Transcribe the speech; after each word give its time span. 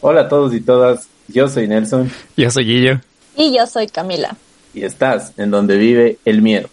Hola 0.00 0.22
a 0.22 0.28
todos 0.28 0.54
y 0.54 0.60
todas, 0.60 1.08
yo 1.26 1.48
soy 1.48 1.66
Nelson. 1.66 2.08
Yo 2.36 2.50
soy 2.52 2.64
Guillo. 2.64 3.00
Y 3.36 3.56
yo 3.56 3.66
soy 3.66 3.88
Camila. 3.88 4.36
Y 4.72 4.84
estás 4.84 5.32
en 5.36 5.50
donde 5.50 5.76
vive 5.76 6.18
el 6.24 6.40
miedo. 6.40 6.68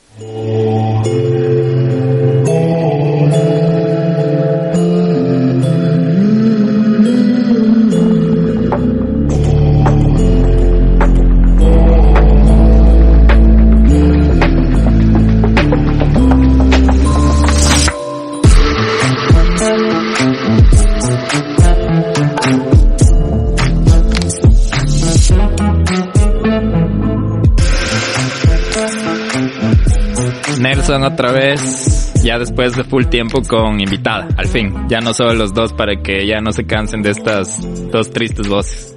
Otra 31.15 31.31
vez, 31.31 32.11
ya 32.23 32.37
después 32.37 32.75
de 32.75 32.83
full 32.83 33.05
tiempo 33.05 33.41
con 33.47 33.79
invitada, 33.79 34.27
al 34.35 34.47
fin. 34.47 34.73
Ya 34.89 34.99
no 34.99 35.13
solo 35.13 35.33
los 35.33 35.53
dos 35.53 35.71
para 35.71 35.95
que 36.03 36.27
ya 36.27 36.41
no 36.41 36.51
se 36.51 36.65
cansen 36.65 37.01
de 37.01 37.11
estas 37.11 37.61
dos 37.89 38.11
tristes 38.11 38.49
voces. 38.49 38.93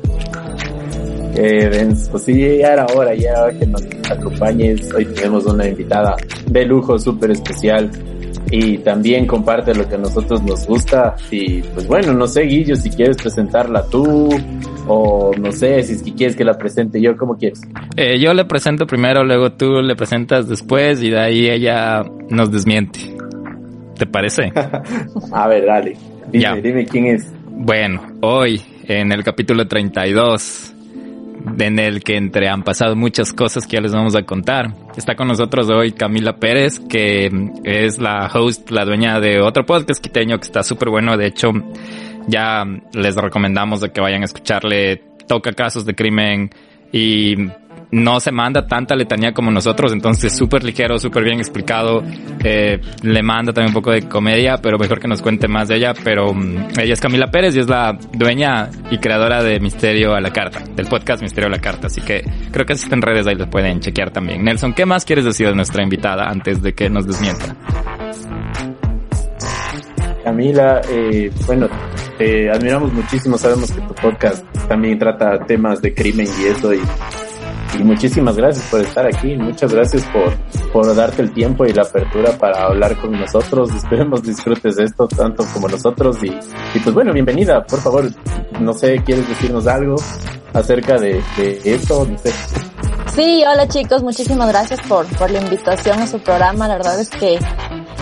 Eh, 1.37 1.95
pues 2.11 2.25
sí, 2.25 2.59
ya 2.59 2.73
era 2.73 2.87
hora, 2.87 3.15
ya 3.15 3.49
que 3.57 3.65
nos 3.67 3.85
acompañes. 4.11 4.93
Hoy 4.93 5.05
tenemos 5.05 5.47
una 5.47 5.69
invitada 5.69 6.17
de 6.47 6.65
lujo 6.65 6.99
súper 6.99 7.31
especial 7.31 7.89
y 8.51 8.79
también 8.79 9.25
comparte 9.25 9.73
lo 9.73 9.89
que 9.89 9.95
a 9.95 9.98
nosotros 9.98 10.43
nos 10.43 10.67
gusta. 10.67 11.15
Y 11.31 11.62
pues 11.62 11.87
bueno, 11.87 12.15
no 12.15 12.27
sé, 12.27 12.43
Guillo, 12.43 12.75
si 12.75 12.91
quieres 12.91 13.17
presentarla 13.19 13.85
tú 13.85 14.29
o 14.88 15.33
no 15.38 15.52
sé, 15.52 15.83
si 15.83 15.92
es 15.95 16.02
que 16.02 16.15
quieres 16.15 16.37
que 16.37 16.45
la 16.45 16.55
presente 16.55 17.01
yo, 17.01 17.16
como 17.16 17.37
quieres? 17.37 17.60
Eh, 17.97 18.19
yo 18.19 18.34
le 18.34 18.44
presento 18.44 18.86
primero, 18.86 19.22
luego 19.22 19.53
tú 19.53 19.80
le 19.83 19.95
presentas 19.95 20.48
después 20.48 21.03
y 21.03 21.11
de 21.11 21.20
ahí 21.20 21.48
ella 21.48 22.03
nos 22.30 22.50
desmiente. 22.50 22.98
¿Te 23.97 24.06
parece? 24.06 24.53
a 25.33 25.48
ver, 25.48 25.67
dale. 25.67 25.97
Dime, 26.30 26.61
dime 26.62 26.86
quién 26.86 27.06
es. 27.06 27.33
Bueno, 27.50 28.00
hoy 28.20 28.62
en 28.86 29.12
el 29.12 29.22
capítulo 29.25 29.67
32 29.67 30.75
en 31.58 31.78
el 31.78 32.02
que 32.02 32.17
entre 32.17 32.48
han 32.48 32.62
pasado 32.62 32.97
muchas 32.97 33.33
cosas 33.33 33.67
que 33.67 33.77
ya 33.77 33.80
les 33.80 33.92
vamos 33.92 34.14
a 34.17 34.23
contar. 34.23 34.75
Está 34.97 35.14
con 35.14 35.28
nosotros 35.28 35.69
hoy 35.70 35.92
Camila 35.92 36.36
Pérez, 36.36 36.80
que 36.80 37.30
es 37.64 37.98
la 37.98 38.30
host, 38.33 38.70
la 38.70 38.84
dueña 38.84 39.20
de 39.20 39.41
otro 39.41 39.64
podcast 39.64 40.02
quiteño 40.02 40.39
que 40.39 40.47
está 40.47 40.62
súper 40.62 40.91
bueno. 40.91 41.17
De 41.17 41.27
hecho, 41.27 41.50
ya 42.29 42.65
les 42.93 43.17
recomendamos 43.17 43.81
de 43.81 43.91
que 43.91 44.01
vayan 44.01 44.23
a 44.23 44.27
escucharle. 44.27 45.03
Toca 45.27 45.53
casos 45.53 45.84
de 45.84 45.95
crimen 45.95 46.51
y 46.93 47.35
no 47.91 48.20
se 48.20 48.33
manda 48.33 48.67
tanta 48.67 48.95
letanía 48.95 49.33
como 49.33 49.51
nosotros, 49.51 49.93
entonces 49.93 50.37
súper 50.37 50.62
ligero, 50.62 50.98
súper 50.98 51.25
bien 51.25 51.39
explicado. 51.39 52.03
Eh, 52.45 52.81
le 53.03 53.23
manda 53.23 53.53
también 53.53 53.70
un 53.70 53.75
poco 53.75 53.93
de 53.93 54.03
comedia, 54.03 54.59
pero 54.59 54.79
mejor 54.79 55.01
que 55.01 55.09
nos 55.09 55.23
cuente 55.23 55.48
más 55.48 55.69
de 55.69 55.77
ella. 55.77 55.95
Pero 56.05 56.31
um, 56.31 56.57
ella 56.79 56.93
es 56.93 57.01
Camila 57.01 57.31
Pérez 57.31 57.57
y 57.57 57.61
es 57.61 57.69
la 57.69 57.97
dueña 58.12 58.69
y 58.91 58.98
creadora 58.98 59.42
de 59.42 59.59
Misterio 59.61 60.15
a 60.15 60.20
la 60.20 60.33
Carta, 60.33 60.63
del 60.75 60.87
podcast 60.87 61.23
Misterio 61.23 61.48
a 61.48 61.51
la 61.51 61.61
Carta. 61.61 61.87
Así 61.87 62.01
que 62.01 62.23
creo 62.51 62.67
que 62.67 62.75
está 62.75 62.95
en 62.95 63.03
redes, 63.03 63.27
ahí 63.27 63.37
lo 63.37 63.48
pueden 63.48 63.81
chequear 63.81 64.11
también. 64.11 64.45
Nelson, 64.45 64.75
¿qué 64.75 64.85
más 64.85 65.05
quieres 65.05 65.25
decir 65.25 65.48
de 65.48 65.55
nuestra 65.55 65.83
invitada 65.83 66.29
antes 66.29 66.63
de 66.63 66.75
que 66.75 66.91
nos 66.91 67.07
desmienta? 67.07 67.57
Camila, 70.25 70.83
eh, 70.91 71.31
bueno, 71.47 71.69
te 72.19 72.50
admiramos 72.50 72.92
muchísimo, 72.92 73.38
sabemos 73.38 73.70
que 73.70 73.80
tu 73.80 73.94
podcast 73.94 74.44
también 74.69 74.98
trata 74.98 75.38
temas 75.47 75.80
de 75.80 75.94
crimen 75.94 76.27
y 76.41 76.47
eso 76.47 76.74
y 76.74 76.80
muchísimas 77.84 78.36
gracias 78.36 78.66
por 78.70 78.80
estar 78.80 79.06
aquí, 79.06 79.36
muchas 79.36 79.72
gracias 79.72 80.02
por, 80.06 80.34
por 80.72 80.94
darte 80.94 81.22
el 81.22 81.33
tiempo 81.33 81.64
y 81.64 81.72
la 81.72 81.83
apertura 81.83 82.33
para 82.33 82.64
hablar 82.64 82.96
con 82.96 83.12
nosotros, 83.12 83.73
esperemos 83.74 84.23
disfrutes 84.23 84.78
esto 84.78 85.07
tanto 85.07 85.45
como 85.52 85.68
nosotros 85.68 86.17
y, 86.23 86.30
pues 86.80 86.95
bueno, 86.95 87.12
bienvenida, 87.12 87.64
por 87.64 87.80
favor, 87.80 88.11
no 88.61 88.73
sé, 88.73 89.02
¿quieres 89.05 89.28
decirnos 89.28 89.67
algo 89.67 89.96
acerca 90.52 90.98
de, 90.98 91.23
de 91.36 91.61
esto? 91.64 92.05
No. 92.05 92.17
Sí, 93.14 93.45
hola 93.46 93.68
chicos, 93.68 94.02
muchísimas 94.02 94.48
gracias 94.48 94.80
por, 94.89 95.07
por 95.17 95.30
la 95.30 95.40
invitación 95.40 96.01
a 96.01 96.07
su 96.07 96.18
programa, 96.18 96.68
la 96.68 96.77
verdad 96.77 97.01
es 97.01 97.11
que 97.11 97.39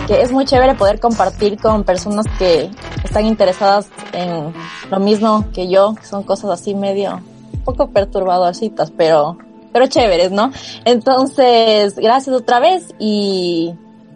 que 0.07 0.21
es 0.21 0.31
muy 0.31 0.45
chévere 0.45 0.75
poder 0.75 0.99
compartir 0.99 1.57
con 1.57 1.83
personas 1.83 2.25
que 2.39 2.69
están 3.03 3.25
interesadas 3.25 3.89
en 4.13 4.53
lo 4.89 4.99
mismo 4.99 5.45
que 5.53 5.69
yo, 5.69 5.95
que 5.95 6.05
son 6.05 6.23
cosas 6.23 6.51
así 6.51 6.73
medio 6.73 7.21
un 7.53 7.63
poco 7.63 7.91
perturbadorcitas, 7.91 8.91
pero 8.91 9.37
pero 9.73 9.85
chéveres, 9.87 10.31
¿no? 10.31 10.51
Entonces, 10.85 11.95
gracias 11.97 12.35
otra 12.35 12.59
vez 12.59 12.95
y, 12.97 13.73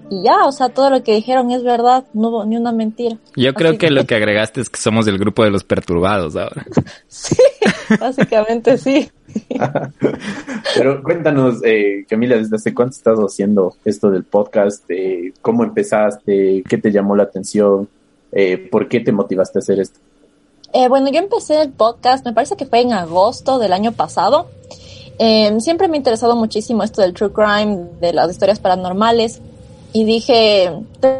y 0.09 0.23
ya, 0.23 0.45
o 0.45 0.51
sea, 0.51 0.69
todo 0.69 0.89
lo 0.89 1.03
que 1.03 1.13
dijeron 1.13 1.51
es 1.51 1.63
verdad, 1.63 2.05
no 2.13 2.29
hubo 2.29 2.45
ni 2.45 2.57
una 2.57 2.71
mentira. 2.71 3.17
Yo 3.35 3.53
creo 3.53 3.77
que, 3.77 3.91
lo 3.91 4.05
que 4.05 4.15
agregaste 4.15 4.61
es 4.61 4.69
que 4.69 4.79
somos 4.79 5.05
del 5.05 5.19
grupo 5.19 5.43
de 5.43 5.51
los 5.51 5.63
perturbados 5.63 6.35
ahora. 6.35 6.65
sí, 7.07 7.37
básicamente 7.99 8.77
sí. 8.77 9.11
Pero 10.75 11.03
cuéntanos, 11.03 11.59
eh, 11.63 12.05
Camila, 12.09 12.37
¿desde 12.37 12.55
hace 12.55 12.73
cuánto 12.73 12.95
estás 12.95 13.19
haciendo 13.19 13.75
esto 13.85 14.09
del 14.09 14.23
podcast? 14.23 14.83
Eh, 14.89 15.33
¿Cómo 15.41 15.63
empezaste? 15.63 16.63
¿Qué 16.67 16.77
te 16.77 16.91
llamó 16.91 17.15
la 17.15 17.23
atención? 17.23 17.87
Eh, 18.31 18.57
¿Por 18.57 18.87
qué 18.87 18.99
te 18.99 19.11
motivaste 19.11 19.59
a 19.59 19.61
hacer 19.61 19.79
esto? 19.79 19.99
Eh, 20.73 20.87
bueno, 20.87 21.11
yo 21.11 21.19
empecé 21.19 21.61
el 21.61 21.71
podcast, 21.71 22.25
me 22.25 22.33
parece 22.33 22.55
que 22.55 22.65
fue 22.65 22.81
en 22.81 22.93
agosto 22.93 23.59
del 23.59 23.73
año 23.73 23.91
pasado. 23.91 24.47
Siempre 25.59 25.87
me 25.87 25.95
ha 25.95 25.97
interesado 25.97 26.35
muchísimo 26.35 26.81
esto 26.81 27.01
del 27.01 27.13
true 27.13 27.31
crime, 27.31 27.89
de 27.99 28.11
las 28.11 28.31
historias 28.31 28.59
paranormales. 28.59 29.39
Y 29.93 30.05
dije, 30.05 30.71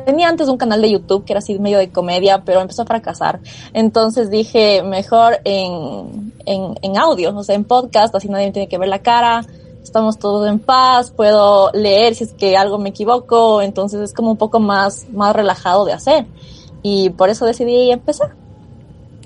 tenía 0.06 0.30
antes 0.30 0.48
un 0.48 0.58
canal 0.58 0.82
de 0.82 0.92
YouTube 0.92 1.26
que 1.26 1.34
era 1.34 1.40
así 1.40 1.60
medio 1.60 1.78
de 1.78 1.92
comedia, 1.92 2.44
pero 2.46 2.62
empezó 2.62 2.84
a 2.84 2.86
fracasar. 2.86 3.42
Entonces 3.74 4.30
dije, 4.30 4.82
mejor 4.82 5.40
en, 5.44 6.34
en, 6.46 6.76
en 6.82 6.98
audio, 6.98 7.36
o 7.36 7.44
sea, 7.44 7.56
en 7.56 7.66
podcast, 7.66 8.16
así 8.16 8.30
nadie 8.30 8.52
tiene 8.52 8.70
que 8.70 8.78
ver 8.78 8.88
la 8.88 9.00
cara, 9.00 9.46
estamos 9.84 10.20
todos 10.20 10.48
en 10.48 10.60
paz, 10.60 11.12
puedo 11.12 11.70
leer 11.74 12.16
si 12.16 12.24
es 12.24 12.34
que 12.34 12.56
algo 12.56 12.78
me 12.78 12.90
equivoco, 12.90 13.62
entonces 13.62 14.00
es 14.00 14.14
como 14.14 14.32
un 14.32 14.38
poco 14.38 14.60
más, 14.60 15.08
más 15.12 15.36
relajado 15.36 15.84
de 15.86 15.94
hacer. 15.94 16.26
Y 16.82 17.10
por 17.10 17.30
eso 17.30 17.46
decidí 17.46 17.92
empezar. 17.92 18.34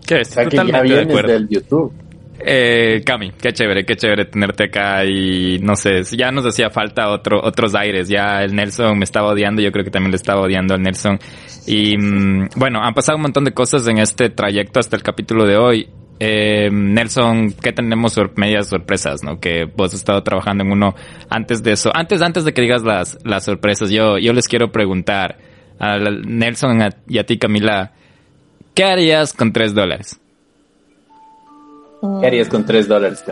¿Qué? 0.05 0.21
Estoy 0.21 0.49
totalmente 0.49 0.93
de 0.93 1.01
acuerdo. 1.01 1.33
Del 1.33 1.49
YouTube. 1.49 1.93
Eh, 2.39 3.01
Cami, 3.05 3.31
qué 3.31 3.53
chévere, 3.53 3.85
qué 3.85 3.95
chévere 3.95 4.25
tenerte 4.25 4.65
acá 4.65 5.05
y 5.05 5.57
no 5.59 5.75
sé, 5.75 6.03
ya 6.17 6.31
nos 6.31 6.45
hacía 6.45 6.69
falta 6.69 7.09
otro, 7.09 7.39
otros 7.41 7.73
aires, 7.75 8.09
ya 8.09 8.43
el 8.43 8.53
Nelson 8.53 8.97
me 8.97 9.05
estaba 9.05 9.29
odiando, 9.29 9.61
yo 9.61 9.71
creo 9.71 9.85
que 9.85 9.91
también 9.91 10.11
le 10.11 10.17
estaba 10.17 10.41
odiando 10.41 10.73
al 10.73 10.81
Nelson 10.81 11.17
y 11.65 11.97
mm, 11.97 12.49
bueno, 12.57 12.81
han 12.83 12.93
pasado 12.93 13.15
un 13.17 13.23
montón 13.23 13.45
de 13.45 13.53
cosas 13.53 13.87
en 13.87 13.99
este 13.99 14.29
trayecto 14.29 14.79
hasta 14.79 14.95
el 14.95 15.03
capítulo 15.03 15.45
de 15.45 15.57
hoy. 15.57 15.89
Eh, 16.19 16.69
Nelson, 16.71 17.53
¿qué 17.53 17.73
tenemos 17.73 18.15
medias 18.35 18.69
sorpresas, 18.69 19.21
no? 19.23 19.39
Que 19.39 19.65
vos 19.65 19.93
has 19.93 19.99
estado 19.99 20.23
trabajando 20.23 20.63
en 20.63 20.71
uno 20.71 20.95
antes 21.29 21.63
de 21.63 21.71
eso, 21.71 21.91
antes, 21.93 22.21
antes 22.21 22.45
de 22.45 22.53
que 22.53 22.61
digas 22.61 22.83
las, 22.83 23.17
las 23.23 23.45
sorpresas, 23.45 23.89
yo, 23.89 24.17
yo 24.17 24.33
les 24.33 24.47
quiero 24.47 24.71
preguntar 24.71 25.37
a 25.79 25.97
Nelson 25.97 26.79
y 27.07 27.17
a 27.17 27.25
ti 27.25 27.37
Camila, 27.37 27.93
¿qué 28.73 28.83
harías 28.83 29.33
con 29.33 29.51
tres 29.51 29.73
dólares? 29.73 30.19
¿Qué 32.01 32.27
harías 32.27 32.49
con 32.49 32.65
tres 32.65 32.87
dólares, 32.87 33.23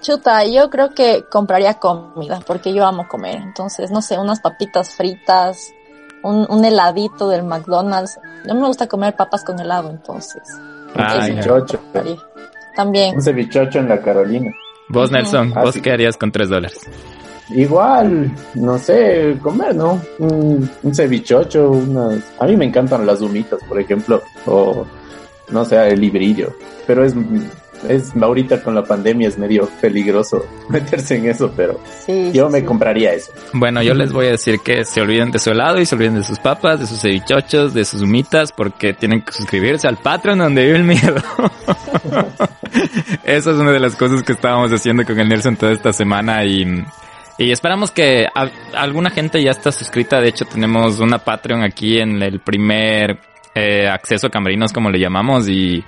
Chuta, 0.00 0.44
yo 0.44 0.68
creo 0.68 0.90
que 0.90 1.24
compraría 1.30 1.74
comida, 1.74 2.40
porque 2.46 2.74
yo 2.74 2.84
amo 2.84 3.08
comer. 3.08 3.36
Entonces, 3.36 3.90
no 3.90 4.02
sé, 4.02 4.18
unas 4.18 4.40
papitas 4.40 4.90
fritas, 4.90 5.72
un, 6.22 6.64
heladito 6.64 7.28
del 7.28 7.42
McDonald's. 7.42 8.18
No 8.46 8.54
me 8.54 8.66
gusta 8.66 8.86
comer 8.86 9.16
papas 9.16 9.44
con 9.44 9.58
helado, 9.58 9.90
entonces. 9.90 10.42
Ah, 10.94 11.24
cevichocho. 11.24 11.80
También. 12.76 13.14
Un 13.14 13.22
cevichocho 13.22 13.78
en 13.78 13.88
la 13.88 14.00
Carolina. 14.00 14.50
Vos, 14.88 15.10
Nelson, 15.10 15.54
¿vos 15.54 15.76
qué 15.82 15.92
harías 15.92 16.16
con 16.16 16.30
tres 16.30 16.50
dólares? 16.50 16.78
Igual, 17.50 18.30
no 18.54 18.78
sé, 18.78 19.38
comer, 19.42 19.74
¿no? 19.74 20.00
Un, 20.18 20.70
un 20.82 20.94
cevichocho, 20.94 21.70
unas... 21.70 22.22
A 22.38 22.46
mí 22.46 22.56
me 22.56 22.64
encantan 22.64 23.06
las 23.06 23.20
humitas, 23.20 23.60
por 23.68 23.78
ejemplo, 23.80 24.22
o 24.46 24.86
no 25.50 25.64
sé, 25.64 25.88
el 25.88 26.00
librillo. 26.00 26.54
Pero 26.86 27.04
es 27.04 27.14
es 27.88 28.12
ahorita 28.16 28.62
con 28.62 28.74
la 28.74 28.84
pandemia 28.84 29.28
es 29.28 29.38
medio 29.38 29.68
peligroso 29.80 30.44
meterse 30.68 31.16
en 31.16 31.28
eso, 31.28 31.52
pero 31.56 31.80
yo 32.32 32.48
me 32.50 32.64
compraría 32.64 33.12
eso. 33.12 33.32
Bueno, 33.52 33.82
yo 33.82 33.94
les 33.94 34.12
voy 34.12 34.26
a 34.26 34.30
decir 34.30 34.60
que 34.60 34.84
se 34.84 35.00
olviden 35.00 35.30
de 35.30 35.38
su 35.38 35.50
helado 35.50 35.80
y 35.80 35.86
se 35.86 35.94
olviden 35.94 36.16
de 36.16 36.24
sus 36.24 36.38
papas, 36.38 36.80
de 36.80 36.86
sus 36.86 37.00
cevichochos, 37.00 37.74
de 37.74 37.84
sus 37.84 38.02
humitas, 38.02 38.52
porque 38.52 38.92
tienen 38.92 39.22
que 39.22 39.32
suscribirse 39.32 39.88
al 39.88 39.96
Patreon 39.96 40.38
donde 40.38 40.64
vive 40.64 40.76
el 40.78 40.84
miedo. 40.84 41.16
Esa 43.24 43.50
es 43.50 43.56
una 43.56 43.72
de 43.72 43.80
las 43.80 43.96
cosas 43.96 44.22
que 44.22 44.32
estábamos 44.32 44.72
haciendo 44.72 45.04
con 45.04 45.18
el 45.18 45.28
Nelson 45.28 45.56
toda 45.56 45.72
esta 45.72 45.92
semana 45.92 46.44
y 46.44 46.84
y 47.36 47.50
esperamos 47.50 47.90
que 47.90 48.26
alguna 48.74 49.10
gente 49.10 49.42
ya 49.42 49.50
está 49.50 49.72
suscrita. 49.72 50.20
De 50.20 50.28
hecho, 50.28 50.44
tenemos 50.44 51.00
una 51.00 51.18
Patreon 51.18 51.62
aquí 51.62 51.98
en 51.98 52.22
el 52.22 52.38
primer 52.40 53.18
eh, 53.54 53.88
acceso 53.88 54.28
a 54.28 54.30
camerinos, 54.30 54.72
como 54.72 54.88
le 54.88 55.00
llamamos. 55.00 55.48
Y 55.48 55.84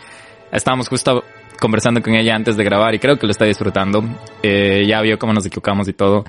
estábamos 0.51 0.89
justo 0.89 1.23
conversando 1.61 2.03
con 2.03 2.15
ella 2.15 2.35
antes 2.35 2.57
de 2.57 2.65
grabar 2.65 2.95
y 2.95 2.99
creo 2.99 3.19
que 3.19 3.27
lo 3.27 3.33
está 3.33 3.45
disfrutando. 3.45 4.03
Eh, 4.43 4.85
ya 4.87 5.01
vio 5.01 5.19
cómo 5.19 5.33
nos 5.33 5.47
equivocamos 5.47 5.89
y 5.89 5.93
todo. 5.93 6.25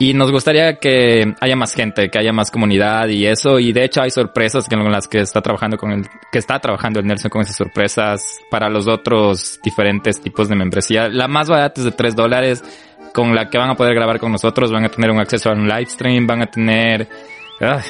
Y 0.00 0.14
nos 0.14 0.30
gustaría 0.30 0.76
que 0.76 1.34
haya 1.40 1.56
más 1.56 1.74
gente, 1.74 2.08
que 2.08 2.18
haya 2.20 2.32
más 2.32 2.52
comunidad 2.52 3.08
y 3.08 3.26
eso. 3.26 3.58
Y 3.58 3.72
de 3.72 3.84
hecho 3.84 4.00
hay 4.00 4.10
sorpresas 4.10 4.68
con 4.68 4.92
las 4.92 5.08
que 5.08 5.18
está 5.18 5.40
trabajando 5.40 5.76
con 5.76 5.90
el, 5.90 6.06
que 6.30 6.38
está 6.38 6.60
trabajando 6.60 7.00
el 7.00 7.06
Nelson 7.06 7.30
con 7.30 7.42
esas 7.42 7.56
sorpresas 7.56 8.38
para 8.48 8.68
los 8.68 8.86
otros 8.86 9.58
diferentes 9.64 10.20
tipos 10.20 10.48
de 10.48 10.54
membresía. 10.54 11.08
La 11.08 11.26
más 11.26 11.48
barata 11.48 11.80
es 11.80 11.84
de 11.84 11.90
3 11.90 12.14
dólares, 12.14 12.62
con 13.12 13.34
la 13.34 13.50
que 13.50 13.58
van 13.58 13.70
a 13.70 13.74
poder 13.74 13.92
grabar 13.94 14.20
con 14.20 14.30
nosotros, 14.30 14.70
van 14.70 14.84
a 14.84 14.88
tener 14.88 15.10
un 15.10 15.18
acceso 15.18 15.50
a 15.50 15.54
un 15.54 15.66
live 15.66 15.86
stream, 15.86 16.28
van 16.28 16.42
a 16.42 16.46
tener, 16.46 17.08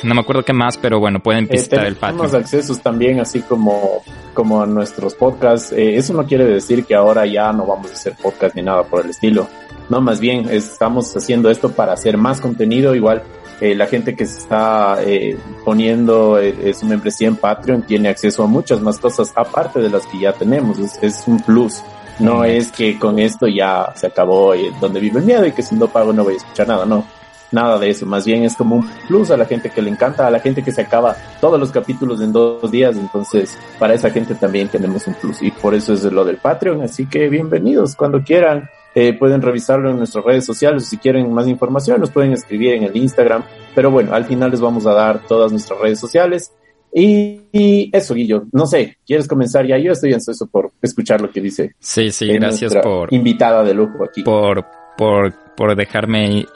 no 0.02 0.14
me 0.14 0.20
acuerdo 0.20 0.44
qué 0.44 0.52
más, 0.52 0.78
pero 0.78 0.98
bueno, 0.98 1.20
pueden 1.20 1.44
eh, 1.44 1.48
visitar 1.52 1.84
el 1.84 1.94
Patreon. 1.96 2.16
Tenemos 2.16 2.34
accesos 2.34 2.80
también, 2.80 3.20
así 3.20 3.42
como, 3.42 4.02
como 4.34 4.62
a 4.62 4.66
nuestros 4.66 5.14
podcasts. 5.14 5.72
Eh, 5.72 5.96
eso 5.96 6.14
no 6.14 6.24
quiere 6.26 6.44
decir 6.44 6.84
que 6.84 6.94
ahora 6.94 7.26
ya 7.26 7.52
no 7.52 7.66
vamos 7.66 7.90
a 7.90 7.94
hacer 7.94 8.14
podcast 8.14 8.54
ni 8.54 8.62
nada 8.62 8.84
por 8.84 9.04
el 9.04 9.10
estilo 9.10 9.48
no, 9.88 10.00
más 10.00 10.20
bien 10.20 10.48
estamos 10.50 11.16
haciendo 11.16 11.50
esto 11.50 11.70
para 11.72 11.94
hacer 11.94 12.16
más 12.18 12.40
contenido. 12.40 12.94
Igual 12.94 13.22
eh, 13.60 13.74
la 13.74 13.86
gente 13.86 14.14
que 14.14 14.26
se 14.26 14.38
está 14.38 14.98
eh, 15.02 15.38
poniendo 15.64 16.38
su 16.74 16.86
membresía 16.86 17.28
en 17.28 17.36
Patreon 17.36 17.82
tiene 17.82 18.08
acceso 18.08 18.44
a 18.44 18.46
muchas 18.46 18.80
más 18.80 18.98
cosas 18.98 19.32
aparte 19.34 19.80
de 19.80 19.88
las 19.88 20.06
que 20.06 20.20
ya 20.20 20.32
tenemos. 20.32 20.78
Es, 20.78 21.24
un 21.26 21.40
plus. 21.40 21.82
No 22.18 22.44
es 22.44 22.72
que 22.72 22.98
con 22.98 23.18
esto 23.18 23.46
ya 23.46 23.92
se 23.94 24.08
acabó 24.08 24.52
donde 24.80 25.00
vive 25.00 25.20
el 25.20 25.24
miedo 25.24 25.46
y 25.46 25.52
que 25.52 25.62
si 25.62 25.76
no 25.76 25.86
pago 25.86 26.12
no 26.12 26.24
voy 26.24 26.34
a 26.34 26.36
escuchar 26.36 26.68
nada. 26.68 26.84
No, 26.84 27.04
nada 27.52 27.78
de 27.78 27.90
eso. 27.90 28.06
Más 28.06 28.26
bien 28.26 28.44
es 28.44 28.56
como 28.56 28.76
un 28.76 28.88
plus 29.06 29.30
a 29.30 29.36
la 29.36 29.44
gente 29.44 29.70
que 29.70 29.82
le 29.82 29.90
encanta, 29.90 30.26
a 30.26 30.30
la 30.30 30.40
gente 30.40 30.62
que 30.62 30.72
se 30.72 30.82
acaba 30.82 31.16
todos 31.40 31.58
los 31.58 31.70
capítulos 31.70 32.20
en 32.20 32.32
dos 32.32 32.70
días. 32.70 32.96
Entonces, 32.96 33.58
para 33.78 33.94
esa 33.94 34.10
gente 34.10 34.34
también 34.34 34.68
tenemos 34.68 35.06
un 35.06 35.14
plus. 35.14 35.42
Y 35.42 35.50
por 35.50 35.74
eso 35.74 35.92
es 35.94 36.04
lo 36.04 36.24
del 36.24 36.36
Patreon. 36.36 36.82
Así 36.82 37.06
que 37.06 37.28
bienvenidos 37.28 37.96
cuando 37.96 38.22
quieran. 38.22 38.68
Eh, 38.94 39.12
pueden 39.12 39.42
revisarlo 39.42 39.90
en 39.90 39.98
nuestras 39.98 40.24
redes 40.24 40.44
sociales. 40.44 40.86
Si 40.86 40.96
quieren 40.96 41.32
más 41.32 41.46
información, 41.46 42.00
nos 42.00 42.10
pueden 42.10 42.32
escribir 42.32 42.74
en 42.74 42.84
el 42.84 42.96
Instagram. 42.96 43.44
Pero 43.74 43.90
bueno, 43.90 44.14
al 44.14 44.24
final 44.24 44.50
les 44.50 44.60
vamos 44.60 44.86
a 44.86 44.92
dar 44.92 45.24
todas 45.26 45.52
nuestras 45.52 45.78
redes 45.78 46.00
sociales. 46.00 46.52
Y, 46.92 47.90
eso, 47.92 48.14
Guillo. 48.14 48.44
No 48.52 48.66
sé, 48.66 48.96
¿quieres 49.06 49.28
comenzar 49.28 49.66
ya? 49.66 49.78
Yo 49.78 49.92
estoy 49.92 50.14
ansioso 50.14 50.46
por 50.46 50.72
escuchar 50.80 51.20
lo 51.20 51.30
que 51.30 51.40
dice. 51.40 51.74
Sí, 51.78 52.10
sí, 52.10 52.26
gracias 52.28 52.74
por. 52.76 53.12
Invitada 53.12 53.62
de 53.62 53.74
lujo 53.74 54.04
aquí. 54.04 54.22
Por, 54.22 54.64
por, 54.96 55.32
por 55.54 55.76
dejarme. 55.76 56.46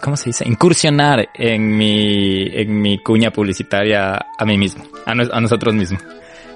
¿Cómo 0.00 0.16
se 0.16 0.30
dice? 0.30 0.48
Incursionar 0.48 1.28
en 1.34 1.76
mi, 1.76 2.48
en 2.52 2.80
mi 2.80 2.98
cuña 2.98 3.30
publicitaria 3.30 4.18
a 4.36 4.44
mí 4.44 4.58
mismo, 4.58 4.84
a, 5.06 5.12
a 5.12 5.40
nosotros 5.40 5.74
mismos. 5.74 6.02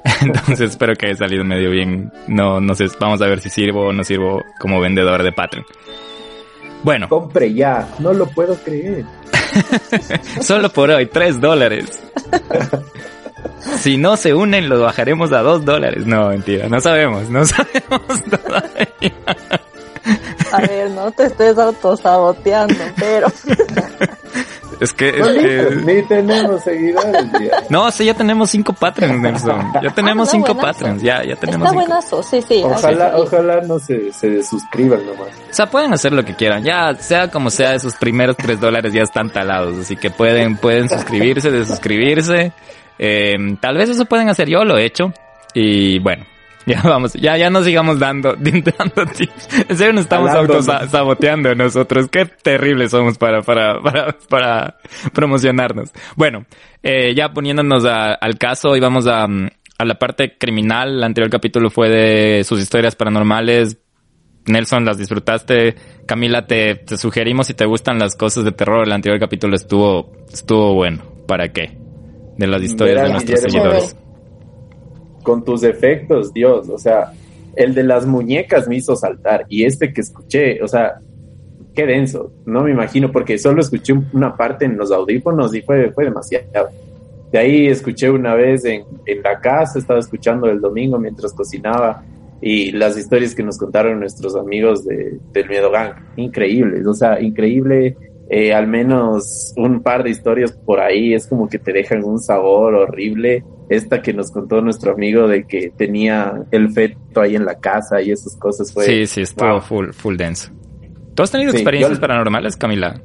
Entonces 0.21 0.71
espero 0.71 0.95
que 0.95 1.07
haya 1.07 1.17
salido 1.17 1.45
medio 1.45 1.71
bien. 1.71 2.13
No, 2.27 2.61
no 2.61 2.75
sé, 2.75 2.87
vamos 3.01 3.21
a 3.23 3.27
ver 3.27 3.41
si 3.41 3.51
sirvo 3.51 3.87
o 3.87 3.93
no 3.93 4.05
sirvo 4.05 4.43
como 4.59 4.81
vendedor 4.81 5.23
de 5.23 5.33
Patreon. 5.33 5.65
Bueno. 6.83 7.09
Compre 7.09 7.53
ya, 7.53 7.89
no 7.99 8.13
lo 8.13 8.27
puedo 8.27 8.55
creer. 8.57 9.05
Solo 10.41 10.69
por 10.71 10.91
hoy, 10.91 11.07
tres 11.07 11.41
dólares. 11.41 12.03
si 13.79 13.97
no 13.97 14.17
se 14.17 14.35
unen, 14.35 14.69
lo 14.69 14.81
bajaremos 14.81 15.33
a 15.33 15.43
dos 15.43 15.65
dólares. 15.65 16.07
No, 16.07 16.29
mentira, 16.29 16.69
no 16.69 16.81
sabemos, 16.81 17.29
no 17.31 17.45
sabemos 17.45 18.23
todavía. 18.31 19.13
A 20.53 20.61
ver, 20.61 20.91
no 20.91 21.11
te 21.11 21.25
estés 21.25 21.59
autosaboteando, 21.59 22.75
pero... 22.97 23.27
Es 24.81 24.93
que, 24.93 25.13
Ni 25.85 26.03
tenemos 26.03 26.63
seguidores 26.63 27.25
No, 27.71 27.91
sí, 27.91 28.05
ya 28.05 28.15
tenemos 28.15 28.51
cinco 28.51 28.73
Patreons, 28.75 29.21
Nelson. 29.21 29.73
Ya 29.83 29.91
tenemos 29.91 30.29
ah, 30.29 30.33
cinco 30.33 30.55
Patreons, 30.57 31.03
ya, 31.03 31.25
ya 31.25 31.37
tenemos 31.37 31.69
Está 31.69 31.75
buenazo, 31.75 32.23
sí, 32.23 32.43
sí. 32.43 32.63
Ojalá, 32.63 33.13
ojalá 33.17 33.61
no 33.63 33.79
se, 33.79 34.13
se 34.13 34.43
suscriban 34.43 35.05
nomás. 35.07 35.29
O 35.51 35.55
sea, 35.55 35.67
pueden 35.67 35.95
hacer 35.95 36.13
lo 36.13 36.25
que 36.25 36.35
quieran. 36.35 36.63
Ya, 36.63 36.95
sea 36.95 37.31
como 37.31 37.51
sea, 37.51 37.75
esos 37.75 37.95
primeros 37.95 38.37
tres 38.37 38.61
dólares 38.61 38.93
ya 38.93 39.03
están 39.03 39.31
talados. 39.31 39.79
Así 39.79 39.97
que 39.97 40.11
pueden, 40.11 40.57
pueden 40.57 40.89
suscribirse, 40.89 41.51
desuscribirse. 41.51 42.53
Eh, 42.99 43.35
tal 43.61 43.79
vez 43.79 43.89
eso 43.89 44.05
pueden 44.05 44.29
hacer. 44.29 44.49
Yo 44.49 44.65
lo 44.65 44.77
he 44.77 44.85
hecho. 44.85 45.13
Y 45.55 45.99
bueno, 46.01 46.27
ya 46.77 46.83
vamos, 46.83 47.13
ya, 47.15 47.37
ya 47.37 47.49
no 47.49 47.63
sigamos 47.63 48.01
dando, 48.01 48.35
dando 48.39 49.07
tips. 49.07 49.49
En 49.69 49.77
serio 49.77 49.93
nos 49.93 50.03
estamos 50.03 50.31
autosaboteando 50.31 51.55
nosotros. 51.55 52.09
Qué 52.11 52.27
terribles 52.27 52.91
somos 52.91 53.19
para, 53.19 53.43
para, 53.43 53.81
para, 53.81 54.17
para 54.29 54.77
promocionarnos. 55.13 55.93
Bueno, 56.17 56.45
eh, 56.83 57.15
ya 57.15 57.33
poniéndonos 57.33 57.85
al 57.85 58.39
caso, 58.39 58.77
y 58.77 58.81
vamos 58.81 59.07
a, 59.07 59.25
a 59.25 59.85
la 59.85 59.95
parte 59.95 60.37
criminal. 60.37 60.97
El 60.97 61.05
anterior 61.05 61.31
capítulo 61.31 61.71
fue 61.71 61.89
de 61.89 62.43
sus 62.43 62.61
historias 62.61 62.97
paranormales. 62.97 63.79
Nelson, 64.47 64.85
las 64.85 64.99
disfrutaste. 64.99 65.77
Camila, 66.05 66.47
te, 66.47 66.75
te 66.75 66.97
sugerimos 66.97 67.47
si 67.47 67.55
te 67.55 67.65
gustan 67.65 68.01
las 68.01 68.17
cosas 68.17 68.45
de 68.45 68.51
terror. 68.51 68.87
El 68.87 68.93
anterior 68.93 69.21
capítulo 69.21 69.55
estuvo, 69.55 70.13
estuvo 70.33 70.75
bueno. 70.75 71.05
¿Para 71.29 71.53
qué? 71.53 71.79
De 72.39 72.47
las 72.49 72.63
historias 72.63 73.05
de 73.05 73.11
nuestros 73.11 73.41
seguidores 73.41 73.97
con 75.27 75.45
tus 75.45 75.65
efectos, 75.65 76.33
Dios, 76.33 76.69
o 76.69 76.79
sea, 76.79 77.13
el 77.57 77.75
de 77.75 77.83
las 77.83 78.07
muñecas 78.07 78.69
me 78.69 78.77
hizo 78.77 78.95
saltar 78.95 79.45
y 79.49 79.65
este 79.65 79.93
que 79.93 80.03
escuché, 80.03 80.63
o 80.63 80.69
sea, 80.69 81.01
qué 81.75 81.85
denso, 81.85 82.31
no 82.45 82.63
me 82.63 82.71
imagino, 82.71 83.11
porque 83.11 83.37
solo 83.37 83.61
escuché 83.61 83.93
una 84.13 84.37
parte 84.37 84.67
en 84.67 84.77
los 84.77 84.93
audífonos 84.93 85.53
y 85.53 85.63
fue, 85.63 85.91
fue 85.91 86.05
demasiado. 86.05 86.69
De 87.33 87.41
ahí 87.41 87.67
escuché 87.67 88.09
una 88.09 88.37
vez 88.37 88.65
en, 88.67 88.85
en 89.05 89.21
la 89.21 89.41
casa, 89.41 89.81
estaba 89.81 89.99
escuchando 89.99 90.47
el 90.47 90.61
domingo 90.61 90.97
mientras 90.97 91.33
cocinaba 91.33 92.05
y 92.41 92.71
las 92.71 92.97
historias 92.97 93.35
que 93.35 93.43
nos 93.43 93.59
contaron 93.59 93.99
nuestros 93.99 94.37
amigos 94.37 94.85
de, 94.85 95.19
del 95.33 95.49
Miedo 95.49 95.73
Gang, 95.73 95.93
increíbles, 96.15 96.87
o 96.87 96.95
sea, 96.95 97.21
increíble, 97.21 97.97
eh, 98.31 98.55
al 98.55 98.69
menos 98.69 99.53
un 99.57 99.83
par 99.83 100.05
de 100.05 100.11
historias 100.11 100.53
por 100.53 100.79
ahí, 100.79 101.15
es 101.15 101.27
como 101.27 101.49
que 101.49 101.59
te 101.59 101.73
dejan 101.73 102.05
un 102.05 102.21
sabor 102.21 102.77
horrible 102.77 103.43
esta 103.69 104.03
que 104.03 104.13
nos 104.13 104.31
contó 104.31 104.61
nuestro 104.61 104.93
amigo 104.93 105.27
de 105.27 105.47
que 105.47 105.73
tenía 105.77 106.45
el 106.51 106.71
feto 106.73 107.21
ahí 107.21 107.35
en 107.37 107.45
la 107.45 107.59
casa 107.59 108.01
y 108.01 108.11
esas 108.11 108.37
cosas 108.37 108.73
fue... 108.73 108.85
Sí, 108.85 109.07
sí, 109.07 109.23
estuvo 109.23 109.61
full, 109.61 109.91
full 109.91 110.17
denso. 110.17 110.51
¿Tú 111.15 111.23
has 111.23 111.31
tenido 111.31 111.53
experiencias 111.53 111.99
paranormales, 111.99 112.57
Camila? 112.57 113.01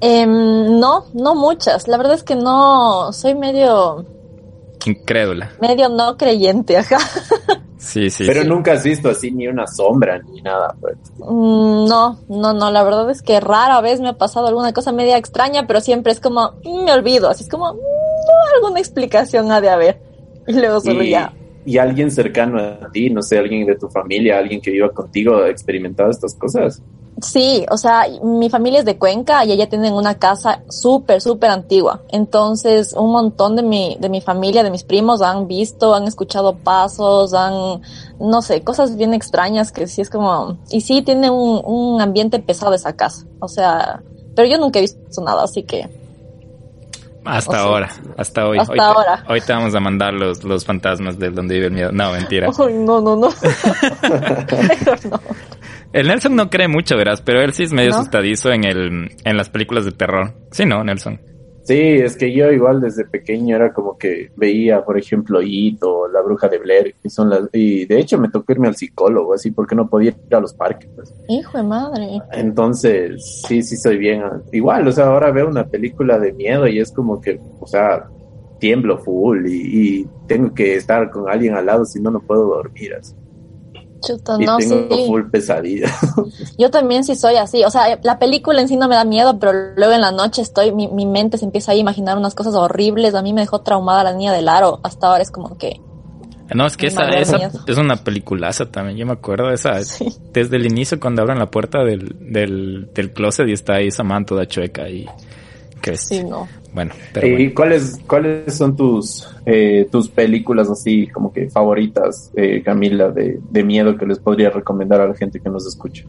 Em, 0.00 0.78
no, 0.78 1.06
no 1.14 1.34
muchas. 1.34 1.88
La 1.88 1.96
verdad 1.96 2.14
es 2.14 2.22
que 2.22 2.36
no, 2.36 3.12
soy 3.12 3.34
medio... 3.34 4.04
Incrédula. 4.84 5.52
Medio 5.60 5.88
no 5.88 6.16
creyente, 6.16 6.76
acá. 6.76 6.98
Sí, 7.78 8.10
sí. 8.10 8.24
Pero 8.26 8.42
nunca 8.42 8.72
has 8.72 8.82
visto 8.82 9.10
así 9.10 9.30
ni 9.30 9.46
una 9.46 9.66
sombra 9.66 10.18
ni 10.18 10.40
nada. 10.40 10.74
Pues. 10.80 10.96
Mm, 11.18 11.86
no, 11.86 12.18
no, 12.28 12.52
no. 12.52 12.70
La 12.70 12.82
verdad 12.82 13.08
es 13.10 13.22
que 13.22 13.38
rara 13.38 13.80
vez 13.80 14.00
me 14.00 14.08
ha 14.08 14.18
pasado 14.18 14.48
alguna 14.48 14.72
cosa 14.72 14.92
media 14.92 15.16
extraña, 15.16 15.66
pero 15.66 15.80
siempre 15.80 16.12
es 16.12 16.18
como, 16.18 16.54
mm, 16.64 16.84
me 16.84 16.92
olvido. 16.92 17.28
Así 17.28 17.44
es 17.44 17.48
como, 17.48 17.74
mm, 17.74 17.78
alguna 18.54 18.80
explicación 18.80 19.50
ha 19.52 19.60
de 19.60 19.68
haber. 19.68 20.00
Y 20.46 20.52
luego 20.52 20.80
solo 20.80 21.02
ya. 21.02 21.32
¿Y 21.64 21.78
alguien 21.78 22.10
cercano 22.10 22.60
a 22.60 22.90
ti, 22.92 23.10
no 23.10 23.22
sé, 23.22 23.38
alguien 23.38 23.66
de 23.66 23.74
tu 23.74 23.88
familia, 23.88 24.38
alguien 24.38 24.60
que 24.60 24.70
viva 24.70 24.90
contigo, 24.90 25.36
ha 25.36 25.50
experimentado 25.50 26.10
estas 26.10 26.34
cosas? 26.34 26.80
Sí, 27.20 27.64
o 27.70 27.78
sea, 27.78 28.04
mi 28.22 28.50
familia 28.50 28.80
es 28.80 28.84
de 28.84 28.98
Cuenca 28.98 29.44
y 29.44 29.50
ella 29.50 29.68
tienen 29.68 29.94
una 29.94 30.16
casa 30.16 30.62
súper, 30.68 31.22
súper 31.22 31.50
antigua. 31.50 32.02
Entonces, 32.10 32.92
un 32.92 33.10
montón 33.10 33.56
de 33.56 33.62
mi, 33.62 33.96
de 33.98 34.10
mi 34.10 34.20
familia, 34.20 34.62
de 34.62 34.70
mis 34.70 34.84
primos 34.84 35.22
han 35.22 35.48
visto, 35.48 35.94
han 35.94 36.04
escuchado 36.04 36.56
pasos, 36.56 37.32
han, 37.32 37.80
no 38.20 38.42
sé, 38.42 38.62
cosas 38.62 38.96
bien 38.96 39.14
extrañas 39.14 39.72
que 39.72 39.86
sí 39.86 40.02
es 40.02 40.10
como, 40.10 40.58
y 40.70 40.82
sí 40.82 41.00
tiene 41.00 41.30
un, 41.30 41.62
un 41.64 42.02
ambiente 42.02 42.38
pesado 42.38 42.74
esa 42.74 42.94
casa. 42.94 43.24
O 43.40 43.48
sea, 43.48 44.02
pero 44.34 44.46
yo 44.46 44.58
nunca 44.58 44.78
he 44.78 44.82
visto 44.82 45.22
nada, 45.22 45.42
así 45.42 45.62
que 45.62 45.88
hasta 47.26 47.58
ahora, 47.58 47.90
hasta 48.16 48.46
hoy. 48.46 48.58
Hasta 48.58 48.72
hoy 48.72 48.78
ahora. 48.80 49.24
Te, 49.26 49.32
hoy 49.32 49.40
te 49.40 49.52
vamos 49.52 49.74
a 49.74 49.80
mandar 49.80 50.14
los, 50.14 50.44
los 50.44 50.64
fantasmas 50.64 51.18
de 51.18 51.30
donde 51.30 51.54
vive 51.54 51.66
el 51.66 51.72
miedo. 51.72 51.92
No, 51.92 52.12
mentira. 52.12 52.48
no, 52.48 53.00
no, 53.00 53.16
no. 53.16 53.28
El 55.92 56.08
Nelson 56.08 56.36
no 56.36 56.50
cree 56.50 56.68
mucho, 56.68 56.96
verás, 56.96 57.22
pero 57.22 57.40
él 57.40 57.52
sí 57.52 57.62
es 57.62 57.72
medio 57.72 57.90
asustadizo 57.90 58.50
en 58.50 58.64
el, 58.64 59.16
en 59.24 59.36
las 59.36 59.48
películas 59.48 59.84
de 59.84 59.92
terror. 59.92 60.34
Sí, 60.50 60.64
no, 60.66 60.82
Nelson. 60.84 61.20
Sí, 61.66 61.74
es 61.80 62.16
que 62.16 62.32
yo 62.32 62.52
igual 62.52 62.80
desde 62.80 63.04
pequeño 63.04 63.56
era 63.56 63.72
como 63.72 63.98
que 63.98 64.30
veía, 64.36 64.84
por 64.84 64.96
ejemplo, 64.96 65.42
It 65.42 65.82
o 65.82 66.06
La 66.06 66.22
Bruja 66.22 66.48
de 66.48 66.58
Blair, 66.58 66.94
y 67.02 67.10
son 67.10 67.28
las, 67.28 67.48
y 67.52 67.84
de 67.86 67.98
hecho 67.98 68.18
me 68.18 68.28
tocó 68.28 68.52
irme 68.52 68.68
al 68.68 68.76
psicólogo, 68.76 69.34
así 69.34 69.50
porque 69.50 69.74
no 69.74 69.88
podía 69.88 70.10
ir 70.10 70.34
a 70.34 70.38
los 70.38 70.54
parques. 70.54 70.88
Pues. 70.94 71.12
Hijo 71.28 71.58
de 71.58 71.64
madre. 71.64 72.20
Entonces, 72.30 73.42
sí, 73.48 73.62
sí 73.62 73.76
soy 73.76 73.98
bien. 73.98 74.22
Igual, 74.52 74.86
o 74.86 74.92
sea, 74.92 75.06
ahora 75.06 75.32
veo 75.32 75.48
una 75.48 75.66
película 75.66 76.20
de 76.20 76.32
miedo 76.32 76.68
y 76.68 76.78
es 76.78 76.92
como 76.92 77.20
que, 77.20 77.40
o 77.58 77.66
sea, 77.66 78.08
tiemblo 78.60 78.98
full 78.98 79.44
y, 79.46 80.00
y 80.00 80.06
tengo 80.28 80.54
que 80.54 80.76
estar 80.76 81.10
con 81.10 81.28
alguien 81.28 81.54
al 81.54 81.66
lado, 81.66 81.84
si 81.84 82.00
no, 82.00 82.12
no 82.12 82.20
puedo 82.20 82.46
dormir. 82.46 82.94
Así 82.94 83.12
no, 84.38 84.56
tengo 84.58 85.06
full 85.06 85.22
pesadilla. 85.30 85.92
Yo 86.58 86.70
también 86.70 87.04
sí 87.04 87.14
soy 87.14 87.36
así. 87.36 87.64
O 87.64 87.70
sea, 87.70 87.98
la 88.02 88.18
película 88.18 88.60
en 88.60 88.68
sí 88.68 88.76
no 88.76 88.88
me 88.88 88.94
da 88.94 89.04
miedo, 89.04 89.38
pero 89.38 89.52
luego 89.76 89.92
en 89.92 90.00
la 90.00 90.12
noche 90.12 90.42
estoy, 90.42 90.72
mi, 90.72 90.88
mi 90.88 91.06
mente 91.06 91.38
se 91.38 91.44
empieza 91.44 91.72
a 91.72 91.74
imaginar 91.74 92.16
unas 92.16 92.34
cosas 92.34 92.54
horribles. 92.54 93.14
A 93.14 93.22
mí 93.22 93.32
me 93.32 93.40
dejó 93.40 93.60
traumada 93.60 94.04
la 94.04 94.12
niña 94.12 94.32
del 94.32 94.48
aro. 94.48 94.80
Hasta 94.82 95.08
ahora 95.08 95.22
es 95.22 95.30
como 95.30 95.56
que. 95.58 95.80
No, 96.54 96.66
es 96.66 96.76
que 96.76 96.86
esa, 96.86 97.08
esa 97.08 97.50
es 97.66 97.78
una 97.78 97.96
peliculaza 97.96 98.66
también. 98.66 98.96
Yo 98.96 99.06
me 99.06 99.12
acuerdo 99.12 99.48
de 99.48 99.54
esa. 99.54 99.80
Desde 100.32 100.56
el 100.56 100.66
inicio, 100.66 101.00
cuando 101.00 101.22
abren 101.22 101.38
la 101.38 101.50
puerta 101.50 101.82
del, 101.84 102.14
del, 102.20 102.90
del 102.94 103.12
closet 103.12 103.48
y 103.48 103.52
está 103.52 103.74
ahí 103.74 103.90
Samantha 103.90 104.28
toda 104.28 104.46
chueca 104.46 104.88
y. 104.88 105.06
Que 105.90 105.96
sí, 105.96 106.24
no. 106.24 106.48
Bueno, 106.72 106.92
pero. 107.12 107.26
¿Y 107.26 107.54
cuáles, 107.54 107.98
cuáles 108.06 108.54
son 108.54 108.76
tus, 108.76 109.28
eh, 109.44 109.88
tus 109.90 110.08
películas 110.08 110.68
así, 110.68 111.06
como 111.08 111.32
que 111.32 111.48
favoritas, 111.48 112.30
eh, 112.36 112.62
Camila, 112.64 113.10
de, 113.10 113.38
de 113.50 113.64
miedo 113.64 113.96
que 113.96 114.06
les 114.06 114.18
podría 114.18 114.50
recomendar 114.50 115.00
a 115.00 115.08
la 115.08 115.14
gente 115.14 115.40
que 115.40 115.48
nos 115.48 115.66
escucha? 115.66 116.04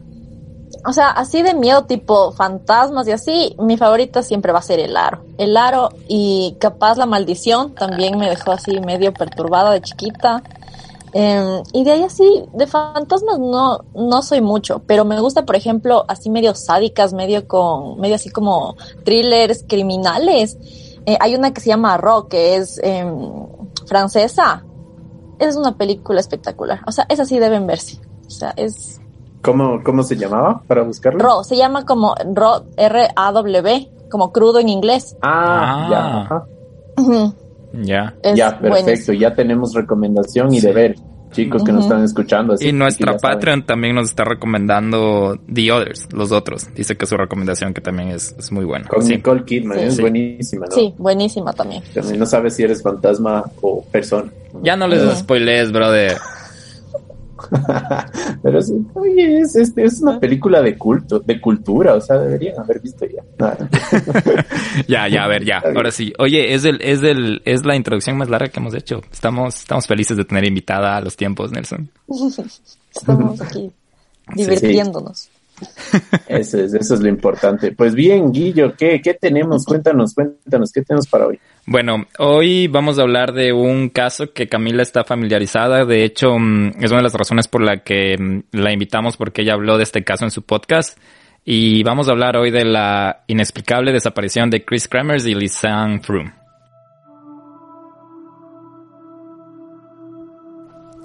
o 0.84 0.92
sea, 0.92 1.10
así 1.10 1.42
de 1.42 1.54
miedo 1.54 1.84
tipo 1.84 2.32
fantasmas 2.32 3.08
y 3.08 3.12
así, 3.12 3.56
mi 3.58 3.76
favorita 3.76 4.22
siempre 4.22 4.52
va 4.52 4.60
a 4.60 4.62
ser 4.62 4.80
el 4.80 4.96
aro. 4.96 5.22
El 5.36 5.56
aro 5.56 5.90
y 6.08 6.56
capaz 6.60 6.96
la 6.96 7.06
maldición 7.06 7.74
también 7.74 8.18
me 8.18 8.28
dejó 8.28 8.52
así 8.52 8.80
medio 8.80 9.12
perturbada 9.12 9.72
de 9.72 9.80
chiquita. 9.80 10.42
Em, 11.12 11.62
y 11.72 11.84
de 11.84 11.92
ahí 11.92 12.02
así, 12.02 12.44
de 12.52 12.66
fantasmas 12.66 13.38
no, 13.38 13.84
no 13.94 14.22
soy 14.22 14.40
mucho, 14.40 14.82
pero 14.86 15.04
me 15.04 15.20
gusta, 15.20 15.44
por 15.44 15.56
ejemplo, 15.56 16.04
así 16.08 16.30
medio 16.30 16.54
sádicas, 16.54 17.12
medio 17.12 17.46
con, 17.46 17.98
medio 18.00 18.14
así 18.14 18.30
como 18.30 18.76
thrillers 19.04 19.64
criminales. 19.68 20.58
Eh, 21.06 21.16
hay 21.20 21.34
una 21.34 21.52
que 21.52 21.60
se 21.60 21.68
llama 21.68 21.96
Rock, 21.96 22.28
que 22.28 22.56
es 22.56 22.80
em, 22.82 23.46
francesa. 23.86 24.64
Es 25.38 25.56
una 25.56 25.76
película 25.76 26.20
espectacular. 26.20 26.80
O 26.86 26.92
sea, 26.92 27.06
esa 27.08 27.24
sí 27.24 27.38
deben 27.38 27.66
verse. 27.66 28.00
O 28.26 28.30
sea, 28.30 28.52
es 28.56 29.00
¿Cómo, 29.42 29.82
¿Cómo 29.84 30.02
se 30.02 30.16
llamaba 30.16 30.62
para 30.66 30.82
buscarlo? 30.82 31.20
Raw, 31.20 31.44
se 31.44 31.56
llama 31.56 31.86
como 31.86 32.14
Raw, 32.34 32.64
R-A-W, 32.76 33.90
como 34.10 34.32
crudo 34.32 34.58
en 34.58 34.68
inglés. 34.68 35.16
Ah, 35.22 35.86
ah. 35.88 36.44
ya. 36.98 37.32
Ya. 37.72 38.14
ya, 38.34 38.58
perfecto. 38.58 39.12
Ya 39.12 39.34
tenemos 39.34 39.74
recomendación 39.74 40.52
y 40.54 40.60
deber. 40.60 40.96
Chicos 41.30 41.62
que 41.62 41.72
nos 41.72 41.84
están 41.84 42.02
escuchando. 42.04 42.54
y 42.58 42.72
nuestra 42.72 43.18
Patreon 43.18 43.66
también 43.66 43.94
nos 43.94 44.08
está 44.08 44.24
recomendando 44.24 45.38
The 45.52 45.72
Others, 45.72 46.08
los 46.12 46.32
otros. 46.32 46.72
Dice 46.74 46.96
que 46.96 47.04
su 47.06 47.16
recomendación 47.16 47.74
que 47.74 47.80
también 47.80 48.08
es, 48.08 48.34
es 48.38 48.50
muy 48.50 48.64
buena. 48.64 48.88
Con 48.88 49.06
Nicole 49.06 49.44
Kidman, 49.44 49.78
es 49.78 50.00
buenísima, 50.00 50.66
¿no? 50.66 50.74
Sí, 50.74 50.94
buenísima 50.96 51.52
también. 51.52 51.82
También 51.94 52.18
no 52.18 52.26
sabes 52.26 52.54
si 52.54 52.62
eres 52.62 52.82
fantasma 52.82 53.44
o 53.60 53.84
persona. 53.84 54.30
Ya 54.62 54.76
no 54.76 54.88
les 54.88 55.18
spoilees, 55.18 55.70
brother. 55.70 56.16
Pero 58.42 58.62
sí, 58.62 58.74
oye, 58.94 59.40
es, 59.40 59.56
es, 59.56 60.00
una 60.00 60.18
película 60.18 60.60
de 60.62 60.76
culto, 60.76 61.20
de 61.20 61.40
cultura, 61.40 61.94
o 61.94 62.00
sea, 62.00 62.18
deberían 62.18 62.58
haber 62.58 62.80
visto 62.80 63.06
ya. 63.06 63.22
ya, 64.88 65.08
ya, 65.08 65.24
a 65.24 65.28
ver, 65.28 65.44
ya. 65.44 65.62
Ahora 65.74 65.90
sí. 65.90 66.12
Oye, 66.18 66.54
es 66.54 66.64
el, 66.64 66.80
es 66.82 67.02
el, 67.02 67.42
es 67.44 67.64
la 67.64 67.76
introducción 67.76 68.16
más 68.16 68.28
larga 68.28 68.48
que 68.48 68.60
hemos 68.60 68.74
hecho. 68.74 69.02
Estamos, 69.12 69.56
estamos 69.58 69.86
felices 69.86 70.16
de 70.16 70.24
tener 70.24 70.44
invitada 70.44 70.96
a 70.96 71.00
los 71.00 71.16
tiempos, 71.16 71.52
Nelson. 71.52 71.90
estamos 72.94 73.40
aquí 73.40 73.70
divirtiéndonos. 74.34 75.30
Eso 76.28 76.58
es, 76.58 76.74
eso 76.74 76.94
es 76.94 77.00
lo 77.00 77.08
importante. 77.08 77.72
Pues 77.72 77.94
bien, 77.94 78.32
Guillo, 78.32 78.74
¿qué, 78.76 79.00
¿qué 79.02 79.14
tenemos? 79.14 79.64
Cuéntanos, 79.64 80.14
cuéntanos, 80.14 80.72
¿qué 80.72 80.82
tenemos 80.82 81.06
para 81.06 81.26
hoy? 81.26 81.38
Bueno, 81.66 82.06
hoy 82.18 82.68
vamos 82.68 82.98
a 82.98 83.02
hablar 83.02 83.32
de 83.32 83.52
un 83.52 83.88
caso 83.88 84.32
que 84.32 84.48
Camila 84.48 84.82
está 84.82 85.04
familiarizada. 85.04 85.84
De 85.84 86.04
hecho, 86.04 86.38
mm, 86.38 86.82
es 86.82 86.90
una 86.90 86.98
de 86.98 87.04
las 87.04 87.14
razones 87.14 87.48
por 87.48 87.62
la 87.62 87.78
que 87.78 88.16
mm, 88.18 88.42
la 88.52 88.72
invitamos 88.72 89.16
porque 89.16 89.42
ella 89.42 89.54
habló 89.54 89.76
de 89.76 89.84
este 89.84 90.04
caso 90.04 90.24
en 90.24 90.30
su 90.30 90.42
podcast. 90.42 90.98
Y 91.44 91.82
vamos 91.82 92.08
a 92.08 92.12
hablar 92.12 92.36
hoy 92.36 92.50
de 92.50 92.64
la 92.64 93.24
inexplicable 93.26 93.92
desaparición 93.92 94.50
de 94.50 94.64
Chris 94.64 94.86
Kremers 94.86 95.26
y 95.26 95.34
Lisanne 95.34 96.00
Froome. 96.00 96.37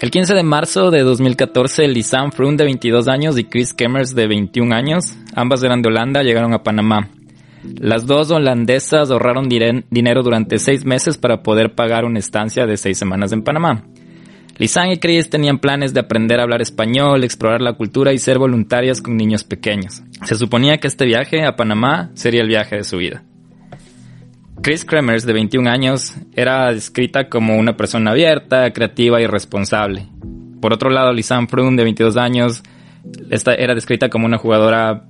El 0.04 0.10
15 0.10 0.34
de 0.34 0.42
marzo 0.42 0.90
de 0.90 1.00
2014, 1.00 1.88
Lisanne 1.88 2.30
Froome 2.30 2.58
de 2.58 2.64
22 2.64 3.08
años 3.08 3.38
y 3.38 3.44
Chris 3.44 3.72
Kemmers 3.72 4.14
de 4.14 4.26
21 4.26 4.74
años, 4.74 5.16
ambas 5.34 5.62
eran 5.62 5.80
de 5.80 5.88
Holanda, 5.88 6.22
llegaron 6.22 6.52
a 6.52 6.62
Panamá. 6.62 7.08
Las 7.62 8.04
dos 8.04 8.30
holandesas 8.30 9.10
ahorraron 9.10 9.48
dinero 9.48 10.22
durante 10.22 10.58
seis 10.58 10.84
meses 10.84 11.16
para 11.16 11.42
poder 11.42 11.74
pagar 11.74 12.04
una 12.04 12.18
estancia 12.18 12.66
de 12.66 12.76
seis 12.76 12.98
semanas 12.98 13.32
en 13.32 13.44
Panamá. 13.44 13.86
Lisanne 14.58 14.92
y 14.92 14.98
Chris 14.98 15.30
tenían 15.30 15.58
planes 15.58 15.94
de 15.94 16.00
aprender 16.00 16.38
a 16.38 16.42
hablar 16.42 16.60
español, 16.60 17.24
explorar 17.24 17.62
la 17.62 17.72
cultura 17.72 18.12
y 18.12 18.18
ser 18.18 18.38
voluntarias 18.38 19.00
con 19.00 19.16
niños 19.16 19.42
pequeños. 19.42 20.02
Se 20.24 20.34
suponía 20.34 20.76
que 20.76 20.88
este 20.88 21.06
viaje 21.06 21.46
a 21.46 21.56
Panamá 21.56 22.10
sería 22.12 22.42
el 22.42 22.48
viaje 22.48 22.76
de 22.76 22.84
su 22.84 22.98
vida. 22.98 23.24
Chris 24.62 24.84
Kremers, 24.84 25.26
de 25.26 25.32
21 25.32 25.68
años, 25.68 26.14
era 26.34 26.72
descrita 26.72 27.28
como 27.28 27.56
una 27.56 27.76
persona 27.76 28.12
abierta, 28.12 28.72
creativa 28.72 29.20
y 29.20 29.26
responsable. 29.26 30.08
Por 30.60 30.72
otro 30.72 30.90
lado, 30.90 31.12
Lisanne 31.12 31.48
Froome, 31.48 31.76
de 31.76 31.82
22 31.82 32.16
años, 32.16 32.62
esta 33.30 33.54
era 33.54 33.74
descrita 33.74 34.08
como 34.08 34.26
una 34.26 34.38
jugadora 34.38 35.04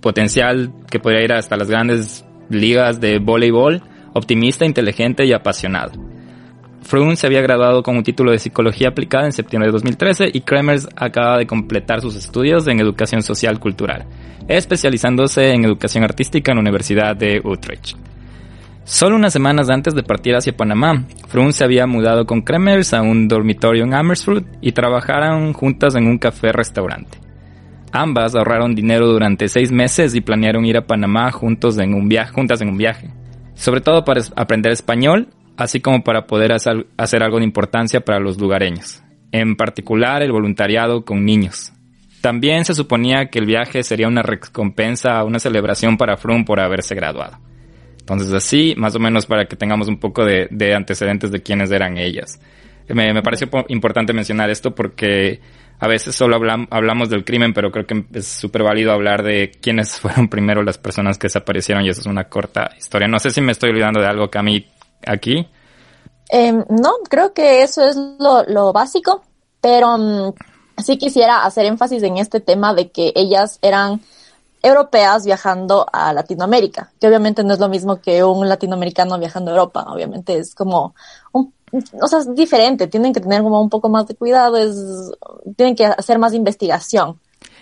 potencial 0.00 0.72
que 0.90 0.98
podría 0.98 1.22
ir 1.22 1.32
hasta 1.32 1.56
las 1.56 1.70
grandes 1.70 2.24
ligas 2.48 3.00
de 3.00 3.18
voleibol, 3.18 3.82
optimista, 4.14 4.64
inteligente 4.64 5.24
y 5.24 5.32
apasionada. 5.32 5.92
Froome 6.82 7.16
se 7.16 7.26
había 7.26 7.42
graduado 7.42 7.82
con 7.82 7.96
un 7.96 8.04
título 8.04 8.30
de 8.30 8.38
psicología 8.38 8.88
aplicada 8.88 9.26
en 9.26 9.32
septiembre 9.32 9.68
de 9.68 9.72
2013 9.72 10.30
y 10.32 10.40
Kremers 10.40 10.88
acaba 10.96 11.38
de 11.38 11.46
completar 11.46 12.00
sus 12.00 12.14
estudios 12.14 12.66
en 12.68 12.80
educación 12.80 13.22
social 13.22 13.58
cultural, 13.58 14.06
especializándose 14.48 15.50
en 15.50 15.64
educación 15.64 16.04
artística 16.04 16.52
en 16.52 16.56
la 16.56 16.62
Universidad 16.62 17.16
de 17.16 17.40
Utrecht. 17.44 17.96
Solo 18.86 19.16
unas 19.16 19.32
semanas 19.32 19.68
antes 19.68 19.96
de 19.96 20.04
partir 20.04 20.36
hacia 20.36 20.56
Panamá, 20.56 21.06
Froome 21.26 21.52
se 21.52 21.64
había 21.64 21.88
mudado 21.88 22.24
con 22.24 22.42
Kremers 22.42 22.94
a 22.94 23.02
un 23.02 23.26
dormitorio 23.26 23.82
en 23.82 23.92
Amersfoort 23.92 24.46
y 24.60 24.70
trabajaron 24.70 25.52
juntas 25.54 25.96
en 25.96 26.06
un 26.06 26.18
café-restaurante. 26.18 27.18
Ambas 27.90 28.36
ahorraron 28.36 28.76
dinero 28.76 29.08
durante 29.08 29.48
seis 29.48 29.72
meses 29.72 30.14
y 30.14 30.20
planearon 30.20 30.64
ir 30.66 30.76
a 30.76 30.86
Panamá 30.86 31.32
juntos 31.32 31.76
en 31.78 31.94
un 31.94 32.08
viaje, 32.08 32.32
juntas 32.32 32.60
en 32.60 32.68
un 32.68 32.78
viaje, 32.78 33.10
sobre 33.54 33.80
todo 33.80 34.04
para 34.04 34.22
aprender 34.36 34.70
español, 34.70 35.30
así 35.56 35.80
como 35.80 36.04
para 36.04 36.28
poder 36.28 36.52
hacer 36.52 37.22
algo 37.24 37.38
de 37.38 37.44
importancia 37.44 38.04
para 38.04 38.20
los 38.20 38.38
lugareños, 38.38 39.02
en 39.32 39.56
particular 39.56 40.22
el 40.22 40.30
voluntariado 40.30 41.04
con 41.04 41.24
niños. 41.24 41.72
También 42.20 42.64
se 42.64 42.72
suponía 42.72 43.30
que 43.30 43.40
el 43.40 43.46
viaje 43.46 43.82
sería 43.82 44.06
una 44.06 44.22
recompensa, 44.22 45.24
una 45.24 45.40
celebración 45.40 45.96
para 45.96 46.16
Froome 46.16 46.44
por 46.44 46.60
haberse 46.60 46.94
graduado. 46.94 47.45
Entonces 48.06 48.32
así, 48.32 48.74
más 48.76 48.94
o 48.94 49.00
menos 49.00 49.26
para 49.26 49.46
que 49.46 49.56
tengamos 49.56 49.88
un 49.88 49.98
poco 49.98 50.24
de, 50.24 50.74
antecedentes 50.76 51.32
de 51.32 51.42
quiénes 51.42 51.72
eran 51.72 51.98
ellas. 51.98 52.38
Me, 52.88 53.12
me 53.12 53.20
pareció 53.20 53.48
importante 53.66 54.12
mencionar 54.12 54.48
esto 54.48 54.72
porque 54.72 55.40
a 55.80 55.88
veces 55.88 56.14
solo 56.14 56.36
hablamos 56.70 57.10
del 57.10 57.24
crimen, 57.24 57.52
pero 57.52 57.72
creo 57.72 57.84
que 57.84 58.04
es 58.14 58.28
súper 58.28 58.62
válido 58.62 58.92
hablar 58.92 59.24
de 59.24 59.50
quiénes 59.60 59.98
fueron 60.00 60.28
primero 60.28 60.62
las 60.62 60.78
personas 60.78 61.18
que 61.18 61.26
desaparecieron 61.26 61.84
y 61.84 61.88
eso 61.88 62.00
es 62.00 62.06
una 62.06 62.28
corta 62.28 62.70
historia. 62.78 63.08
No 63.08 63.18
sé 63.18 63.30
si 63.30 63.40
me 63.40 63.50
estoy 63.50 63.70
olvidando 63.70 64.00
de 64.00 64.06
algo, 64.06 64.30
Cami, 64.30 64.64
aquí. 65.04 65.48
Em, 66.28 66.64
no, 66.68 66.98
creo 67.10 67.34
que 67.34 67.62
eso 67.62 67.84
es 67.88 67.96
lo, 67.96 68.72
básico, 68.72 69.24
pero 69.60 69.98
mm, 69.98 70.34
sí 70.78 70.96
quisiera 70.96 71.44
hacer 71.44 71.66
énfasis 71.66 72.04
en 72.04 72.18
este 72.18 72.38
tema 72.38 72.72
de 72.72 72.92
que 72.92 73.12
ellas 73.16 73.58
eran 73.62 74.00
europeas 74.66 75.24
viajando 75.24 75.86
a 75.92 76.12
Latinoamérica, 76.12 76.90
que 77.00 77.06
obviamente 77.06 77.44
no 77.44 77.54
es 77.54 77.60
lo 77.60 77.68
mismo 77.68 78.00
que 78.00 78.22
un 78.24 78.48
latinoamericano 78.48 79.18
viajando 79.18 79.50
a 79.50 79.54
Europa, 79.54 79.86
obviamente 79.88 80.38
es 80.38 80.54
como 80.54 80.94
un, 81.32 81.52
o 82.00 82.08
sea, 82.08 82.20
es 82.20 82.34
diferente, 82.34 82.86
tienen 82.86 83.12
que 83.12 83.20
tener 83.20 83.42
como 83.42 83.60
un 83.60 83.70
poco 83.70 83.88
más 83.88 84.06
de 84.06 84.14
cuidado, 84.14 84.56
es, 84.56 84.76
tienen 85.56 85.74
que 85.74 85.86
hacer 85.86 86.18
más 86.18 86.34
investigación, 86.34 87.18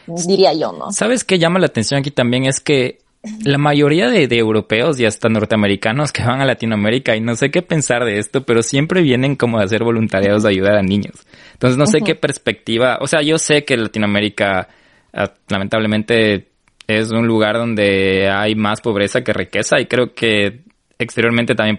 diría 0.06 0.52
yo, 0.52 0.72
¿no? 0.72 0.92
¿Sabes 0.92 1.24
qué 1.24 1.38
llama 1.38 1.58
la 1.58 1.66
atención 1.66 2.00
aquí 2.00 2.10
también? 2.10 2.44
Es 2.44 2.60
que 2.60 2.98
la 3.42 3.56
mayoría 3.56 4.08
de, 4.08 4.28
europeos 4.36 5.00
y 5.00 5.06
hasta 5.06 5.28
norteamericanos 5.28 6.12
que 6.12 6.22
van 6.22 6.40
a 6.40 6.44
Latinoamérica 6.44 7.16
y 7.16 7.20
no 7.20 7.34
sé 7.36 7.50
qué 7.50 7.62
pensar 7.62 8.04
de 8.04 8.18
esto, 8.18 8.44
pero 8.44 8.62
siempre 8.62 9.00
vienen 9.00 9.36
como 9.36 9.58
a 9.58 9.62
hacer 9.62 9.82
voluntariados 9.82 10.42
de 10.42 10.50
ayudar 10.50 10.76
a 10.76 10.82
niños. 10.82 11.26
Entonces 11.52 11.78
no 11.78 11.86
sé 11.86 12.02
qué 12.02 12.14
perspectiva, 12.14 12.98
o 13.00 13.06
sea, 13.06 13.22
yo 13.22 13.38
sé 13.38 13.64
que 13.64 13.76
Latinoamérica 13.76 14.68
ah, 15.14 15.32
lamentablemente 15.48 16.53
es 16.86 17.10
un 17.10 17.26
lugar 17.26 17.56
donde 17.56 18.28
hay 18.30 18.54
más 18.54 18.80
pobreza 18.80 19.22
que 19.22 19.32
riqueza 19.32 19.80
y 19.80 19.86
creo 19.86 20.14
que 20.14 20.64
exteriormente 20.98 21.54
también 21.54 21.78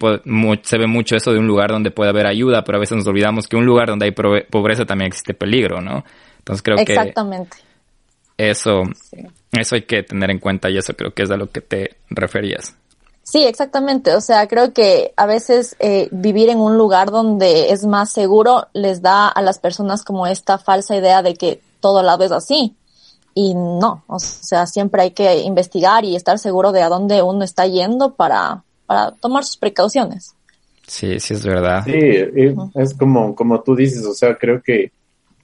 se 0.64 0.78
ve 0.78 0.88
mucho 0.88 1.16
eso 1.16 1.32
de 1.32 1.40
un 1.40 1.48
lugar 1.48 1.70
donde 1.70 1.92
puede 1.92 2.10
haber 2.10 2.28
ayuda, 2.28 2.64
pero 2.64 2.78
a 2.78 2.82
veces 2.82 2.98
nos 2.98 3.08
olvidamos 3.08 3.48
que 3.48 3.56
un 3.56 3.66
lugar 3.66 3.90
donde 3.90 4.06
hay 4.06 4.12
pobreza 4.12 4.86
también 4.86 5.08
existe 5.08 5.34
peligro, 5.34 5.82
¿no? 5.82 6.04
Entonces 6.40 6.62
creo 6.62 6.78
que 6.78 6.94
Exactamente. 6.94 7.58
eso 8.38 8.84
eso 9.52 9.76
hay 9.76 9.84
que 9.84 10.04
tener 10.04 10.30
en 10.32 10.40
cuenta 10.40 10.70
y 10.70 10.78
eso 10.78 10.94
creo 10.94 11.14
que 11.14 11.24
es 11.24 11.32
a 11.32 11.38
lo 11.38 11.50
que 11.50 11.62
te 11.62 11.96
referías. 12.10 12.76
Sí, 13.24 13.44
exactamente. 13.44 14.14
O 14.14 14.22
sea, 14.22 14.48
creo 14.48 14.72
que 14.72 15.14
a 15.18 15.26
veces 15.26 15.76
eh, 15.80 16.10
vivir 16.12 16.50
en 16.50 16.60
un 16.60 16.78
lugar 16.78 17.10
donde 17.10 17.72
es 17.72 17.86
más 17.86 18.12
seguro 18.12 18.68
les 18.74 19.02
da 19.02 19.28
a 19.28 19.42
las 19.42 19.58
personas 19.58 20.04
como 20.04 20.28
esta 20.28 20.60
falsa 20.60 20.96
idea 20.96 21.24
de 21.24 21.34
que 21.34 21.60
todo 21.80 22.04
lado 22.04 22.24
es 22.24 22.32
así 22.32 22.76
y 23.38 23.54
no, 23.54 24.06
o 24.08 24.18
sea, 24.18 24.66
siempre 24.66 25.02
hay 25.02 25.12
que 25.12 25.42
investigar 25.42 26.06
y 26.06 26.16
estar 26.16 26.40
seguro 26.40 26.72
de 26.72 26.82
a 26.82 26.88
dónde 26.88 27.22
uno 27.22 27.44
está 27.44 27.68
yendo 27.68 28.16
para, 28.16 28.64
para 28.86 29.12
tomar 29.12 29.44
sus 29.44 29.58
precauciones. 29.58 30.34
Sí, 30.88 31.20
sí 31.20 31.34
es 31.34 31.46
verdad. 31.46 31.84
Sí, 31.84 31.92
es 32.76 32.94
como, 32.94 33.36
como 33.36 33.62
tú 33.62 33.76
dices, 33.76 34.06
o 34.06 34.14
sea, 34.14 34.36
creo 34.36 34.62
que 34.64 34.90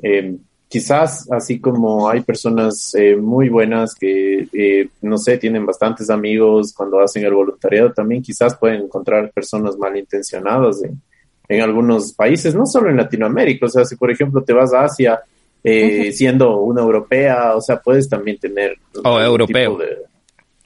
eh, 0.01 0.37
quizás 0.69 1.29
así 1.31 1.59
como 1.59 2.09
hay 2.09 2.21
personas 2.21 2.95
eh, 2.95 3.17
muy 3.17 3.49
buenas 3.49 3.93
que, 3.93 4.47
eh, 4.53 4.87
no 5.01 5.17
sé, 5.17 5.37
tienen 5.37 5.65
bastantes 5.65 6.09
amigos 6.09 6.73
cuando 6.73 7.01
hacen 7.01 7.25
el 7.25 7.33
voluntariado, 7.33 7.91
también 7.91 8.21
quizás 8.21 8.55
pueden 8.55 8.83
encontrar 8.83 9.31
personas 9.31 9.77
malintencionadas 9.77 10.81
en, 10.81 11.01
en 11.49 11.61
algunos 11.61 12.13
países, 12.13 12.55
no 12.55 12.65
solo 12.65 12.89
en 12.89 12.95
Latinoamérica, 12.95 13.65
o 13.65 13.69
sea, 13.69 13.83
si 13.83 13.97
por 13.97 14.09
ejemplo 14.09 14.41
te 14.41 14.53
vas 14.53 14.73
a 14.73 14.85
Asia 14.85 15.19
eh, 15.63 16.11
siendo 16.11 16.59
una 16.59 16.81
europea, 16.81 17.55
o 17.55 17.61
sea, 17.61 17.79
puedes 17.81 18.09
también 18.09 18.37
tener... 18.37 18.77
O 19.03 19.19
europeo. 19.19 19.79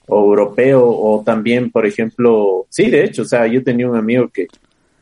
o 0.08 0.20
europeo, 0.20 0.86
o 0.86 1.22
también, 1.24 1.70
por 1.70 1.86
ejemplo, 1.86 2.66
sí, 2.68 2.90
de 2.90 3.04
hecho, 3.04 3.22
o 3.22 3.26
sea, 3.26 3.46
yo 3.46 3.62
tenía 3.62 3.88
un 3.88 3.96
amigo 3.96 4.28
que 4.28 4.46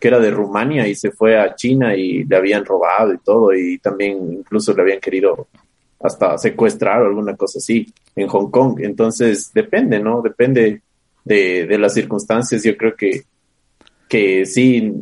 que 0.05 0.09
era 0.09 0.21
de 0.21 0.31
Rumania 0.31 0.87
y 0.87 0.95
se 0.95 1.13
fue 1.13 1.39
a 1.39 1.55
China 1.55 1.97
y 1.97 2.25
le 2.25 2.37
habían 2.37 2.63
robado 2.63 3.15
y 3.15 3.19
todo 3.21 3.55
y 3.55 3.79
también 3.79 4.35
incluso 4.35 4.75
le 4.75 4.83
habían 4.83 5.01
querido 5.01 5.49
hasta 5.99 6.37
secuestrar 6.37 7.01
o 7.01 7.07
alguna 7.07 7.35
cosa 7.37 7.59
así 7.59 7.91
en 8.15 8.29
Hong 8.29 8.51
Kong. 8.51 8.81
Entonces 8.83 9.51
depende, 9.55 9.99
¿no? 10.01 10.21
Depende 10.21 10.83
de, 11.25 11.65
de 11.67 11.79
las 11.79 11.95
circunstancias. 11.95 12.63
Yo 12.63 12.77
creo 12.77 12.95
que, 12.95 13.23
que 14.09 14.47
sí, 14.47 14.93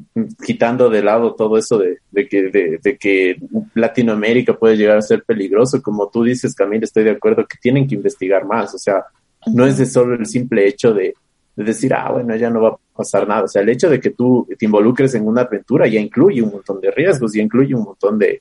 quitando 0.44 0.88
de 0.88 1.02
lado 1.02 1.34
todo 1.34 1.58
eso 1.58 1.78
de, 1.78 1.98
de 2.10 2.28
que, 2.28 2.42
de, 2.50 2.78
de, 2.82 2.96
que 2.96 3.36
Latinoamérica 3.74 4.56
puede 4.56 4.76
llegar 4.76 4.96
a 4.96 5.02
ser 5.02 5.24
peligroso, 5.24 5.82
como 5.82 6.08
tú 6.08 6.22
dices, 6.22 6.54
Camila, 6.54 6.84
estoy 6.84 7.04
de 7.04 7.10
acuerdo 7.10 7.46
que 7.46 7.58
tienen 7.60 7.86
que 7.86 7.96
investigar 7.96 8.44
más. 8.44 8.74
O 8.74 8.78
sea, 8.78 9.04
no 9.52 9.66
es 9.66 9.78
de 9.78 9.86
solo 9.86 10.14
el 10.14 10.26
simple 10.26 10.66
hecho 10.66 10.94
de, 10.94 11.14
de 11.56 11.64
decir, 11.64 11.92
ah, 11.94 12.10
bueno, 12.12 12.34
ya 12.36 12.50
no 12.50 12.62
va 12.62 12.68
a 12.70 12.78
pasar 12.96 13.26
nada. 13.26 13.44
O 13.44 13.48
sea, 13.48 13.62
el 13.62 13.68
hecho 13.68 13.90
de 13.90 14.00
que 14.00 14.10
tú 14.10 14.46
te 14.58 14.64
involucres 14.64 15.14
en 15.14 15.26
una 15.26 15.42
aventura 15.42 15.86
ya 15.86 16.00
incluye 16.00 16.42
un 16.42 16.52
montón 16.52 16.80
de 16.80 16.90
riesgos, 16.90 17.32
ya 17.34 17.42
incluye 17.42 17.74
un 17.74 17.84
montón 17.84 18.18
de, 18.18 18.40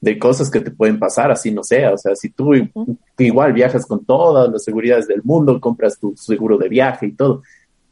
de 0.00 0.18
cosas 0.18 0.50
que 0.50 0.60
te 0.60 0.70
pueden 0.70 0.98
pasar, 0.98 1.30
así 1.30 1.50
no 1.50 1.62
sea. 1.62 1.92
O 1.92 1.98
sea, 1.98 2.14
si 2.14 2.30
tú 2.30 2.52
igual 3.18 3.52
viajas 3.52 3.84
con 3.86 4.04
todas 4.04 4.50
las 4.50 4.64
seguridades 4.64 5.06
del 5.06 5.22
mundo, 5.24 5.60
compras 5.60 5.98
tu 5.98 6.16
seguro 6.16 6.56
de 6.58 6.68
viaje 6.68 7.06
y 7.06 7.12
todo. 7.12 7.42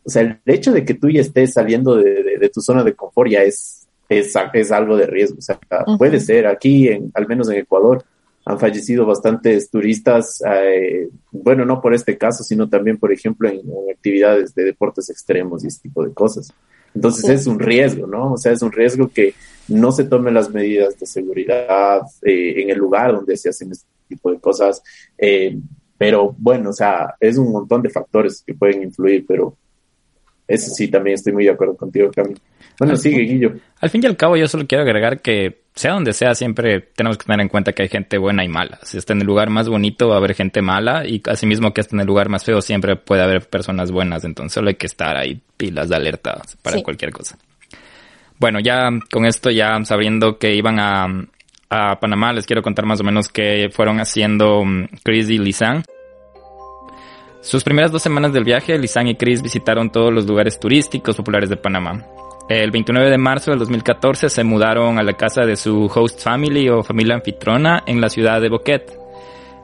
O 0.05 0.11
sea, 0.11 0.23
el 0.23 0.41
hecho 0.45 0.73
de 0.73 0.85
que 0.85 0.95
tú 0.95 1.09
ya 1.09 1.21
estés 1.21 1.55
saliendo 1.55 1.97
de, 1.97 2.39
de, 2.39 2.49
tu 2.51 2.61
zona 2.61 2.85
de 2.85 2.95
confort 2.95 3.31
ya 3.31 3.43
es, 3.43 3.87
es, 4.09 4.35
es, 4.53 4.73
algo 4.73 4.97
de 4.97 5.07
riesgo. 5.07 5.39
O 5.39 5.43
sea, 5.43 5.59
puede 5.99 6.21
ser 6.21 6.47
aquí, 6.47 6.89
en, 6.89 7.11
al 7.15 7.27
menos 7.27 7.49
en 7.49 7.59
Ecuador, 7.59 8.05
han 8.47 8.59
fallecido 8.59 9.07
bastantes 9.07 9.71
turistas, 9.71 10.43
eh, 10.47 11.09
bueno, 11.33 11.65
no 11.65 11.81
por 11.81 11.95
este 11.95 12.19
caso, 12.19 12.45
sino 12.45 12.69
también, 12.69 12.99
por 12.99 13.13
ejemplo, 13.13 13.49
en, 13.49 13.63
actividades 13.91 14.55
de 14.55 14.65
deportes 14.65 15.09
extremos 15.09 15.65
y 15.65 15.69
este 15.69 15.89
tipo 15.89 16.05
de 16.05 16.13
cosas. 16.13 16.53
Entonces 16.95 17.29
es 17.31 17.47
un 17.47 17.59
riesgo, 17.59 18.07
¿no? 18.07 18.35
O 18.35 18.37
sea, 18.37 18.53
es 18.53 18.63
un 18.63 18.71
riesgo 18.71 19.09
que 19.09 19.35
no 19.69 19.91
se 19.93 20.05
tomen 20.05 20.35
las 20.35 20.51
medidas 20.51 20.99
de 20.99 21.07
seguridad 21.07 22.03
eh, 22.23 22.63
en 22.63 22.71
el 22.71 22.79
lugar 22.79 23.13
donde 23.13 23.37
se 23.37 23.49
hacen 23.49 23.73
este 23.73 23.89
tipo 24.09 24.31
de 24.31 24.39
cosas. 24.39 24.83
Eh, 25.17 25.59
pero 25.97 26.35
bueno, 26.39 26.71
o 26.71 26.73
sea, 26.73 27.15
es 27.19 27.39
un 27.39 27.51
montón 27.51 27.83
de 27.83 27.89
factores 27.89 28.43
que 28.47 28.55
pueden 28.55 28.83
influir, 28.83 29.25
pero 29.27 29.57
eso 30.47 30.71
sí, 30.75 30.89
también 30.89 31.15
estoy 31.15 31.33
muy 31.33 31.45
de 31.45 31.51
acuerdo 31.51 31.77
contigo, 31.77 32.11
Camilo. 32.15 32.41
Bueno, 32.79 32.97
sigue, 32.97 33.21
Guillo. 33.21 33.53
Al 33.81 33.91
fin 33.91 34.03
y 34.03 34.07
al 34.07 34.17
cabo, 34.17 34.37
yo 34.37 34.49
solo 34.49 34.67
quiero 34.67 34.83
agregar 34.83 35.21
que, 35.21 35.63
sea 35.75 35.93
donde 35.93 36.13
sea, 36.13 36.35
siempre 36.35 36.81
tenemos 36.81 37.19
que 37.19 37.25
tener 37.25 37.41
en 37.41 37.49
cuenta 37.49 37.73
que 37.73 37.83
hay 37.83 37.89
gente 37.89 38.19
buena 38.19 38.45
y 38.45 38.49
mala. 38.49 38.79
Si 38.83 38.99
está 38.99 39.13
en 39.13 39.21
el 39.21 39.27
lugar 39.27 39.49
más 39.51 39.69
bonito, 39.69 40.09
va 40.09 40.17
a 40.17 40.19
haber 40.19 40.35
gente 40.35 40.61
mala, 40.61 41.07
y 41.07 41.23
asimismo 41.27 41.73
que 41.73 41.81
está 41.81 41.97
en 41.97 42.01
el 42.01 42.07
lugar 42.07 42.29
más 42.29 42.45
feo, 42.45 42.61
siempre 42.61 42.97
puede 42.97 43.23
haber 43.23 43.49
personas 43.49 43.91
buenas. 43.91 44.25
Entonces, 44.25 44.55
solo 44.55 44.69
hay 44.69 44.75
que 44.75 44.87
estar 44.87 45.17
ahí 45.17 45.41
pilas 45.57 45.89
de 45.89 45.97
alerta 45.97 46.43
para 46.63 46.83
cualquier 46.83 47.13
cosa. 47.13 47.39
Bueno, 48.39 48.59
ya 48.61 48.89
con 49.11 49.25
esto, 49.25 49.51
ya 49.51 49.83
sabiendo 49.85 50.39
que 50.39 50.55
iban 50.55 50.79
a, 50.81 51.07
a 51.71 52.01
Panamá, 52.01 52.33
les 52.33 52.47
quiero 52.47 52.63
contar 52.63 52.87
más 52.87 53.01
o 53.01 53.05
menos 53.05 53.29
qué 53.29 53.69
fueron 53.73 54.01
haciendo 54.01 54.65
mm, 54.65 54.87
Chris 55.03 55.31
y 55.31 55.39
Lisan. 55.39 55.85
Sus 57.45 57.63
primeras 57.63 57.93
dos 57.93 58.01
semanas 58.01 58.33
del 58.33 58.43
viaje, 58.43 58.79
Lisan 58.79 59.07
y 59.07 59.17
Chris 59.17 59.43
visitaron 59.43 59.93
todos 59.93 60.11
los 60.11 60.27
lugares 60.27 60.59
turísticos 60.59 61.15
populares 61.15 61.51
de 61.51 61.59
Panamá. 61.59 62.07
El 62.49 62.71
29 62.71 63.11
de 63.11 63.19
marzo 63.19 63.51
del 63.51 63.61
2014 63.61 64.31
se 64.31 64.45
mudaron 64.45 64.99
a 64.99 65.03
la 65.03 65.13
casa 65.13 65.43
de 65.43 65.55
su 65.55 65.85
host 65.95 66.23
family 66.23 66.71
o 66.71 66.83
familia 66.83 67.17
anfitrona 67.17 67.83
en 67.87 68.01
la 68.01 68.09
ciudad 68.09 68.41
de 68.41 68.49
Boquet. 68.49 68.99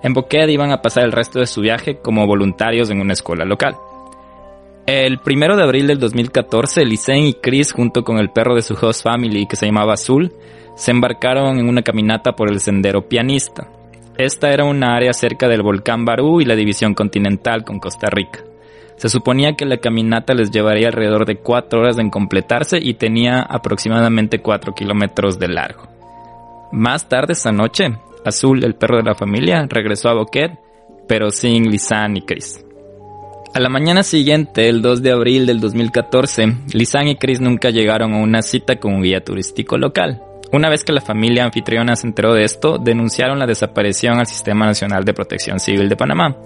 En 0.03 0.13
Boquet 0.13 0.51
iban 0.51 0.73
a 0.73 0.83
pasar 0.83 1.05
el 1.05 1.13
resto 1.13 1.39
de 1.39 1.47
su 1.47 1.63
viaje 1.63 2.01
como 2.03 2.27
voluntarios 2.27 2.91
en 2.91 3.01
una 3.01 3.15
escuela 3.15 3.47
local. 3.47 3.77
El 4.85 5.19
1 5.25 5.57
de 5.57 5.63
abril 5.63 5.87
del 5.87 5.99
2014, 5.99 6.85
Lisen 6.85 7.29
y 7.29 7.33
Chris, 7.33 7.73
junto 7.73 8.05
con 8.05 8.19
el 8.19 8.29
perro 8.29 8.55
de 8.55 8.63
su 8.63 8.75
host 8.75 9.05
family 9.05 9.47
que 9.47 9.57
se 9.57 9.65
llamaba 9.65 9.95
Azul, 9.95 10.35
se 10.77 10.91
embarcaron 10.91 11.59
en 11.59 11.67
una 11.67 11.81
caminata 11.81 12.33
por 12.33 12.53
el 12.53 12.61
sendero 12.61 13.09
pianista. 13.09 13.80
Esta 14.21 14.53
era 14.53 14.65
una 14.65 14.97
área 14.97 15.15
cerca 15.15 15.49
del 15.49 15.63
volcán 15.63 16.05
Barú 16.05 16.43
y 16.43 16.45
la 16.45 16.55
división 16.55 16.93
continental 16.93 17.65
con 17.65 17.79
Costa 17.79 18.11
Rica. 18.11 18.41
Se 18.97 19.09
suponía 19.09 19.55
que 19.55 19.65
la 19.65 19.79
caminata 19.79 20.35
les 20.35 20.51
llevaría 20.51 20.89
alrededor 20.89 21.25
de 21.25 21.37
cuatro 21.37 21.81
horas 21.81 21.99
en 21.99 22.11
completarse 22.11 22.79
y 22.83 22.93
tenía 22.93 23.41
aproximadamente 23.41 24.41
cuatro 24.41 24.75
kilómetros 24.75 25.39
de 25.39 25.49
largo. 25.49 25.89
Más 26.71 27.09
tarde 27.09 27.33
esa 27.33 27.51
noche, 27.51 27.97
Azul, 28.23 28.63
el 28.63 28.75
perro 28.75 28.99
de 28.99 29.05
la 29.05 29.15
familia, 29.15 29.67
regresó 29.67 30.11
a 30.11 30.15
Boquet, 30.15 30.53
pero 31.09 31.31
sin 31.31 31.71
Lisan 31.71 32.19
y 32.19 32.21
Chris. 32.21 32.63
A 33.55 33.59
la 33.59 33.71
mañana 33.71 34.03
siguiente, 34.03 34.69
el 34.69 34.83
2 34.83 35.01
de 35.03 35.13
abril 35.13 35.47
del 35.47 35.61
2014, 35.61 36.57
Lisan 36.75 37.09
y 37.09 37.17
Chris 37.17 37.41
nunca 37.41 37.71
llegaron 37.71 38.13
a 38.13 38.19
una 38.19 38.43
cita 38.43 38.77
con 38.77 38.97
un 38.97 39.03
guía 39.03 39.25
turístico 39.25 39.79
local. 39.79 40.23
Una 40.53 40.69
vez 40.69 40.85
que 40.85 40.93
la 40.93 41.01
familia 41.01 41.45
anfitriona 41.45 41.95
se 41.97 42.07
enteró 42.07 42.35
de 42.35 42.45
esto, 42.45 42.79
denunciaron 42.79 43.39
la 43.39 43.47
desaparición 43.47 44.19
al 44.19 44.27
Sistema 44.27 44.67
Nacional 44.67 45.05
de 45.05 45.15
Protección 45.15 45.61
Civil 45.61 45.89
de 45.89 45.97
Panamá, 45.97 46.37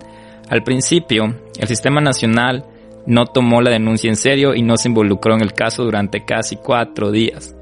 al 0.48 0.62
principio, 0.62 1.34
el 1.58 1.68
sistema 1.68 2.00
nacional 2.00 2.64
no 3.06 3.26
tomó 3.26 3.62
la 3.62 3.70
denuncia 3.70 4.10
en 4.10 4.16
serio 4.16 4.54
y 4.54 4.62
no 4.62 4.76
se 4.76 4.88
involucró 4.88 5.34
en 5.34 5.40
el 5.40 5.52
caso 5.52 5.84
durante 5.84 6.24
casi 6.24 6.56
cuatro 6.56 7.10
días. 7.10 7.54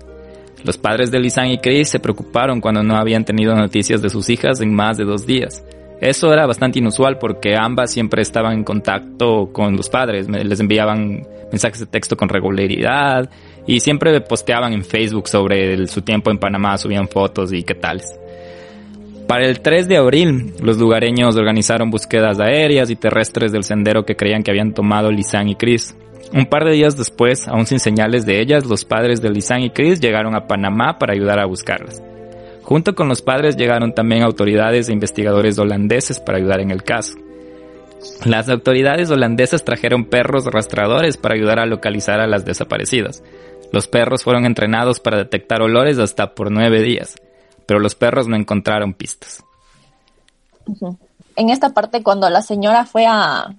Los 0.64 0.78
padres 0.78 1.10
de 1.10 1.20
Lisan 1.20 1.48
y 1.48 1.58
Chris 1.58 1.90
se 1.90 2.00
preocuparon 2.00 2.60
cuando 2.60 2.82
no 2.82 2.96
habían 2.96 3.24
tenido 3.24 3.54
noticias 3.54 4.02
de 4.02 4.10
sus 4.10 4.28
hijas 4.30 4.60
en 4.60 4.74
más 4.74 4.96
de 4.96 5.04
dos 5.04 5.26
días. 5.26 5.64
Eso 6.00 6.32
era 6.32 6.46
bastante 6.46 6.80
inusual 6.80 7.18
porque 7.18 7.54
ambas 7.56 7.92
siempre 7.92 8.22
estaban 8.22 8.54
en 8.54 8.64
contacto 8.64 9.50
con 9.52 9.76
los 9.76 9.88
padres, 9.88 10.28
les 10.28 10.60
enviaban 10.60 11.22
mensajes 11.52 11.80
de 11.80 11.86
texto 11.86 12.16
con 12.16 12.28
regularidad 12.28 13.30
y 13.66 13.80
siempre 13.80 14.20
posteaban 14.20 14.72
en 14.72 14.84
Facebook 14.84 15.28
sobre 15.28 15.86
su 15.86 16.02
tiempo 16.02 16.30
en 16.30 16.38
Panamá, 16.38 16.76
subían 16.78 17.08
fotos 17.08 17.52
y 17.52 17.62
qué 17.62 17.74
tales. 17.74 18.18
Para 19.28 19.46
el 19.46 19.60
3 19.60 19.88
de 19.88 19.96
abril, 19.96 20.52
los 20.60 20.78
lugareños 20.78 21.36
organizaron 21.36 21.90
búsquedas 21.90 22.38
aéreas 22.38 22.90
y 22.90 22.96
terrestres 22.96 23.52
del 23.52 23.64
sendero 23.64 24.04
que 24.04 24.16
creían 24.16 24.42
que 24.42 24.50
habían 24.50 24.74
tomado 24.74 25.10
Lisan 25.10 25.48
y 25.48 25.54
Chris. 25.54 25.96
Un 26.34 26.46
par 26.46 26.64
de 26.64 26.72
días 26.72 26.96
después, 26.96 27.48
aún 27.48 27.66
sin 27.66 27.78
señales 27.78 28.26
de 28.26 28.40
ellas, 28.40 28.66
los 28.66 28.84
padres 28.84 29.22
de 29.22 29.30
Lisan 29.30 29.62
y 29.62 29.70
Chris 29.70 30.00
llegaron 30.00 30.34
a 30.34 30.46
Panamá 30.46 30.98
para 30.98 31.14
ayudar 31.14 31.38
a 31.38 31.46
buscarlas. 31.46 32.02
Junto 32.62 32.94
con 32.94 33.08
los 33.08 33.22
padres 33.22 33.56
llegaron 33.56 33.94
también 33.94 34.22
autoridades 34.22 34.88
e 34.88 34.92
investigadores 34.92 35.58
holandeses 35.58 36.20
para 36.20 36.38
ayudar 36.38 36.60
en 36.60 36.70
el 36.70 36.82
caso. 36.82 37.14
Las 38.24 38.48
autoridades 38.48 39.10
holandesas 39.10 39.64
trajeron 39.64 40.06
perros 40.06 40.46
rastradores 40.46 41.16
para 41.16 41.34
ayudar 41.34 41.58
a 41.58 41.66
localizar 41.66 42.20
a 42.20 42.26
las 42.26 42.44
desaparecidas. 42.44 43.22
Los 43.72 43.88
perros 43.88 44.22
fueron 44.22 44.44
entrenados 44.44 45.00
para 45.00 45.18
detectar 45.18 45.62
olores 45.62 45.98
hasta 45.98 46.34
por 46.34 46.50
nueve 46.50 46.82
días 46.82 47.16
pero 47.66 47.80
los 47.80 47.94
perros 47.94 48.28
no 48.28 48.36
encontraron 48.36 48.94
pistas. 48.94 49.42
En 51.36 51.50
esta 51.50 51.70
parte, 51.70 52.02
cuando 52.02 52.28
la 52.30 52.42
señora 52.42 52.84
fue 52.84 53.06
a, 53.06 53.54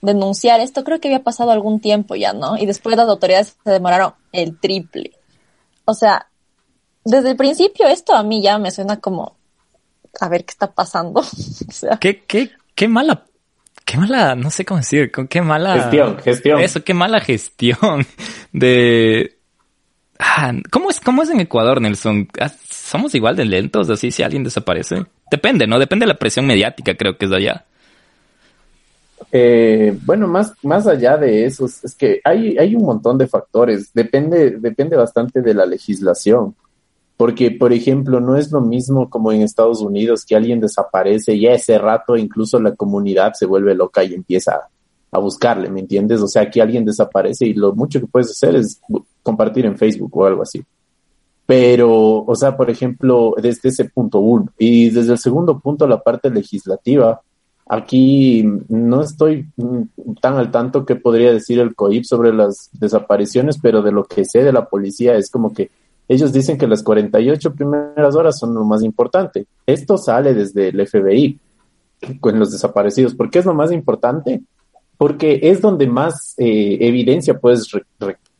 denunciar 0.00 0.60
esto, 0.60 0.82
creo 0.82 0.98
que 0.98 1.08
había 1.08 1.22
pasado 1.22 1.50
algún 1.50 1.80
tiempo 1.80 2.14
ya, 2.14 2.32
¿no? 2.32 2.56
Y 2.56 2.64
después 2.64 2.96
las 2.96 3.08
autoridades 3.08 3.56
se 3.62 3.70
demoraron 3.70 4.14
el 4.32 4.58
triple. 4.58 5.12
O 5.84 5.92
sea, 5.92 6.28
desde 7.04 7.32
el 7.32 7.36
principio 7.36 7.86
esto 7.86 8.14
a 8.14 8.22
mí 8.22 8.40
ya 8.40 8.58
me 8.58 8.70
suena 8.70 8.98
como, 8.98 9.36
a 10.20 10.28
ver 10.30 10.44
qué 10.46 10.52
está 10.52 10.72
pasando. 10.72 11.20
o 11.68 11.72
sea, 11.72 11.98
¿Qué, 11.98 12.24
qué, 12.24 12.50
qué 12.74 12.88
mala 12.88 13.26
qué 13.86 13.96
mala, 13.96 14.34
no 14.34 14.50
sé 14.50 14.66
cómo 14.66 14.80
decir, 14.80 15.10
qué 15.10 15.40
mala 15.40 15.80
gestión, 15.80 16.18
gestión. 16.18 16.60
Eso, 16.60 16.84
qué 16.84 16.92
mala 16.92 17.20
gestión 17.20 18.06
de 18.52 19.36
Ah, 20.18 20.52
¿cómo 20.70 20.90
es, 20.90 21.00
¿Cómo 21.00 21.22
es 21.22 21.30
en 21.30 21.40
Ecuador, 21.40 21.80
Nelson? 21.80 22.28
Ah, 22.40 22.50
¿Somos 22.70 23.14
igual 23.14 23.36
de 23.36 23.44
lentos 23.44 23.90
así 23.90 24.10
si 24.10 24.22
alguien 24.22 24.44
desaparece? 24.44 25.04
Depende, 25.30 25.66
¿no? 25.66 25.78
Depende 25.78 26.04
de 26.04 26.12
la 26.12 26.18
presión 26.18 26.46
mediática, 26.46 26.94
creo 26.94 27.16
que 27.18 27.26
es 27.26 27.30
de 27.30 27.36
allá. 27.36 27.64
Eh, 29.32 29.98
bueno, 30.04 30.26
más, 30.26 30.52
más 30.62 30.86
allá 30.86 31.16
de 31.16 31.44
eso, 31.44 31.66
es 31.66 31.94
que 31.94 32.20
hay, 32.24 32.56
hay 32.56 32.74
un 32.74 32.84
montón 32.84 33.18
de 33.18 33.26
factores. 33.26 33.92
Depende, 33.92 34.52
depende 34.58 34.96
bastante 34.96 35.42
de 35.42 35.54
la 35.54 35.66
legislación. 35.66 36.54
Porque, 37.16 37.50
por 37.50 37.72
ejemplo, 37.72 38.20
no 38.20 38.36
es 38.36 38.52
lo 38.52 38.60
mismo 38.60 39.08
como 39.08 39.32
en 39.32 39.40
Estados 39.40 39.80
Unidos 39.80 40.24
que 40.26 40.36
alguien 40.36 40.60
desaparece 40.60 41.34
y 41.34 41.46
a 41.46 41.54
ese 41.54 41.78
rato 41.78 42.16
incluso 42.16 42.60
la 42.60 42.74
comunidad 42.74 43.32
se 43.32 43.46
vuelve 43.46 43.74
loca 43.74 44.04
y 44.04 44.14
empieza 44.14 44.68
a 45.10 45.18
buscarle, 45.18 45.70
¿me 45.70 45.80
entiendes? 45.80 46.20
O 46.20 46.28
sea, 46.28 46.42
aquí 46.42 46.60
alguien 46.60 46.84
desaparece 46.84 47.46
y 47.46 47.54
lo 47.54 47.74
mucho 47.74 48.00
que 48.00 48.06
puedes 48.06 48.30
hacer 48.30 48.56
es 48.56 48.80
compartir 49.22 49.64
en 49.64 49.78
Facebook 49.78 50.14
o 50.14 50.26
algo 50.26 50.42
así. 50.42 50.62
Pero, 51.46 52.24
o 52.24 52.34
sea, 52.34 52.56
por 52.56 52.68
ejemplo, 52.70 53.34
desde 53.40 53.68
ese 53.70 53.84
punto 53.86 54.18
uno 54.18 54.52
y 54.58 54.90
desde 54.90 55.12
el 55.12 55.18
segundo 55.18 55.58
punto, 55.60 55.86
la 55.86 56.02
parte 56.02 56.28
legislativa, 56.28 57.22
aquí 57.66 58.44
no 58.68 59.02
estoy 59.02 59.48
tan 60.20 60.34
al 60.34 60.50
tanto 60.50 60.84
que 60.84 60.96
podría 60.96 61.32
decir 61.32 61.60
el 61.60 61.74
COIP 61.74 62.04
sobre 62.04 62.34
las 62.34 62.68
desapariciones, 62.72 63.58
pero 63.62 63.80
de 63.80 63.92
lo 63.92 64.04
que 64.04 64.24
sé 64.24 64.42
de 64.42 64.52
la 64.52 64.68
policía 64.68 65.14
es 65.14 65.30
como 65.30 65.52
que 65.52 65.70
ellos 66.08 66.32
dicen 66.32 66.56
que 66.56 66.66
las 66.66 66.82
48 66.82 67.54
primeras 67.54 68.14
horas 68.14 68.38
son 68.38 68.54
lo 68.54 68.64
más 68.64 68.82
importante. 68.82 69.46
Esto 69.66 69.98
sale 69.98 70.34
desde 70.34 70.68
el 70.68 70.86
FBI 70.86 71.38
con 72.20 72.38
los 72.38 72.52
desaparecidos. 72.52 73.14
¿Por 73.14 73.30
qué 73.30 73.40
es 73.40 73.44
lo 73.44 73.54
más 73.54 73.72
importante? 73.72 74.42
Porque 74.96 75.40
es 75.42 75.60
donde 75.60 75.86
más 75.86 76.34
eh, 76.38 76.78
evidencia 76.80 77.38
puedes 77.38 77.68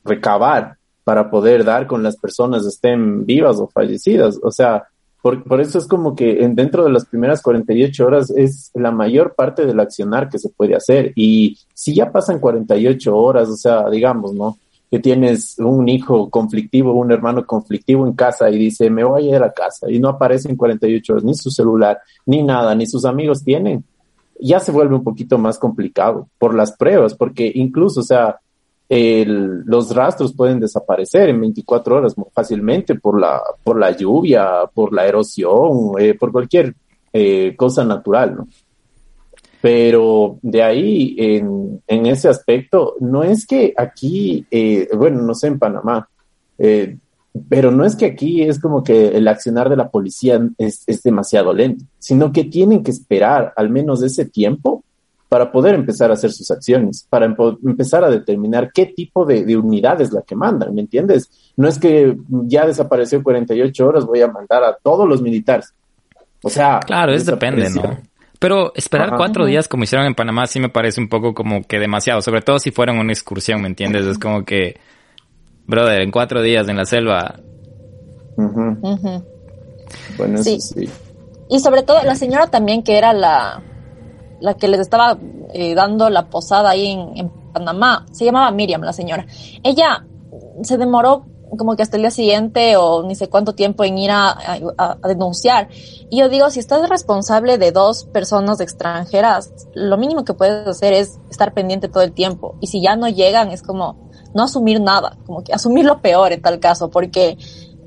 recabar 0.04 0.76
para 1.02 1.30
poder 1.30 1.64
dar 1.64 1.86
con 1.86 2.02
las 2.02 2.16
personas 2.16 2.64
estén 2.66 3.26
vivas 3.26 3.58
o 3.58 3.68
fallecidas. 3.68 4.38
O 4.42 4.50
sea, 4.50 4.84
por, 5.22 5.42
por, 5.42 5.60
eso 5.60 5.78
es 5.78 5.86
como 5.86 6.14
que 6.14 6.44
en, 6.44 6.54
dentro 6.54 6.84
de 6.84 6.90
las 6.90 7.04
primeras 7.06 7.42
48 7.42 8.06
horas 8.06 8.30
es 8.30 8.70
la 8.74 8.92
mayor 8.92 9.34
parte 9.34 9.66
del 9.66 9.80
accionar 9.80 10.28
que 10.28 10.38
se 10.38 10.50
puede 10.50 10.76
hacer. 10.76 11.12
Y 11.16 11.58
si 11.74 11.94
ya 11.94 12.12
pasan 12.12 12.38
48 12.38 13.16
horas, 13.16 13.48
o 13.48 13.56
sea, 13.56 13.90
digamos, 13.90 14.34
¿no? 14.34 14.56
Que 14.90 14.98
tienes 14.98 15.58
un 15.58 15.88
hijo 15.88 16.30
conflictivo, 16.30 16.92
un 16.92 17.10
hermano 17.10 17.44
conflictivo 17.44 18.06
en 18.06 18.12
casa 18.12 18.50
y 18.50 18.58
dice, 18.58 18.88
me 18.88 19.04
voy 19.04 19.30
a 19.30 19.36
ir 19.36 19.42
a 19.42 19.52
casa 19.52 19.90
y 19.90 19.98
no 19.98 20.10
aparece 20.10 20.48
en 20.48 20.56
48 20.56 21.12
horas 21.12 21.24
ni 21.24 21.34
su 21.34 21.50
celular, 21.50 21.98
ni 22.24 22.42
nada, 22.42 22.74
ni 22.74 22.86
sus 22.86 23.04
amigos 23.04 23.42
tienen, 23.42 23.84
ya 24.40 24.60
se 24.60 24.72
vuelve 24.72 24.94
un 24.94 25.04
poquito 25.04 25.38
más 25.38 25.58
complicado 25.58 26.28
por 26.38 26.54
las 26.54 26.76
pruebas, 26.76 27.14
porque 27.14 27.50
incluso, 27.54 28.00
o 28.00 28.04
sea, 28.04 28.38
el, 28.88 29.62
los 29.64 29.94
rastros 29.94 30.32
pueden 30.34 30.60
desaparecer 30.60 31.28
en 31.30 31.40
24 31.40 31.96
horas 31.96 32.14
fácilmente 32.32 32.94
por 32.94 33.20
la, 33.20 33.42
por 33.64 33.78
la 33.78 33.90
lluvia, 33.90 34.60
por 34.72 34.92
la 34.92 35.06
erosión, 35.06 35.92
eh, 35.98 36.14
por 36.14 36.30
cualquier 36.30 36.74
eh, 37.12 37.54
cosa 37.56 37.84
natural, 37.84 38.36
¿no? 38.36 38.48
Pero 39.66 40.38
de 40.42 40.62
ahí, 40.62 41.16
en, 41.18 41.82
en 41.88 42.06
ese 42.06 42.28
aspecto, 42.28 42.94
no 43.00 43.24
es 43.24 43.44
que 43.44 43.74
aquí, 43.76 44.46
eh, 44.48 44.88
bueno, 44.96 45.22
no 45.22 45.34
sé 45.34 45.48
en 45.48 45.58
Panamá, 45.58 46.08
eh, 46.56 46.96
pero 47.48 47.72
no 47.72 47.84
es 47.84 47.96
que 47.96 48.06
aquí 48.06 48.42
es 48.42 48.60
como 48.60 48.84
que 48.84 49.08
el 49.08 49.26
accionar 49.26 49.68
de 49.68 49.74
la 49.74 49.90
policía 49.90 50.40
es, 50.56 50.84
es, 50.86 51.02
demasiado 51.02 51.52
lento, 51.52 51.84
sino 51.98 52.30
que 52.30 52.44
tienen 52.44 52.84
que 52.84 52.92
esperar 52.92 53.54
al 53.56 53.68
menos 53.68 54.04
ese 54.04 54.26
tiempo 54.26 54.84
para 55.28 55.50
poder 55.50 55.74
empezar 55.74 56.12
a 56.12 56.14
hacer 56.14 56.30
sus 56.30 56.48
acciones, 56.52 57.04
para 57.10 57.26
empezar 57.26 58.04
a 58.04 58.10
determinar 58.10 58.70
qué 58.72 58.86
tipo 58.86 59.24
de, 59.24 59.44
de, 59.44 59.56
unidad 59.56 60.00
es 60.00 60.12
la 60.12 60.22
que 60.22 60.36
mandan, 60.36 60.76
¿me 60.76 60.82
entiendes? 60.82 61.28
No 61.56 61.66
es 61.66 61.80
que 61.80 62.16
ya 62.28 62.68
desapareció 62.68 63.20
48 63.20 63.84
horas, 63.84 64.06
voy 64.06 64.20
a 64.20 64.30
mandar 64.30 64.62
a 64.62 64.76
todos 64.80 65.08
los 65.08 65.20
militares. 65.20 65.74
O 66.44 66.50
sea... 66.50 66.78
Claro, 66.86 67.12
es 67.12 67.26
depende, 67.26 67.68
¿no? 67.70 67.98
Pero 68.38 68.72
esperar 68.74 69.16
cuatro 69.16 69.46
días 69.46 69.68
como 69.68 69.84
hicieron 69.84 70.06
en 70.06 70.14
Panamá 70.14 70.46
sí 70.46 70.60
me 70.60 70.68
parece 70.68 71.00
un 71.00 71.08
poco 71.08 71.34
como 71.34 71.62
que 71.62 71.78
demasiado, 71.78 72.20
sobre 72.22 72.42
todo 72.42 72.58
si 72.58 72.70
fueron 72.70 72.98
una 72.98 73.12
excursión, 73.12 73.62
¿me 73.62 73.68
entiendes? 73.68 74.04
Es 74.06 74.18
como 74.18 74.44
que, 74.44 74.78
brother, 75.66 76.02
en 76.02 76.10
cuatro 76.10 76.42
días 76.42 76.68
en 76.68 76.76
la 76.76 76.84
selva. 76.84 77.36
Bueno, 80.18 80.42
sí. 80.42 80.60
sí. 80.60 80.88
Y 81.48 81.60
sobre 81.60 81.82
todo 81.82 82.02
la 82.02 82.16
señora 82.16 82.48
también 82.48 82.82
que 82.82 82.98
era 82.98 83.12
la, 83.12 83.62
la 84.40 84.54
que 84.54 84.68
les 84.68 84.80
estaba 84.80 85.16
eh, 85.54 85.74
dando 85.74 86.10
la 86.10 86.28
posada 86.28 86.70
ahí 86.70 86.90
en, 86.90 87.16
en 87.16 87.30
Panamá, 87.52 88.04
se 88.12 88.24
llamaba 88.24 88.50
Miriam 88.50 88.82
la 88.82 88.92
señora. 88.92 89.26
Ella 89.62 90.04
se 90.62 90.76
demoró 90.76 91.24
como 91.56 91.76
que 91.76 91.82
hasta 91.82 91.96
el 91.96 92.02
día 92.02 92.10
siguiente 92.10 92.76
o 92.76 93.02
ni 93.02 93.14
sé 93.14 93.28
cuánto 93.28 93.54
tiempo 93.54 93.84
en 93.84 93.98
ir 93.98 94.10
a, 94.12 94.36
denunciar. 95.04 95.68
Y 96.10 96.18
yo 96.18 96.28
digo, 96.28 96.50
si 96.50 96.60
estás 96.60 96.88
responsable 96.88 97.58
de 97.58 97.72
dos 97.72 98.04
personas 98.04 98.60
extranjeras, 98.60 99.52
lo 99.74 99.96
mínimo 99.96 100.24
que 100.24 100.34
puedes 100.34 100.66
hacer 100.66 100.92
es 100.92 101.18
estar 101.30 101.54
pendiente 101.54 101.88
todo 101.88 102.02
el 102.02 102.12
tiempo. 102.12 102.56
Y 102.60 102.66
si 102.66 102.82
ya 102.82 102.96
no 102.96 103.08
llegan, 103.08 103.50
es 103.50 103.62
como 103.62 104.10
no 104.34 104.42
asumir 104.44 104.80
nada, 104.80 105.16
como 105.26 105.42
que 105.42 105.52
asumir 105.52 105.84
lo 105.84 106.02
peor 106.02 106.32
en 106.32 106.42
tal 106.42 106.60
caso, 106.60 106.90
porque 106.90 107.38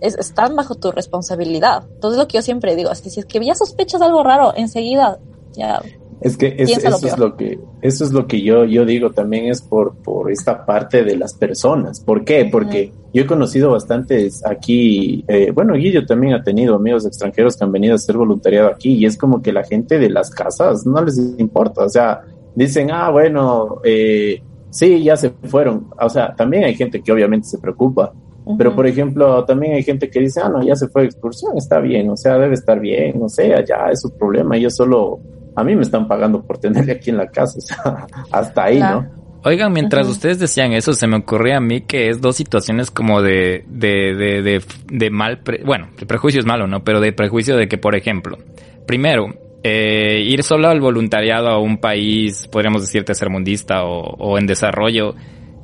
es, 0.01 0.15
están 0.15 0.55
bajo 0.55 0.75
tu 0.75 0.91
responsabilidad. 0.91 1.83
Entonces 1.93 2.17
lo 2.17 2.27
que 2.27 2.37
yo 2.37 2.41
siempre 2.41 2.75
digo, 2.75 2.91
es 2.91 3.01
que 3.01 3.09
si 3.09 3.19
es 3.19 3.25
que 3.25 3.43
ya 3.43 3.55
sospechas 3.55 4.01
algo 4.01 4.23
raro, 4.23 4.53
enseguida 4.55 5.19
ya 5.53 5.81
es 6.21 6.37
que 6.37 6.55
eso 6.57 7.07
es 7.07 7.17
lo 7.17 7.37
que 7.37 7.59
eso 7.81 8.03
es 8.03 8.11
lo 8.11 8.27
que 8.27 8.41
yo 8.41 8.65
yo 8.65 8.85
digo 8.85 9.11
también 9.11 9.45
es 9.45 9.61
por 9.61 9.95
por 9.97 10.31
esta 10.31 10.65
parte 10.65 11.03
de 11.03 11.15
las 11.15 11.33
personas. 11.33 12.01
¿Por 12.01 12.25
qué? 12.25 12.47
Porque 12.51 12.91
yo 13.13 13.23
he 13.23 13.25
conocido 13.25 13.71
bastantes 13.71 14.45
aquí, 14.45 15.23
eh, 15.27 15.51
bueno, 15.51 15.73
Guillo 15.73 16.05
también 16.05 16.33
ha 16.33 16.43
tenido 16.43 16.75
amigos 16.75 17.05
extranjeros 17.05 17.57
que 17.57 17.63
han 17.63 17.71
venido 17.71 17.93
a 17.93 17.95
hacer 17.95 18.17
voluntariado 18.17 18.67
aquí 18.67 18.93
y 18.93 19.05
es 19.05 19.17
como 19.17 19.41
que 19.41 19.51
la 19.51 19.63
gente 19.63 19.97
de 19.97 20.09
las 20.09 20.29
casas 20.29 20.85
no 20.85 21.03
les 21.03 21.17
importa, 21.37 21.85
o 21.85 21.89
sea, 21.89 22.21
dicen, 22.53 22.91
ah, 22.91 23.09
bueno, 23.09 23.79
eh, 23.83 24.41
sí, 24.69 25.03
ya 25.03 25.17
se 25.17 25.31
fueron. 25.31 25.87
O 25.99 26.09
sea, 26.09 26.35
también 26.35 26.65
hay 26.65 26.75
gente 26.75 27.01
que 27.01 27.11
obviamente 27.11 27.47
se 27.47 27.57
preocupa, 27.57 28.13
pero, 28.57 28.75
por 28.75 28.87
ejemplo, 28.87 29.45
también 29.45 29.73
hay 29.73 29.83
gente 29.83 30.09
que 30.09 30.21
dice, 30.21 30.41
ah, 30.43 30.49
no, 30.49 30.63
ya 30.63 30.75
se 30.75 30.87
fue 30.87 31.03
de 31.03 31.09
excursión, 31.09 31.55
está 31.57 31.79
bien, 31.79 32.09
o 32.09 32.17
sea, 32.17 32.37
debe 32.37 32.55
estar 32.55 32.79
bien, 32.79 33.21
o 33.21 33.29
sea, 33.29 33.63
ya 33.63 33.89
es 33.91 34.01
su 34.01 34.09
problema, 34.17 34.57
yo 34.57 34.71
solo 34.71 35.19
a 35.55 35.63
mí 35.63 35.75
me 35.75 35.81
están 35.81 36.07
pagando 36.07 36.41
por 36.41 36.57
tenerle 36.57 36.93
aquí 36.93 37.09
en 37.09 37.17
la 37.17 37.27
casa, 37.27 37.57
o 37.57 37.61
sea, 37.61 38.07
hasta 38.31 38.63
ahí, 38.63 38.79
¿no? 38.79 39.19
Oigan, 39.43 39.71
mientras 39.71 40.07
ustedes 40.09 40.37
decían 40.37 40.73
eso, 40.73 40.93
se 40.93 41.07
me 41.07 41.15
ocurría 41.15 41.57
a 41.57 41.61
mí 41.61 41.81
que 41.81 42.09
es 42.09 42.19
dos 42.19 42.35
situaciones 42.35 42.91
como 42.91 43.21
de, 43.21 43.63
de, 43.67 44.13
de, 44.13 44.41
de, 44.41 44.61
de 44.91 45.09
mal, 45.09 45.41
bueno, 45.65 45.87
el 45.97 46.07
prejuicio 46.07 46.41
es 46.41 46.45
malo, 46.45 46.67
¿no? 46.67 46.83
Pero 46.83 46.99
de 46.99 47.13
prejuicio 47.13 47.55
de 47.55 47.69
que, 47.69 47.77
por 47.77 47.95
ejemplo, 47.95 48.37
primero, 48.85 49.27
eh, 49.63 50.21
ir 50.25 50.43
solo 50.43 50.67
al 50.67 50.81
voluntariado 50.81 51.47
a 51.47 51.59
un 51.59 51.77
país, 51.77 52.47
podríamos 52.47 52.81
decir 52.81 53.05
tercermundista 53.05 53.85
o, 53.85 54.01
o 54.01 54.37
en 54.37 54.45
desarrollo, 54.45 55.15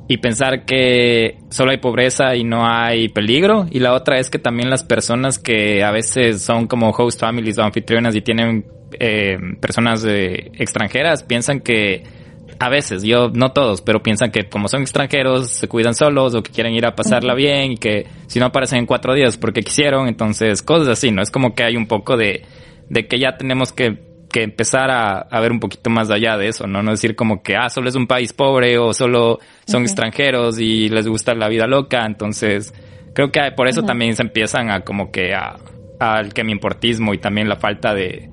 y 0.08 0.18
pensar 0.18 0.64
que 0.64 1.38
solo 1.50 1.72
hay 1.72 1.78
pobreza 1.78 2.36
y 2.36 2.44
no 2.44 2.66
hay 2.66 3.08
peligro. 3.08 3.66
Y 3.70 3.80
la 3.80 3.92
otra 3.92 4.18
es 4.18 4.30
que 4.30 4.38
también 4.38 4.70
las 4.70 4.84
personas 4.84 5.38
que 5.38 5.82
a 5.82 5.90
veces 5.90 6.42
son 6.42 6.66
como 6.66 6.90
host 6.90 7.20
families 7.20 7.58
o 7.58 7.62
anfitrionas 7.62 8.14
y 8.14 8.20
tienen 8.20 8.64
eh, 8.98 9.38
personas 9.60 10.04
eh, 10.04 10.50
extranjeras 10.54 11.22
piensan 11.22 11.60
que 11.60 12.04
a 12.58 12.68
veces, 12.68 13.02
yo 13.02 13.30
no 13.34 13.52
todos, 13.52 13.82
pero 13.82 14.02
piensan 14.02 14.30
que 14.30 14.48
como 14.48 14.68
son 14.68 14.82
extranjeros 14.82 15.50
se 15.50 15.68
cuidan 15.68 15.94
solos 15.94 16.34
o 16.34 16.42
que 16.42 16.50
quieren 16.50 16.74
ir 16.74 16.86
a 16.86 16.94
pasarla 16.94 17.34
bien 17.34 17.72
y 17.72 17.76
que 17.76 18.06
si 18.28 18.38
no 18.40 18.46
aparecen 18.46 18.78
en 18.78 18.86
cuatro 18.86 19.14
días 19.14 19.36
porque 19.36 19.62
quisieron, 19.62 20.08
entonces 20.08 20.62
cosas 20.62 20.88
así, 20.88 21.10
¿no? 21.10 21.22
Es 21.22 21.30
como 21.30 21.54
que 21.54 21.64
hay 21.64 21.76
un 21.76 21.86
poco 21.86 22.16
de, 22.16 22.44
de 22.88 23.06
que 23.06 23.18
ya 23.18 23.36
tenemos 23.36 23.72
que, 23.72 23.98
que 24.30 24.42
empezar 24.42 24.90
a, 24.90 25.18
a, 25.18 25.40
ver 25.40 25.52
un 25.52 25.60
poquito 25.60 25.90
más 25.90 26.10
allá 26.10 26.36
de 26.38 26.48
eso, 26.48 26.66
¿no? 26.66 26.82
No 26.82 26.92
decir 26.92 27.14
como 27.14 27.42
que, 27.42 27.56
ah, 27.56 27.68
solo 27.68 27.88
es 27.88 27.94
un 27.94 28.06
país 28.06 28.32
pobre 28.32 28.78
o 28.78 28.94
solo 28.94 29.38
son 29.66 29.82
extranjeros 29.82 30.58
y 30.58 30.88
les 30.88 31.06
gusta 31.06 31.34
la 31.34 31.48
vida 31.48 31.66
loca, 31.66 32.06
entonces 32.06 32.72
creo 33.12 33.30
que 33.30 33.40
por 33.54 33.68
eso 33.68 33.82
también 33.82 34.14
se 34.14 34.22
empiezan 34.22 34.70
a 34.70 34.80
como 34.80 35.10
que 35.10 35.34
a, 35.34 35.56
al 36.00 36.32
que 36.32 36.44
mi 36.44 36.52
importismo 36.52 37.12
y 37.12 37.18
también 37.18 37.48
la 37.48 37.56
falta 37.56 37.92
de, 37.92 38.30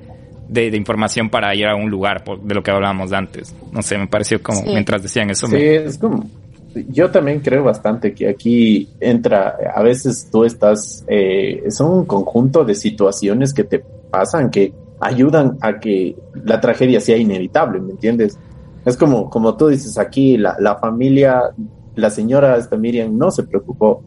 de, 0.53 0.77
información 0.77 1.29
para 1.29 1.53
ir 1.55 1.65
a 1.65 1.75
un 1.75 1.89
lugar, 1.89 2.23
de 2.23 2.55
lo 2.55 2.63
que 2.63 2.71
hablábamos 2.71 3.11
antes. 3.11 3.53
No 3.71 3.81
sé, 3.81 3.97
me 3.97 4.07
pareció 4.07 4.41
como 4.41 4.61
mientras 4.63 5.01
decían 5.01 5.29
eso. 5.29 5.47
Sí, 5.47 5.57
es 5.57 5.97
como. 5.97 6.29
Yo 6.89 7.11
también 7.11 7.39
creo 7.39 7.63
bastante 7.63 8.13
que 8.13 8.27
aquí 8.27 8.89
entra, 8.99 9.57
a 9.75 9.83
veces 9.83 10.27
tú 10.31 10.43
estás, 10.43 11.03
eh, 11.07 11.61
es 11.65 11.79
un 11.79 12.05
conjunto 12.05 12.65
de 12.65 12.73
situaciones 12.73 13.53
que 13.53 13.63
te 13.63 13.83
pasan 14.09 14.49
que 14.49 14.73
ayudan 14.99 15.57
a 15.61 15.79
que 15.79 16.15
la 16.45 16.59
tragedia 16.59 16.99
sea 16.99 17.15
inevitable, 17.17 17.79
¿me 17.79 17.91
entiendes? 17.91 18.39
Es 18.85 18.97
como, 18.97 19.29
como 19.29 19.55
tú 19.55 19.67
dices 19.67 19.99
aquí, 19.99 20.35
la, 20.37 20.55
la 20.59 20.77
familia, 20.77 21.43
la 21.95 22.09
señora 22.09 22.57
esta 22.57 22.75
Miriam 22.75 23.15
no 23.15 23.29
se 23.29 23.43
preocupó 23.43 24.03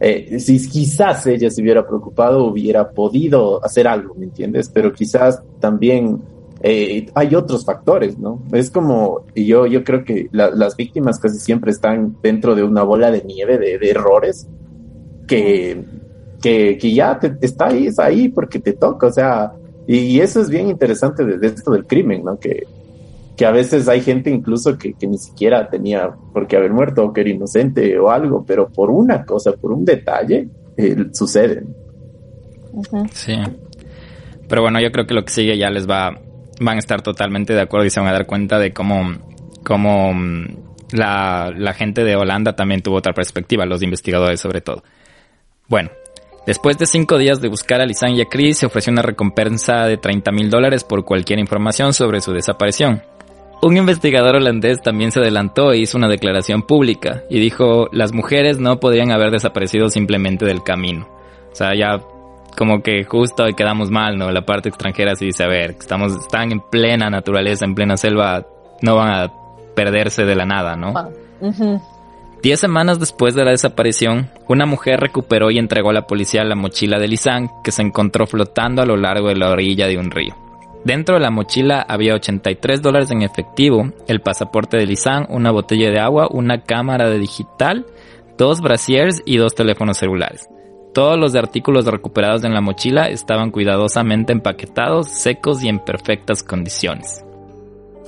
eh, 0.00 0.40
si 0.40 0.68
quizás 0.68 1.26
ella 1.26 1.50
se 1.50 1.62
hubiera 1.62 1.86
preocupado, 1.86 2.44
hubiera 2.44 2.90
podido 2.90 3.64
hacer 3.64 3.86
algo, 3.86 4.14
¿me 4.14 4.24
entiendes? 4.24 4.68
Pero 4.68 4.92
quizás 4.92 5.42
también 5.60 6.20
eh, 6.62 7.06
hay 7.14 7.34
otros 7.34 7.64
factores, 7.64 8.18
¿no? 8.18 8.40
Es 8.52 8.70
como, 8.70 9.24
yo, 9.34 9.66
yo 9.66 9.84
creo 9.84 10.04
que 10.04 10.28
las 10.32 10.76
víctimas 10.76 11.18
casi 11.18 11.38
siempre 11.38 11.72
están 11.72 12.16
dentro 12.22 12.54
de 12.54 12.62
una 12.62 12.82
bola 12.82 13.10
de 13.10 13.22
nieve 13.22 13.58
de, 13.58 13.78
errores 13.90 14.46
que, 15.26 15.84
que, 16.40 16.78
que 16.78 16.94
ya 16.94 17.18
te, 17.18 17.36
está 17.40 17.68
ahí, 17.68 17.88
es 17.88 17.98
ahí 17.98 18.28
porque 18.28 18.60
te 18.60 18.72
toca, 18.72 19.08
o 19.08 19.12
sea, 19.12 19.52
y, 19.86 20.20
eso 20.20 20.40
es 20.40 20.48
bien 20.48 20.68
interesante 20.68 21.24
de, 21.24 21.38
de, 21.38 21.48
esto 21.48 21.72
del 21.72 21.84
crimen, 21.84 22.24
¿no? 22.24 22.38
Que, 22.38 22.64
que 23.36 23.46
a 23.46 23.50
veces 23.50 23.88
hay 23.88 24.02
gente 24.02 24.30
incluso 24.30 24.76
que, 24.76 24.94
que, 24.94 25.06
ni 25.06 25.18
siquiera 25.18 25.68
tenía 25.68 26.10
por 26.32 26.46
qué 26.46 26.56
haber 26.56 26.72
muerto 26.72 27.04
o 27.04 27.12
que 27.12 27.22
era 27.22 27.30
inocente 27.30 27.98
o 27.98 28.10
algo, 28.10 28.44
pero 28.46 28.68
por 28.68 28.90
una 28.90 29.24
cosa, 29.24 29.52
por 29.52 29.72
un 29.72 29.84
detalle, 29.84 30.48
eh, 30.76 30.96
sucede. 31.12 31.64
Sí. 33.12 33.34
Pero 34.48 34.62
bueno, 34.62 34.80
yo 34.80 34.90
creo 34.90 35.06
que 35.06 35.14
lo 35.14 35.24
que 35.24 35.32
sigue 35.32 35.56
ya 35.56 35.70
les 35.70 35.88
va, 35.88 36.20
van 36.60 36.76
a 36.76 36.78
estar 36.78 37.02
totalmente 37.02 37.54
de 37.54 37.60
acuerdo 37.60 37.86
y 37.86 37.90
se 37.90 38.00
van 38.00 38.08
a 38.10 38.12
dar 38.12 38.26
cuenta 38.26 38.58
de 38.58 38.72
cómo 38.72 39.12
como 39.64 40.12
mm, 40.12 40.46
la, 40.92 41.52
la 41.56 41.72
gente 41.72 42.04
de 42.04 42.16
Holanda 42.16 42.54
también 42.54 42.82
tuvo 42.82 42.96
otra 42.96 43.12
perspectiva, 43.12 43.64
los 43.64 43.82
investigadores 43.82 44.40
sobre 44.40 44.60
todo. 44.60 44.82
Bueno, 45.68 45.90
Después 46.44 46.76
de 46.76 46.86
cinco 46.86 47.18
días 47.18 47.40
de 47.40 47.48
buscar 47.48 47.80
a 47.80 47.86
Lisanne 47.86 48.16
y 48.16 48.20
a 48.20 48.24
Chris, 48.24 48.58
se 48.58 48.66
ofreció 48.66 48.92
una 48.92 49.02
recompensa 49.02 49.86
de 49.86 49.96
30 49.96 50.32
mil 50.32 50.50
dólares 50.50 50.82
por 50.82 51.04
cualquier 51.04 51.38
información 51.38 51.94
sobre 51.94 52.20
su 52.20 52.32
desaparición. 52.32 53.00
Un 53.64 53.76
investigador 53.76 54.34
holandés 54.34 54.82
también 54.82 55.12
se 55.12 55.20
adelantó 55.20 55.70
e 55.70 55.78
hizo 55.78 55.96
una 55.96 56.08
declaración 56.08 56.62
pública 56.62 57.22
y 57.30 57.38
dijo, 57.38 57.88
las 57.92 58.12
mujeres 58.12 58.58
no 58.58 58.80
podrían 58.80 59.12
haber 59.12 59.30
desaparecido 59.30 59.88
simplemente 59.88 60.44
del 60.44 60.64
camino. 60.64 61.06
O 61.52 61.54
sea, 61.54 61.70
ya 61.78 62.00
como 62.58 62.82
que 62.82 63.04
justo 63.04 63.44
quedamos 63.56 63.88
mal, 63.88 64.18
¿no? 64.18 64.32
La 64.32 64.44
parte 64.44 64.68
extranjera 64.68 65.14
sí 65.14 65.26
dice, 65.26 65.44
a 65.44 65.48
ver, 65.48 65.76
estamos, 65.78 66.12
están 66.12 66.50
en 66.50 66.60
plena 66.60 67.08
naturaleza, 67.08 67.64
en 67.64 67.76
plena 67.76 67.96
selva, 67.96 68.44
no 68.82 68.96
van 68.96 69.14
a 69.14 69.32
perderse 69.76 70.24
de 70.24 70.34
la 70.34 70.44
nada, 70.44 70.74
¿no? 70.74 70.92
Ah, 70.96 71.08
Diez 72.42 72.58
semanas 72.58 72.98
después 72.98 73.36
de 73.36 73.44
la 73.44 73.52
desaparición, 73.52 74.28
una 74.48 74.66
mujer 74.66 74.98
recuperó 74.98 75.52
y 75.52 75.58
entregó 75.58 75.90
a 75.90 75.92
la 75.92 76.08
policía 76.08 76.42
la 76.42 76.56
mochila 76.56 76.98
de 76.98 77.06
Lisanne 77.06 77.48
que 77.62 77.70
se 77.70 77.82
encontró 77.82 78.26
flotando 78.26 78.82
a 78.82 78.86
lo 78.86 78.96
largo 78.96 79.28
de 79.28 79.36
la 79.36 79.50
orilla 79.50 79.86
de 79.86 79.98
un 79.98 80.10
río. 80.10 80.34
Dentro 80.84 81.14
de 81.14 81.20
la 81.20 81.30
mochila 81.30 81.84
había 81.88 82.14
83 82.14 82.82
dólares 82.82 83.10
en 83.12 83.22
efectivo, 83.22 83.92
el 84.08 84.20
pasaporte 84.20 84.76
de 84.76 84.86
Lisanne, 84.86 85.28
una 85.30 85.52
botella 85.52 85.90
de 85.90 86.00
agua, 86.00 86.28
una 86.30 86.62
cámara 86.62 87.08
de 87.08 87.20
digital, 87.20 87.86
dos 88.36 88.60
brasiers 88.60 89.22
y 89.24 89.36
dos 89.36 89.54
teléfonos 89.54 89.98
celulares. 89.98 90.48
Todos 90.92 91.18
los 91.18 91.34
artículos 91.36 91.86
recuperados 91.86 92.42
en 92.44 92.52
la 92.52 92.60
mochila 92.60 93.08
estaban 93.08 93.50
cuidadosamente 93.50 94.32
empaquetados, 94.32 95.08
secos 95.08 95.62
y 95.62 95.68
en 95.68 95.78
perfectas 95.78 96.42
condiciones. 96.42 97.24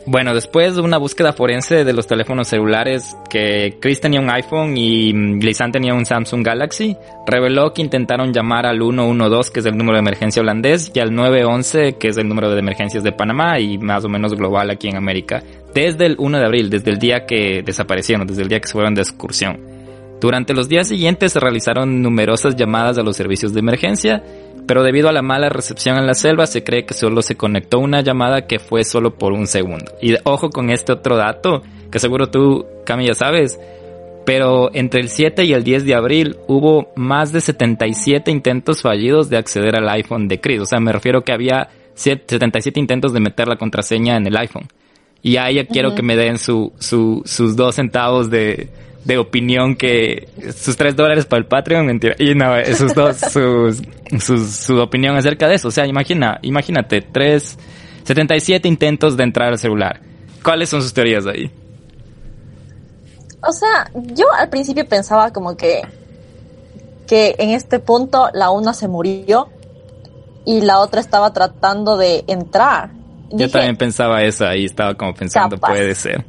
Bueno, 0.07 0.35
después 0.35 0.75
de 0.75 0.83
una 0.83 0.99
búsqueda 0.99 1.33
forense 1.33 1.83
de 1.83 1.93
los 1.95 2.07
teléfonos 2.07 2.49
celulares, 2.49 3.17
que 3.31 3.79
Chris 3.81 4.03
tenía 4.03 4.21
un 4.21 4.29
iPhone 4.29 4.77
y 4.77 5.15
Lisanne 5.15 5.73
tenía 5.73 5.95
un 5.95 6.05
Samsung 6.05 6.45
Galaxy, 6.45 6.95
reveló 7.27 7.73
que 7.73 7.81
intentaron 7.81 8.35
llamar 8.35 8.67
al 8.67 8.81
112, 8.81 9.51
que 9.51 9.61
es 9.61 9.67
el 9.67 9.79
número 9.79 9.95
de 9.95 10.01
emergencia 10.01 10.43
holandés, 10.43 10.93
y 10.95 11.01
al 11.01 11.15
911, 11.15 11.95
que 11.95 12.09
es 12.09 12.19
el 12.19 12.29
número 12.29 12.51
de 12.51 12.59
emergencias 12.59 13.03
de 13.03 13.13
Panamá 13.13 13.59
y 13.59 13.79
más 13.79 14.05
o 14.05 14.11
menos 14.11 14.35
global 14.35 14.69
aquí 14.71 14.89
en 14.89 14.97
América, 14.97 15.43
desde 15.73 16.05
el 16.05 16.17
1 16.19 16.39
de 16.39 16.45
abril, 16.45 16.69
desde 16.69 16.91
el 16.91 16.99
día 16.99 17.25
que 17.25 17.63
desaparecieron, 17.65 18.27
desde 18.27 18.43
el 18.43 18.49
día 18.49 18.61
que 18.61 18.67
se 18.67 18.75
fueron 18.75 18.95
de 18.95 19.01
excursión. 19.01 19.59
Durante 20.21 20.53
los 20.53 20.69
días 20.69 20.89
siguientes 20.89 21.33
se 21.33 21.41
realizaron 21.41 22.03
numerosas 22.03 22.57
llamadas 22.57 22.99
a 22.99 23.03
los 23.03 23.17
servicios 23.17 23.55
de 23.55 23.61
emergencia 23.61 24.23
pero 24.67 24.83
debido 24.83 25.09
a 25.09 25.13
la 25.13 25.23
mala 25.23 25.49
recepción 25.49 25.99
en 25.99 26.07
la 26.07 26.15
selva 26.15 26.47
se 26.47 26.65
cree 26.65 26.87
que 26.87 26.95
solo 26.95 27.23
se 27.23 27.37
conectó 27.37 27.79
una 27.79 28.01
llamada 28.01 28.47
que 28.47 28.59
fue 28.59 28.85
solo 28.85 29.17
por 29.17 29.33
un 29.33 29.47
segundo. 29.47 29.93
Y 30.01 30.15
ojo 30.25 30.51
con 30.51 30.71
este 30.71 30.93
otro 30.93 31.17
dato, 31.17 31.63
que 31.91 31.99
seguro 31.99 32.31
tú, 32.31 32.67
Cami, 32.85 33.07
ya 33.07 33.15
sabes, 33.15 33.59
pero 34.25 34.71
entre 34.75 35.01
el 35.01 35.09
7 35.09 35.45
y 35.45 35.53
el 35.53 35.65
10 35.65 35.85
de 35.85 35.95
abril 35.95 36.37
hubo 36.49 36.93
más 36.97 37.33
de 37.33 37.41
77 37.41 38.31
intentos 38.31 38.83
fallidos 38.83 39.29
de 39.29 39.37
acceder 39.37 39.77
al 39.77 39.89
iPhone 39.91 40.29
de 40.29 40.41
Chris. 40.41 40.61
O 40.61 40.67
sea, 40.67 40.81
me 40.81 40.93
refiero 40.93 41.23
que 41.23 41.33
había 41.33 41.69
77 41.95 42.81
intentos 42.81 43.13
de 43.13 43.21
meter 43.21 43.49
la 43.49 43.57
contraseña 43.57 44.17
en 44.17 44.27
el 44.27 44.37
iPhone. 44.37 44.69
Y 45.23 45.37
ahí 45.37 45.57
ya 45.57 45.67
quiero 45.67 45.95
que 45.95 46.03
me 46.03 46.17
den 46.17 46.39
su, 46.39 46.73
su, 46.79 47.23
sus 47.25 47.57
dos 47.57 47.77
centavos 47.77 48.31
de, 48.31 48.69
de 49.05 49.19
opinión 49.19 49.77
que 49.77 50.29
sus 50.57 50.77
tres 50.77 50.97
dólares 50.97 51.27
para 51.27 51.41
el 51.41 51.47
Patreon, 51.47 51.87
mentira. 51.87 52.15
Y 52.19 52.35
no, 52.35 52.57
esos 52.57 52.95
dos, 52.95 53.17
sus, 53.31 53.83
sus, 54.21 54.51
su 54.51 54.79
opinión 54.79 55.17
acerca 55.17 55.47
de 55.49 55.57
eso. 55.57 55.69
O 55.69 55.71
sea, 55.71 55.87
imagina, 55.87 56.39
imagínate, 56.43 57.03
tres, 57.03 57.59
77 58.05 58.67
intentos 58.67 59.17
de 59.17 59.25
entrar 59.25 59.49
al 59.49 59.59
celular. 59.59 60.01
¿Cuáles 60.43 60.69
son 60.69 60.83
sus 60.83 60.93
teorías 60.93 61.27
ahí? 61.27 61.51
O 63.47 63.53
sea, 63.53 63.91
yo 63.95 64.27
al 64.33 64.49
principio 64.49 64.87
pensaba 64.87 65.33
como 65.33 65.57
que, 65.57 65.83
que 67.07 67.35
en 67.39 67.51
este 67.51 67.79
punto 67.79 68.31
la 68.33 68.51
una 68.51 68.73
se 68.73 68.89
murió 68.89 69.49
y 70.47 70.63
la 70.63 70.81
otra 70.81 71.01
estaba 71.01 71.33
tratando 71.33 71.97
de 71.97 72.25
entrar. 72.27 72.91
Yo 73.31 73.51
también 73.51 73.77
pensaba 73.77 74.23
eso 74.23 74.47
ahí, 74.47 74.65
estaba 74.65 74.95
como 74.95 75.15
pensando, 75.15 75.59
puede 75.59 75.95
ser. 75.95 76.25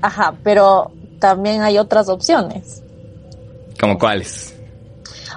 Ajá, 0.00 0.34
pero 0.42 0.92
también 1.24 1.62
hay 1.62 1.78
otras 1.78 2.10
opciones. 2.10 2.82
¿Como 3.80 3.98
cuáles? 3.98 4.54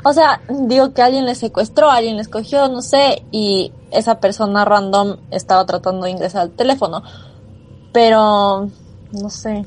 O 0.04 0.12
sea, 0.12 0.42
digo 0.50 0.94
que 0.94 1.02
alguien 1.02 1.24
le 1.24 1.34
secuestró, 1.34 1.90
alguien 1.90 2.18
le 2.18 2.24
escogió, 2.24 2.68
no 2.68 2.82
sé, 2.82 3.24
y 3.32 3.72
esa 3.90 4.20
persona 4.20 4.66
random 4.66 5.16
estaba 5.32 5.66
tratando 5.66 6.04
de 6.04 6.12
ingresar 6.12 6.42
al 6.42 6.52
teléfono. 6.52 7.04
Pero, 7.94 8.70
no 9.14 9.30
sé. 9.30 9.64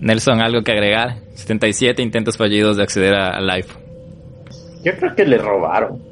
Nelson, 0.00 0.42
¿algo 0.42 0.60
que 0.60 0.72
agregar? 0.72 1.22
77 1.32 2.02
intentos 2.02 2.36
fallidos 2.36 2.76
de 2.76 2.82
acceder 2.82 3.14
al 3.14 3.48
iPhone. 3.48 3.82
Yo 4.84 4.94
creo 4.98 5.14
que 5.14 5.24
le 5.24 5.38
robaron. 5.38 6.02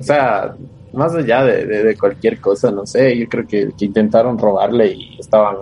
O 0.00 0.02
sea, 0.02 0.56
más 0.92 1.14
allá 1.14 1.44
de, 1.44 1.96
cualquier 1.96 2.40
cosa, 2.40 2.72
no 2.72 2.84
sé, 2.84 3.16
yo 3.16 3.28
creo 3.28 3.46
que, 3.46 3.68
que 3.78 3.84
intentaron 3.84 4.36
robarle 4.38 4.92
y 4.92 5.20
estaban 5.20 5.54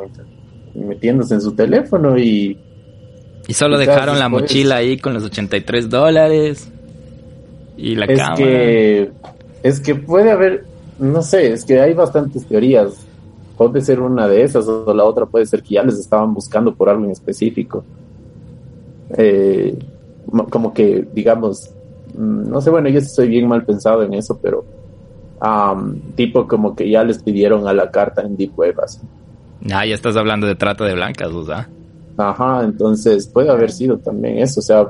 metiéndose 0.85 1.35
en 1.35 1.41
su 1.41 1.53
teléfono 1.53 2.19
y... 2.19 2.59
Y 3.47 3.55
solo 3.55 3.79
dejaron 3.79 4.19
la 4.19 4.29
mochila 4.29 4.77
ahí 4.77 4.99
con 4.99 5.15
los 5.15 5.25
83 5.25 5.89
dólares 5.89 6.71
y 7.79 7.95
la 7.95 8.05
es 8.05 8.19
cámara. 8.19 8.37
Que, 8.37 9.11
es 9.63 9.81
que 9.81 9.95
puede 9.95 10.31
haber, 10.31 10.65
no 10.99 11.23
sé, 11.23 11.53
es 11.53 11.65
que 11.65 11.81
hay 11.81 11.95
bastantes 11.95 12.47
teorías. 12.47 13.07
Puede 13.57 13.81
ser 13.81 14.01
una 14.01 14.29
de 14.29 14.43
esas 14.43 14.69
o 14.69 14.93
la 14.93 15.05
otra 15.05 15.27
puede 15.27 15.47
ser 15.47 15.63
que 15.63 15.75
ya 15.75 15.83
les 15.83 15.99
estaban 15.99 16.35
buscando 16.35 16.75
por 16.75 16.91
algo 16.91 17.05
en 17.05 17.11
específico. 17.11 17.85
Eh, 19.17 19.79
como 20.51 20.75
que, 20.75 21.07
digamos, 21.15 21.71
mm, 22.15 22.51
no 22.51 22.61
sé, 22.61 22.69
bueno, 22.71 22.89
yo 22.91 22.99
estoy 22.99 23.29
bien 23.29 23.49
mal 23.49 23.65
pensado 23.65 24.03
en 24.03 24.13
eso, 24.13 24.39
pero 24.43 24.65
tipo 26.17 26.49
como 26.49 26.75
que 26.75 26.91
ya 26.91 27.05
les 27.05 27.23
pidieron 27.23 27.69
a 27.69 27.73
la 27.73 27.91
carta 27.91 28.23
en 28.23 28.37
Deep 28.37 28.59
Web 28.59 28.81
así. 28.83 29.01
Ah, 29.71 29.85
ya 29.85 29.95
estás 29.95 30.17
hablando 30.17 30.47
de 30.47 30.55
trata 30.55 30.85
de 30.85 30.95
blancas, 30.95 31.35
¿verdad? 31.35 31.67
Ajá, 32.17 32.65
entonces 32.65 33.29
puede 33.29 33.51
haber 33.51 33.71
sido 33.71 33.99
también 33.99 34.39
eso, 34.39 34.61
o 34.61 34.63
sea, 34.63 34.89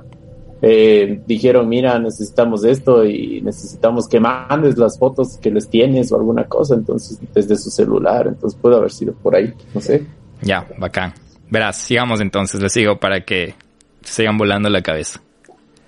eh, 0.63 1.21
dijeron, 1.27 1.69
mira, 1.69 1.99
necesitamos 1.99 2.65
esto 2.65 3.05
y 3.05 3.41
necesitamos 3.43 4.09
que 4.09 4.19
mandes 4.19 4.77
las 4.77 4.99
fotos 4.99 5.39
que 5.39 5.51
les 5.51 5.69
tienes 5.69 6.11
o 6.11 6.17
alguna 6.17 6.45
cosa, 6.45 6.75
entonces 6.75 7.19
desde 7.35 7.57
su 7.57 7.71
celular, 7.71 8.27
entonces 8.27 8.59
puede 8.61 8.77
haber 8.77 8.91
sido 8.91 9.13
por 9.15 9.37
ahí, 9.37 9.53
no 9.75 9.81
sé. 9.81 10.07
Ya, 10.43 10.67
bacán. 10.79 11.13
Verás, 11.51 11.77
sigamos 11.77 12.21
entonces, 12.21 12.61
les 12.61 12.73
sigo 12.73 12.99
para 12.99 13.25
que 13.25 13.55
sigan 14.03 14.37
volando 14.39 14.69
la 14.69 14.83
cabeza. 14.83 15.21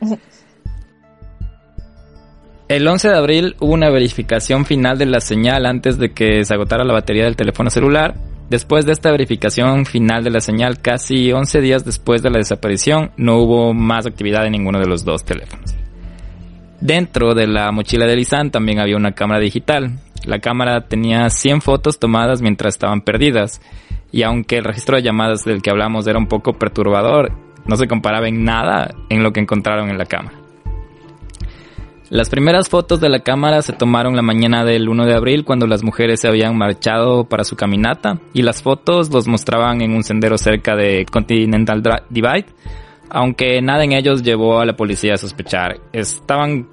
El 2.68 2.86
11 2.86 3.08
de 3.08 3.16
abril 3.16 3.56
hubo 3.58 3.72
una 3.72 3.90
verificación 3.90 4.64
final 4.64 4.96
de 4.96 5.06
la 5.06 5.20
señal 5.20 5.66
antes 5.66 5.98
de 5.98 6.12
que 6.12 6.44
se 6.44 6.54
agotara 6.54 6.84
la 6.84 6.92
batería 6.92 7.24
del 7.24 7.34
teléfono 7.34 7.68
celular 7.68 8.14
Después 8.50 8.84
de 8.84 8.90
esta 8.90 9.12
verificación 9.12 9.86
final 9.86 10.24
de 10.24 10.30
la 10.30 10.40
señal, 10.40 10.80
casi 10.80 11.30
11 11.30 11.60
días 11.60 11.84
después 11.84 12.20
de 12.20 12.30
la 12.30 12.38
desaparición, 12.38 13.12
no 13.16 13.38
hubo 13.38 13.72
más 13.72 14.06
actividad 14.06 14.44
en 14.44 14.50
ninguno 14.50 14.80
de 14.80 14.88
los 14.88 15.04
dos 15.04 15.24
teléfonos. 15.24 15.76
Dentro 16.80 17.34
de 17.34 17.46
la 17.46 17.70
mochila 17.70 18.06
de 18.06 18.16
Lisan 18.16 18.50
también 18.50 18.80
había 18.80 18.96
una 18.96 19.12
cámara 19.12 19.38
digital. 19.38 20.00
La 20.24 20.40
cámara 20.40 20.80
tenía 20.88 21.30
100 21.30 21.60
fotos 21.60 22.00
tomadas 22.00 22.42
mientras 22.42 22.74
estaban 22.74 23.02
perdidas, 23.02 23.60
y 24.10 24.24
aunque 24.24 24.56
el 24.56 24.64
registro 24.64 24.96
de 24.96 25.04
llamadas 25.04 25.44
del 25.44 25.62
que 25.62 25.70
hablamos 25.70 26.08
era 26.08 26.18
un 26.18 26.26
poco 26.26 26.54
perturbador, 26.54 27.30
no 27.66 27.76
se 27.76 27.86
comparaba 27.86 28.26
en 28.26 28.42
nada 28.42 28.90
en 29.10 29.22
lo 29.22 29.32
que 29.32 29.38
encontraron 29.38 29.90
en 29.90 29.98
la 29.98 30.06
cámara. 30.06 30.39
Las 32.10 32.28
primeras 32.28 32.68
fotos 32.68 32.98
de 32.98 33.08
la 33.08 33.20
cámara 33.20 33.62
se 33.62 33.72
tomaron 33.72 34.16
la 34.16 34.22
mañana 34.22 34.64
del 34.64 34.88
1 34.88 35.06
de 35.06 35.14
abril 35.14 35.44
cuando 35.44 35.68
las 35.68 35.84
mujeres 35.84 36.20
se 36.20 36.26
habían 36.26 36.58
marchado 36.58 37.22
para 37.22 37.44
su 37.44 37.54
caminata 37.54 38.18
y 38.34 38.42
las 38.42 38.62
fotos 38.62 39.12
los 39.12 39.28
mostraban 39.28 39.80
en 39.80 39.92
un 39.92 40.02
sendero 40.02 40.36
cerca 40.36 40.74
de 40.74 41.06
Continental 41.06 41.84
Divide, 42.10 42.46
aunque 43.10 43.62
nada 43.62 43.84
en 43.84 43.92
ellos 43.92 44.24
llevó 44.24 44.58
a 44.58 44.66
la 44.66 44.74
policía 44.74 45.14
a 45.14 45.18
sospechar. 45.18 45.78
Estaban, 45.92 46.68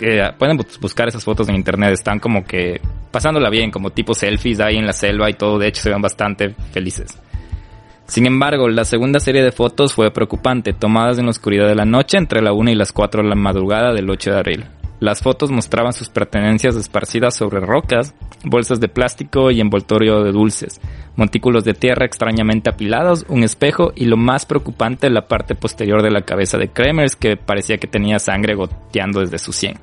eh, 0.00 0.30
pueden 0.38 0.56
buscar 0.80 1.08
esas 1.08 1.24
fotos 1.24 1.48
en 1.48 1.56
internet, 1.56 1.94
están 1.94 2.20
como 2.20 2.44
que 2.44 2.80
pasándola 3.10 3.50
bien, 3.50 3.72
como 3.72 3.90
tipo 3.90 4.14
selfies 4.14 4.60
ahí 4.60 4.76
en 4.76 4.86
la 4.86 4.92
selva 4.92 5.28
y 5.28 5.34
todo, 5.34 5.58
de 5.58 5.66
hecho 5.66 5.82
se 5.82 5.90
ven 5.90 6.00
bastante 6.00 6.50
felices. 6.70 7.18
Sin 8.08 8.24
embargo, 8.24 8.68
la 8.68 8.86
segunda 8.86 9.20
serie 9.20 9.42
de 9.42 9.52
fotos 9.52 9.92
fue 9.92 10.10
preocupante, 10.10 10.72
tomadas 10.72 11.18
en 11.18 11.26
la 11.26 11.30
oscuridad 11.30 11.68
de 11.68 11.74
la 11.74 11.84
noche 11.84 12.16
entre 12.16 12.40
la 12.40 12.54
1 12.54 12.70
y 12.70 12.74
las 12.74 12.90
4 12.90 13.22
de 13.22 13.28
la 13.28 13.34
madrugada 13.34 13.92
del 13.92 14.08
8 14.08 14.30
de 14.30 14.38
abril. 14.38 14.64
Las 14.98 15.20
fotos 15.20 15.50
mostraban 15.50 15.92
sus 15.92 16.08
pertenencias 16.08 16.74
esparcidas 16.74 17.36
sobre 17.36 17.60
rocas, 17.60 18.14
bolsas 18.44 18.80
de 18.80 18.88
plástico 18.88 19.50
y 19.50 19.60
envoltorio 19.60 20.24
de 20.24 20.32
dulces, 20.32 20.80
montículos 21.16 21.64
de 21.64 21.74
tierra 21.74 22.06
extrañamente 22.06 22.70
apilados, 22.70 23.26
un 23.28 23.44
espejo 23.44 23.92
y 23.94 24.06
lo 24.06 24.16
más 24.16 24.46
preocupante 24.46 25.10
la 25.10 25.28
parte 25.28 25.54
posterior 25.54 26.02
de 26.02 26.10
la 26.10 26.22
cabeza 26.22 26.56
de 26.56 26.68
Kremers 26.68 27.14
que 27.14 27.36
parecía 27.36 27.76
que 27.76 27.88
tenía 27.88 28.18
sangre 28.18 28.54
goteando 28.54 29.20
desde 29.20 29.38
su 29.38 29.52
sien. 29.52 29.78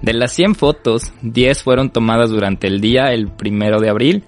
De 0.00 0.14
las 0.14 0.32
100 0.32 0.54
fotos, 0.54 1.12
10 1.20 1.62
fueron 1.62 1.90
tomadas 1.90 2.30
durante 2.30 2.66
el 2.68 2.80
día 2.80 3.12
el 3.12 3.30
1 3.38 3.80
de 3.80 3.90
abril 3.90 4.24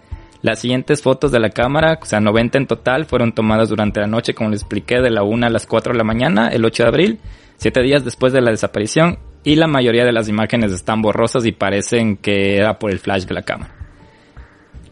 Las 0.46 0.61
siguientes 0.61 1.02
fotos 1.02 1.32
de 1.32 1.40
la 1.40 1.50
cámara, 1.50 1.98
o 2.00 2.04
sea, 2.04 2.20
90 2.20 2.59
en 2.59 2.66
total, 2.68 3.06
fueron 3.06 3.32
tomadas 3.32 3.68
durante 3.68 3.98
la 3.98 4.06
noche, 4.06 4.32
como 4.32 4.50
les 4.50 4.61
expliqué, 4.61 5.00
de 5.00 5.11
la 5.11 5.24
1 5.24 5.44
a 5.44 5.50
las 5.50 5.66
4 5.66 5.92
de 5.92 5.98
la 5.98 6.04
mañana, 6.04 6.46
el 6.50 6.64
8 6.64 6.85
de 6.85 6.88
abril, 6.88 7.18
siete 7.56 7.82
días 7.82 8.04
después 8.04 8.32
de 8.32 8.40
la 8.40 8.52
desaparición, 8.52 9.18
y 9.42 9.56
la 9.56 9.66
mayoría 9.66 10.04
de 10.04 10.12
las 10.12 10.28
imágenes 10.28 10.70
están 10.70 11.02
borrosas 11.02 11.44
y 11.46 11.50
parecen 11.50 12.16
que 12.16 12.59
era 12.59 12.78
por 12.78 12.92
el 12.92 13.00
flash 13.00 13.24
de 13.24 13.35
la 13.35 13.42
cámara. 13.42 13.74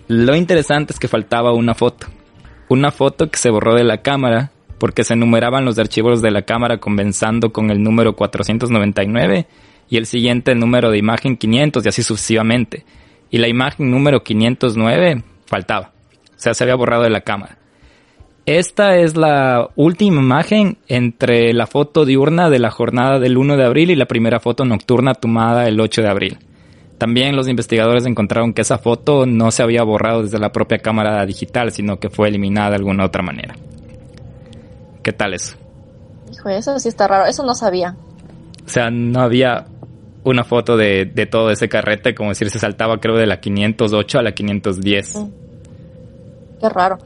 Lo 0.08 0.34
interesante 0.34 0.92
es 0.92 0.98
que 0.98 1.06
faltaba 1.06 1.52
una 1.52 1.74
foto. 1.74 2.08
Una 2.68 2.90
foto 2.90 3.30
que 3.30 3.38
se 3.38 3.50
borró 3.50 3.76
de 3.76 3.84
la 3.84 4.02
cámara 4.02 4.50
porque 4.80 5.04
se 5.04 5.14
numeraban 5.14 5.64
los 5.64 5.78
archivos 5.78 6.20
de 6.20 6.32
la 6.32 6.42
cámara 6.42 6.78
comenzando 6.78 7.52
con 7.52 7.70
el 7.70 7.80
número 7.80 8.16
499 8.16 9.46
y 9.88 9.98
el 9.98 10.06
siguiente 10.06 10.56
número 10.56 10.90
de 10.90 10.98
imagen 10.98 11.36
500 11.36 11.86
y 11.86 11.88
así 11.90 12.02
sucesivamente. 12.02 12.84
Y 13.30 13.38
la 13.38 13.46
imagen 13.46 13.92
número 13.92 14.24
509 14.24 15.22
faltaba. 15.54 15.92
O 16.30 16.38
sea, 16.38 16.52
se 16.52 16.64
había 16.64 16.74
borrado 16.74 17.04
de 17.04 17.10
la 17.10 17.20
cámara. 17.20 17.58
Esta 18.44 18.96
es 18.96 19.16
la 19.16 19.70
última 19.76 20.20
imagen 20.20 20.78
entre 20.88 21.52
la 21.54 21.66
foto 21.66 22.04
diurna 22.04 22.50
de 22.50 22.58
la 22.58 22.70
jornada 22.70 23.20
del 23.20 23.38
1 23.38 23.56
de 23.56 23.64
abril 23.64 23.90
y 23.90 23.96
la 23.96 24.06
primera 24.06 24.40
foto 24.40 24.64
nocturna 24.64 25.14
tomada 25.14 25.68
el 25.68 25.80
8 25.80 26.02
de 26.02 26.08
abril. 26.08 26.38
También 26.98 27.36
los 27.36 27.48
investigadores 27.48 28.04
encontraron 28.04 28.52
que 28.52 28.62
esa 28.62 28.78
foto 28.78 29.26
no 29.26 29.50
se 29.50 29.62
había 29.62 29.82
borrado 29.84 30.24
desde 30.24 30.38
la 30.38 30.52
propia 30.52 30.78
cámara 30.78 31.24
digital, 31.24 31.70
sino 31.70 31.98
que 31.98 32.10
fue 32.10 32.28
eliminada 32.28 32.70
de 32.70 32.76
alguna 32.76 33.04
otra 33.06 33.22
manera. 33.22 33.54
¿Qué 35.02 35.12
tal 35.12 35.34
eso? 35.34 35.56
Hijo, 36.32 36.48
eso 36.48 36.78
sí 36.80 36.88
está 36.88 37.06
raro, 37.06 37.26
eso 37.26 37.44
no 37.44 37.54
sabía. 37.54 37.96
O 38.64 38.68
sea, 38.68 38.90
no 38.90 39.20
había 39.20 39.66
una 40.24 40.42
foto 40.44 40.76
de, 40.76 41.04
de 41.06 41.26
todo 41.26 41.50
ese 41.50 41.68
carrete, 41.68 42.14
como 42.14 42.30
decir, 42.30 42.50
se 42.50 42.58
saltaba 42.58 42.98
creo 42.98 43.16
de 43.16 43.26
la 43.26 43.40
508 43.40 44.18
a 44.18 44.22
la 44.22 44.32
510. 44.32 45.16
Mm. 45.16 45.43
Qué 46.64 46.70
raro. 46.70 46.96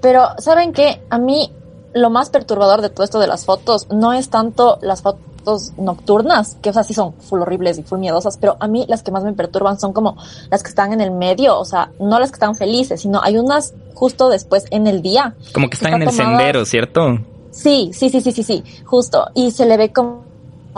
Pero, 0.00 0.28
¿saben 0.38 0.72
qué? 0.72 1.02
A 1.10 1.18
mí 1.18 1.50
lo 1.92 2.08
más 2.08 2.30
perturbador 2.30 2.82
de 2.82 2.88
todo 2.88 3.02
esto 3.02 3.18
de 3.18 3.26
las 3.26 3.46
fotos 3.46 3.88
no 3.90 4.12
es 4.12 4.30
tanto 4.30 4.78
las 4.80 5.02
fotos 5.02 5.72
nocturnas, 5.76 6.56
que 6.62 6.70
o 6.70 6.72
sea, 6.72 6.84
sí 6.84 6.94
son 6.94 7.14
full 7.14 7.40
horribles 7.40 7.78
y 7.78 7.82
full 7.82 7.98
miedosas, 7.98 8.36
pero 8.36 8.56
a 8.60 8.68
mí 8.68 8.84
las 8.86 9.02
que 9.02 9.10
más 9.10 9.24
me 9.24 9.32
perturban 9.32 9.80
son 9.80 9.92
como 9.92 10.16
las 10.50 10.62
que 10.62 10.68
están 10.68 10.92
en 10.92 11.00
el 11.00 11.10
medio, 11.10 11.58
o 11.58 11.64
sea, 11.64 11.90
no 11.98 12.20
las 12.20 12.30
que 12.30 12.36
están 12.36 12.54
felices, 12.54 13.00
sino 13.00 13.20
hay 13.20 13.38
unas 13.38 13.74
justo 13.92 14.28
después 14.28 14.66
en 14.70 14.86
el 14.86 15.02
día. 15.02 15.34
Como 15.52 15.68
que 15.68 15.74
están 15.74 15.94
en 15.94 16.02
el 16.02 16.12
sendero, 16.12 16.64
¿cierto? 16.64 17.18
Sí, 17.50 17.90
sí, 17.92 18.10
sí, 18.10 18.20
sí, 18.20 18.30
sí, 18.30 18.44
sí, 18.44 18.62
justo. 18.84 19.26
Y 19.34 19.50
se 19.50 19.66
le 19.66 19.76
ve 19.76 19.92
como 19.92 20.22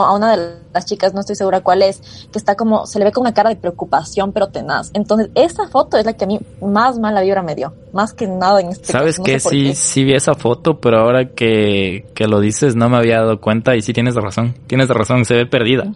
a 0.03 0.13
una 0.13 0.35
de 0.35 0.55
las 0.73 0.85
chicas, 0.85 1.13
no 1.13 1.21
estoy 1.21 1.35
segura 1.35 1.61
cuál 1.61 1.81
es, 1.81 2.01
que 2.31 2.37
está 2.37 2.55
como, 2.55 2.85
se 2.85 2.99
le 2.99 3.05
ve 3.05 3.11
con 3.11 3.21
una 3.21 3.33
cara 3.33 3.49
de 3.49 3.55
preocupación, 3.55 4.31
pero 4.31 4.47
tenaz. 4.47 4.91
Entonces, 4.93 5.29
esa 5.35 5.67
foto 5.67 5.97
es 5.97 6.05
la 6.05 6.13
que 6.13 6.25
a 6.25 6.27
mí 6.27 6.39
más 6.61 6.99
mala 6.99 7.21
vibra 7.21 7.43
me 7.43 7.55
dio, 7.55 7.73
más 7.93 8.13
que 8.13 8.27
nada 8.27 8.61
en 8.61 8.69
este 8.69 8.91
¿Sabes 8.91 9.19
qué? 9.19 9.39
sí, 9.39 9.73
sí 9.75 10.03
vi 10.03 10.13
esa 10.13 10.35
foto, 10.35 10.79
pero 10.79 10.99
ahora 10.99 11.29
que, 11.29 12.05
que 12.13 12.27
lo 12.27 12.39
dices 12.39 12.75
no 12.75 12.89
me 12.89 12.97
había 12.97 13.19
dado 13.19 13.41
cuenta 13.41 13.75
y 13.75 13.81
sí 13.81 13.93
tienes 13.93 14.15
razón, 14.15 14.55
tienes 14.67 14.89
razón, 14.89 15.25
se 15.25 15.35
ve 15.35 15.45
perdida. 15.45 15.91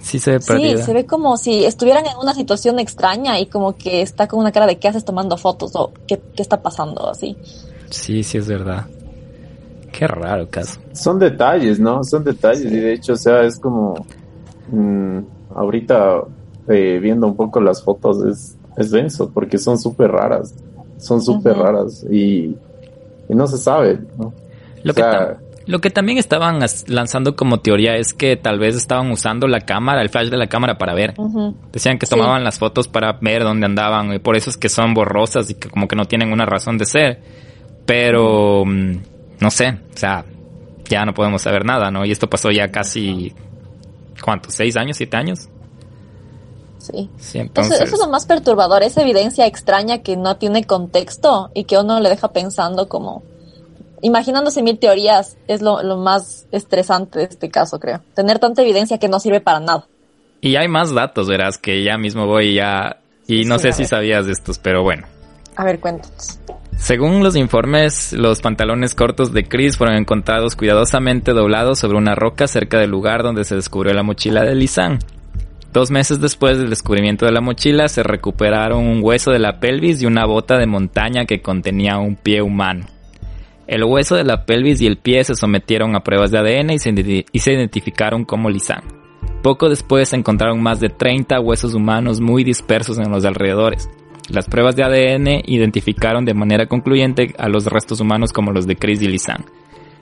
Sí 0.00 0.18
se 0.18 0.32
ve 0.32 0.40
perdida. 0.40 0.78
Sí, 0.78 0.84
se 0.84 0.94
ve 0.94 1.06
como 1.06 1.36
si 1.36 1.64
estuvieran 1.64 2.06
en 2.06 2.16
una 2.16 2.32
situación 2.32 2.78
extraña 2.78 3.38
y 3.40 3.46
como 3.46 3.76
que 3.76 4.00
está 4.00 4.28
con 4.28 4.38
una 4.40 4.52
cara 4.52 4.66
de 4.66 4.78
qué 4.78 4.88
haces 4.88 5.04
tomando 5.04 5.36
fotos 5.36 5.72
o 5.74 5.92
qué, 6.06 6.20
qué 6.34 6.42
está 6.42 6.62
pasando 6.62 7.10
así. 7.10 7.36
Sí, 7.90 8.22
sí 8.22 8.38
es 8.38 8.46
verdad. 8.46 8.86
Qué 9.98 10.06
raro 10.06 10.48
caso. 10.48 10.78
Son 10.92 11.18
detalles, 11.18 11.80
¿no? 11.80 12.04
Son 12.04 12.22
detalles 12.22 12.66
y 12.66 12.76
de 12.76 12.92
hecho, 12.92 13.14
o 13.14 13.16
sea, 13.16 13.42
es 13.42 13.58
como 13.58 14.06
mm, 14.70 15.18
ahorita 15.52 16.22
eh, 16.68 17.00
viendo 17.02 17.26
un 17.26 17.34
poco 17.34 17.60
las 17.60 17.82
fotos 17.82 18.24
es, 18.24 18.56
es 18.76 18.92
denso 18.92 19.28
porque 19.34 19.58
son 19.58 19.76
súper 19.76 20.12
raras, 20.12 20.54
son 20.98 21.20
súper 21.20 21.56
raras 21.56 22.06
y, 22.08 22.54
no 23.28 23.48
se 23.48 23.58
sabe, 23.58 23.98
¿no? 24.16 24.32
Lo, 24.84 24.94
que 24.94 25.02
lo 25.66 25.80
que 25.80 25.90
también 25.90 26.16
estaban 26.16 26.60
lanzando 26.86 27.34
como 27.34 27.58
teoría 27.58 27.96
es 27.96 28.14
que 28.14 28.36
tal 28.36 28.60
vez 28.60 28.76
estaban 28.76 29.10
usando 29.10 29.48
la 29.48 29.62
cámara, 29.62 30.00
el 30.00 30.10
flash 30.10 30.28
de 30.28 30.36
la 30.36 30.46
cámara 30.46 30.78
para 30.78 30.94
ver. 30.94 31.14
Decían 31.72 31.98
que 31.98 32.06
tomaban 32.06 32.44
las 32.44 32.60
fotos 32.60 32.86
para 32.86 33.18
ver 33.20 33.42
dónde 33.42 33.66
andaban 33.66 34.14
y 34.14 34.20
por 34.20 34.36
eso 34.36 34.48
es 34.48 34.56
que 34.56 34.68
son 34.68 34.94
borrosas 34.94 35.50
y 35.50 35.54
que 35.54 35.68
como 35.68 35.88
que 35.88 35.96
no 35.96 36.04
tienen 36.04 36.32
una 36.32 36.46
razón 36.46 36.78
de 36.78 36.86
ser. 36.86 37.20
Pero 37.84 38.64
no 39.40 39.50
sé, 39.50 39.78
o 39.94 39.96
sea, 39.96 40.24
ya 40.88 41.04
no 41.04 41.14
podemos 41.14 41.42
saber 41.42 41.64
nada, 41.64 41.90
¿no? 41.90 42.04
Y 42.04 42.12
esto 42.12 42.28
pasó 42.28 42.50
ya 42.50 42.70
casi, 42.70 43.34
¿cuántos? 44.22 44.54
¿Seis 44.54 44.76
años? 44.76 44.96
¿Siete 44.96 45.16
años? 45.16 45.48
Sí. 46.78 47.10
entonces... 47.34 47.80
Eso, 47.80 47.94
es 47.94 48.00
lo 48.00 48.08
más 48.08 48.26
perturbador, 48.26 48.82
esa 48.82 49.02
evidencia 49.02 49.46
extraña 49.46 49.98
que 49.98 50.16
no 50.16 50.36
tiene 50.36 50.64
contexto 50.64 51.50
y 51.54 51.64
que 51.64 51.76
uno 51.76 52.00
le 52.00 52.08
deja 52.08 52.32
pensando 52.32 52.88
como, 52.88 53.22
imaginándose 54.00 54.62
mil 54.62 54.78
teorías, 54.78 55.36
es 55.46 55.60
lo, 55.60 55.82
más 55.96 56.46
estresante 56.52 57.20
de 57.20 57.24
este 57.26 57.50
caso, 57.50 57.78
creo. 57.78 58.00
Tener 58.14 58.38
tanta 58.38 58.62
evidencia 58.62 58.98
que 58.98 59.08
no 59.08 59.20
sirve 59.20 59.40
para 59.40 59.60
nada. 59.60 59.86
Y 60.40 60.56
hay 60.56 60.68
más 60.68 60.94
datos, 60.94 61.28
verás, 61.28 61.58
que 61.58 61.82
ya 61.82 61.98
mismo 61.98 62.26
voy 62.26 62.54
ya... 62.54 63.00
Y 63.26 63.44
no 63.44 63.58
sé 63.58 63.72
si 63.72 63.84
sabías 63.84 64.24
de 64.24 64.32
estos, 64.32 64.58
pero 64.58 64.82
bueno. 64.82 65.06
A 65.56 65.64
ver, 65.64 65.80
cuéntanos. 65.80 66.38
Según 66.78 67.24
los 67.24 67.36
informes, 67.36 68.12
los 68.12 68.40
pantalones 68.40 68.94
cortos 68.94 69.32
de 69.32 69.44
Chris 69.44 69.76
fueron 69.76 69.96
encontrados 69.96 70.54
cuidadosamente 70.54 71.32
doblados 71.32 71.80
sobre 71.80 71.98
una 71.98 72.14
roca 72.14 72.46
cerca 72.46 72.78
del 72.78 72.90
lugar 72.90 73.22
donde 73.24 73.44
se 73.44 73.56
descubrió 73.56 73.92
la 73.92 74.04
mochila 74.04 74.42
de 74.44 74.54
Lisanne. 74.54 75.00
Dos 75.72 75.90
meses 75.90 76.20
después 76.20 76.56
del 76.56 76.70
descubrimiento 76.70 77.26
de 77.26 77.32
la 77.32 77.42
mochila, 77.42 77.88
se 77.88 78.02
recuperaron 78.02 78.86
un 78.86 79.00
hueso 79.02 79.32
de 79.32 79.40
la 79.40 79.60
pelvis 79.60 80.00
y 80.00 80.06
una 80.06 80.24
bota 80.24 80.56
de 80.56 80.66
montaña 80.66 81.26
que 81.26 81.42
contenía 81.42 81.98
un 81.98 82.16
pie 82.16 82.40
humano. 82.40 82.86
El 83.66 83.84
hueso 83.84 84.16
de 84.16 84.24
la 84.24 84.46
pelvis 84.46 84.80
y 84.80 84.86
el 84.86 84.96
pie 84.96 85.24
se 85.24 85.34
sometieron 85.34 85.94
a 85.94 86.00
pruebas 86.02 86.30
de 86.30 86.38
ADN 86.38 86.70
y 86.70 86.78
se, 86.78 87.52
identificaron 87.52 88.24
como 88.24 88.48
Lisanne. 88.48 88.88
Poco 89.42 89.68
después 89.68 90.08
se 90.08 90.16
encontraron 90.16 90.62
más 90.62 90.80
de 90.80 90.88
30 90.88 91.38
huesos 91.40 91.74
humanos 91.74 92.20
muy 92.20 92.44
dispersos 92.44 92.98
en 92.98 93.10
los 93.10 93.26
alrededores. 93.26 93.90
Las 94.28 94.46
pruebas 94.46 94.76
de 94.76 94.84
ADN 94.84 95.42
identificaron 95.46 96.26
de 96.26 96.34
manera 96.34 96.66
concluyente 96.66 97.34
a 97.38 97.48
los 97.48 97.64
restos 97.66 98.00
humanos 98.00 98.32
como 98.32 98.52
los 98.52 98.66
de 98.66 98.76
Chris 98.76 99.00
y 99.00 99.08
Lisanne. 99.08 99.46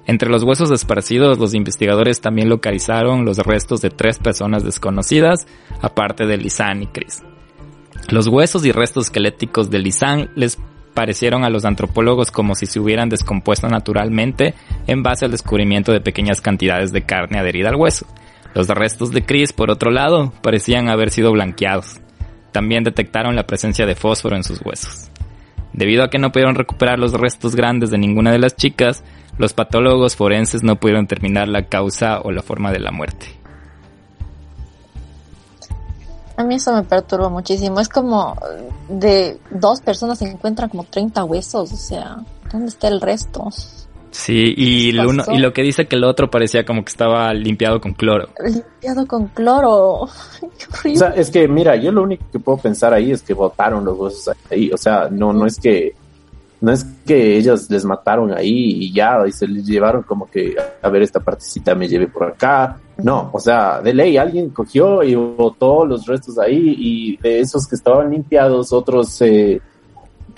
Entre 0.06 0.28
los 0.28 0.42
huesos 0.42 0.70
esparcidos, 0.72 1.38
los 1.38 1.54
investigadores 1.54 2.20
también 2.20 2.48
localizaron 2.48 3.24
los 3.24 3.38
restos 3.38 3.82
de 3.82 3.90
tres 3.90 4.18
personas 4.18 4.64
desconocidas, 4.64 5.46
aparte 5.80 6.26
de 6.26 6.38
Lisanne 6.38 6.84
y 6.84 6.86
Chris. 6.88 7.22
Los 8.08 8.26
huesos 8.26 8.64
y 8.66 8.72
restos 8.72 9.06
esqueléticos 9.06 9.70
de 9.70 9.78
Lisanne 9.78 10.28
les 10.34 10.58
parecieron 10.94 11.44
a 11.44 11.50
los 11.50 11.64
antropólogos 11.64 12.30
como 12.30 12.54
si 12.54 12.66
se 12.66 12.80
hubieran 12.80 13.08
descompuesto 13.08 13.68
naturalmente 13.68 14.54
en 14.86 15.02
base 15.02 15.24
al 15.24 15.30
descubrimiento 15.30 15.92
de 15.92 16.00
pequeñas 16.00 16.40
cantidades 16.40 16.92
de 16.92 17.02
carne 17.02 17.38
adherida 17.38 17.68
al 17.68 17.76
hueso. 17.76 18.06
Los 18.54 18.68
restos 18.68 19.12
de 19.12 19.24
Chris, 19.24 19.52
por 19.52 19.70
otro 19.70 19.90
lado, 19.90 20.32
parecían 20.40 20.88
haber 20.88 21.10
sido 21.10 21.32
blanqueados 21.32 22.00
también 22.56 22.84
detectaron 22.84 23.36
la 23.36 23.46
presencia 23.46 23.84
de 23.84 23.94
fósforo 23.94 24.34
en 24.34 24.42
sus 24.42 24.64
huesos. 24.64 25.10
Debido 25.74 26.02
a 26.02 26.08
que 26.08 26.18
no 26.18 26.32
pudieron 26.32 26.54
recuperar 26.54 26.98
los 26.98 27.12
restos 27.12 27.54
grandes 27.54 27.90
de 27.90 27.98
ninguna 27.98 28.32
de 28.32 28.38
las 28.38 28.56
chicas, 28.56 29.04
los 29.36 29.52
patólogos 29.52 30.16
forenses 30.16 30.62
no 30.62 30.76
pudieron 30.76 31.04
determinar 31.04 31.48
la 31.48 31.66
causa 31.66 32.18
o 32.22 32.32
la 32.32 32.40
forma 32.40 32.72
de 32.72 32.80
la 32.80 32.92
muerte. 32.92 33.26
A 36.38 36.44
mí 36.44 36.54
eso 36.54 36.72
me 36.72 36.82
perturba 36.82 37.28
muchísimo. 37.28 37.78
Es 37.78 37.90
como 37.90 38.38
de 38.88 39.38
dos 39.50 39.82
personas 39.82 40.18
se 40.18 40.24
encuentran 40.24 40.70
como 40.70 40.84
30 40.84 41.24
huesos. 41.24 41.70
O 41.70 41.76
sea, 41.76 42.24
¿dónde 42.50 42.68
está 42.68 42.88
el 42.88 43.02
resto? 43.02 43.50
Sí, 44.16 44.54
y, 44.56 44.98
uno, 44.98 45.24
y 45.28 45.38
lo 45.38 45.52
que 45.52 45.60
dice 45.60 45.86
que 45.86 45.96
el 45.96 46.04
otro 46.04 46.30
parecía 46.30 46.64
como 46.64 46.82
que 46.82 46.88
estaba 46.88 47.34
limpiado 47.34 47.82
con 47.82 47.92
cloro. 47.92 48.30
Limpiado 48.42 49.06
con 49.06 49.26
cloro. 49.28 49.68
o 50.02 50.10
sea, 50.94 51.08
es 51.10 51.30
que 51.30 51.46
mira, 51.46 51.76
yo 51.76 51.92
lo 51.92 52.02
único 52.02 52.24
que 52.32 52.38
puedo 52.38 52.56
pensar 52.56 52.94
ahí 52.94 53.12
es 53.12 53.20
que 53.20 53.34
botaron 53.34 53.84
los 53.84 53.96
huesos 53.98 54.34
ahí. 54.50 54.70
O 54.72 54.78
sea, 54.78 55.08
no, 55.10 55.34
no 55.34 55.44
es 55.44 55.60
que 55.60 55.94
no 56.62 56.72
es 56.72 56.84
que 57.04 57.36
ellos 57.36 57.70
les 57.70 57.84
mataron 57.84 58.32
ahí 58.32 58.84
y 58.84 58.92
ya, 58.92 59.18
y 59.26 59.32
se 59.32 59.46
les 59.46 59.66
llevaron 59.66 60.02
como 60.02 60.30
que, 60.30 60.56
a 60.80 60.88
ver, 60.88 61.02
esta 61.02 61.20
partecita 61.20 61.74
me 61.74 61.86
llevé 61.86 62.08
por 62.08 62.24
acá. 62.24 62.78
No, 62.96 63.28
o 63.34 63.38
sea, 63.38 63.82
de 63.82 63.92
ley, 63.92 64.16
alguien 64.16 64.48
cogió 64.48 65.02
y 65.02 65.14
botó 65.14 65.84
los 65.84 66.06
restos 66.06 66.38
ahí 66.38 66.74
y 66.78 67.16
de 67.18 67.40
esos 67.40 67.66
que 67.68 67.76
estaban 67.76 68.10
limpiados, 68.10 68.72
otros 68.72 69.20
eh, 69.20 69.60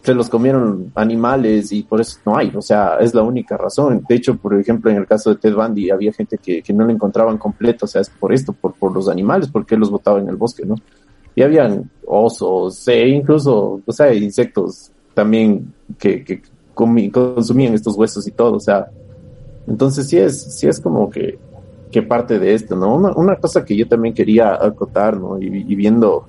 se 0.03 0.14
los 0.14 0.28
comieron 0.28 0.92
animales 0.94 1.72
y 1.72 1.82
por 1.82 2.01
eso 2.01 2.18
no 2.24 2.36
hay, 2.36 2.53
o 2.55 2.62
sea, 2.62 2.99
es 3.01 3.14
la 3.14 3.22
única 3.22 3.57
razón. 3.57 4.05
De 4.09 4.14
hecho, 4.14 4.36
por 4.36 4.59
ejemplo, 4.59 4.90
en 4.90 4.99
el 4.99 5.07
caso 5.07 5.30
de 5.30 5.36
Ted 5.36 5.55
Bundy 5.55 5.90
había 5.90 6.12
gente 6.12 6.38
que, 6.38 6.62
no 6.72 6.84
lo 6.84 6.92
encontraban 6.92 7.38
completo, 7.38 7.84
o 7.84 7.88
sea, 7.88 8.01
es 8.01 8.11
por 8.11 8.32
esto, 8.32 8.53
por, 8.53 8.74
por 8.74 8.92
los 8.92 9.09
animales, 9.09 9.49
porque 9.49 9.76
los 9.76 9.90
botaban 9.90 10.22
en 10.22 10.28
el 10.28 10.36
bosque, 10.36 10.64
¿no? 10.64 10.76
Y 11.34 11.42
habían 11.42 11.90
osos, 12.07 12.86
e 12.88 13.09
incluso, 13.09 13.80
o 13.84 13.92
sea, 13.92 14.12
insectos 14.14 14.90
también 15.14 15.72
que, 15.99 16.24
que 16.24 16.42
consumían 16.74 17.74
estos 17.74 17.96
huesos 17.96 18.26
y 18.26 18.30
todo, 18.30 18.55
o 18.55 18.61
sea, 18.61 18.86
entonces 19.66 20.09
sí 20.09 20.16
es, 20.16 20.40
sí 20.59 20.68
es 20.68 20.80
como 20.80 21.11
que, 21.11 21.38
que 21.90 22.03
parte 22.03 22.38
de 22.38 22.55
esto, 22.55 22.76
¿no? 22.76 22.94
Una, 22.94 23.12
una 23.12 23.36
cosa 23.36 23.64
que 23.64 23.76
yo 23.76 23.86
también 23.88 24.14
quería 24.14 24.55
acotar, 24.55 25.18
¿no? 25.18 25.38
y 25.40 25.74
viendo 25.74 26.26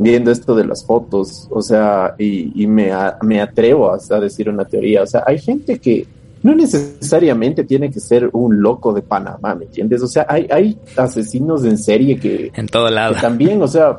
viendo 0.00 0.30
esto 0.30 0.54
de 0.54 0.64
las 0.64 0.84
fotos, 0.84 1.46
o 1.50 1.60
sea, 1.60 2.14
y, 2.18 2.66
me, 2.66 2.90
me 3.22 3.42
atrevo 3.42 3.92
a 3.92 4.18
decir 4.18 4.48
una 4.48 4.64
teoría, 4.64 5.02
o 5.02 5.06
sea, 5.06 5.24
hay 5.26 5.38
gente 5.38 5.78
que 5.78 6.06
no 6.42 6.54
necesariamente 6.54 7.64
tiene 7.64 7.90
que 7.90 8.00
ser 8.00 8.30
un 8.32 8.62
loco 8.62 8.94
de 8.94 9.02
Panamá, 9.02 9.54
¿me 9.54 9.66
entiendes? 9.66 10.02
O 10.02 10.06
sea, 10.06 10.24
hay, 10.26 10.46
hay 10.50 10.78
asesinos 10.96 11.66
en 11.66 11.76
serie 11.76 12.18
que... 12.18 12.50
En 12.54 12.66
todo 12.66 12.88
lado. 12.88 13.14
también, 13.20 13.60
o 13.60 13.68
sea, 13.68 13.98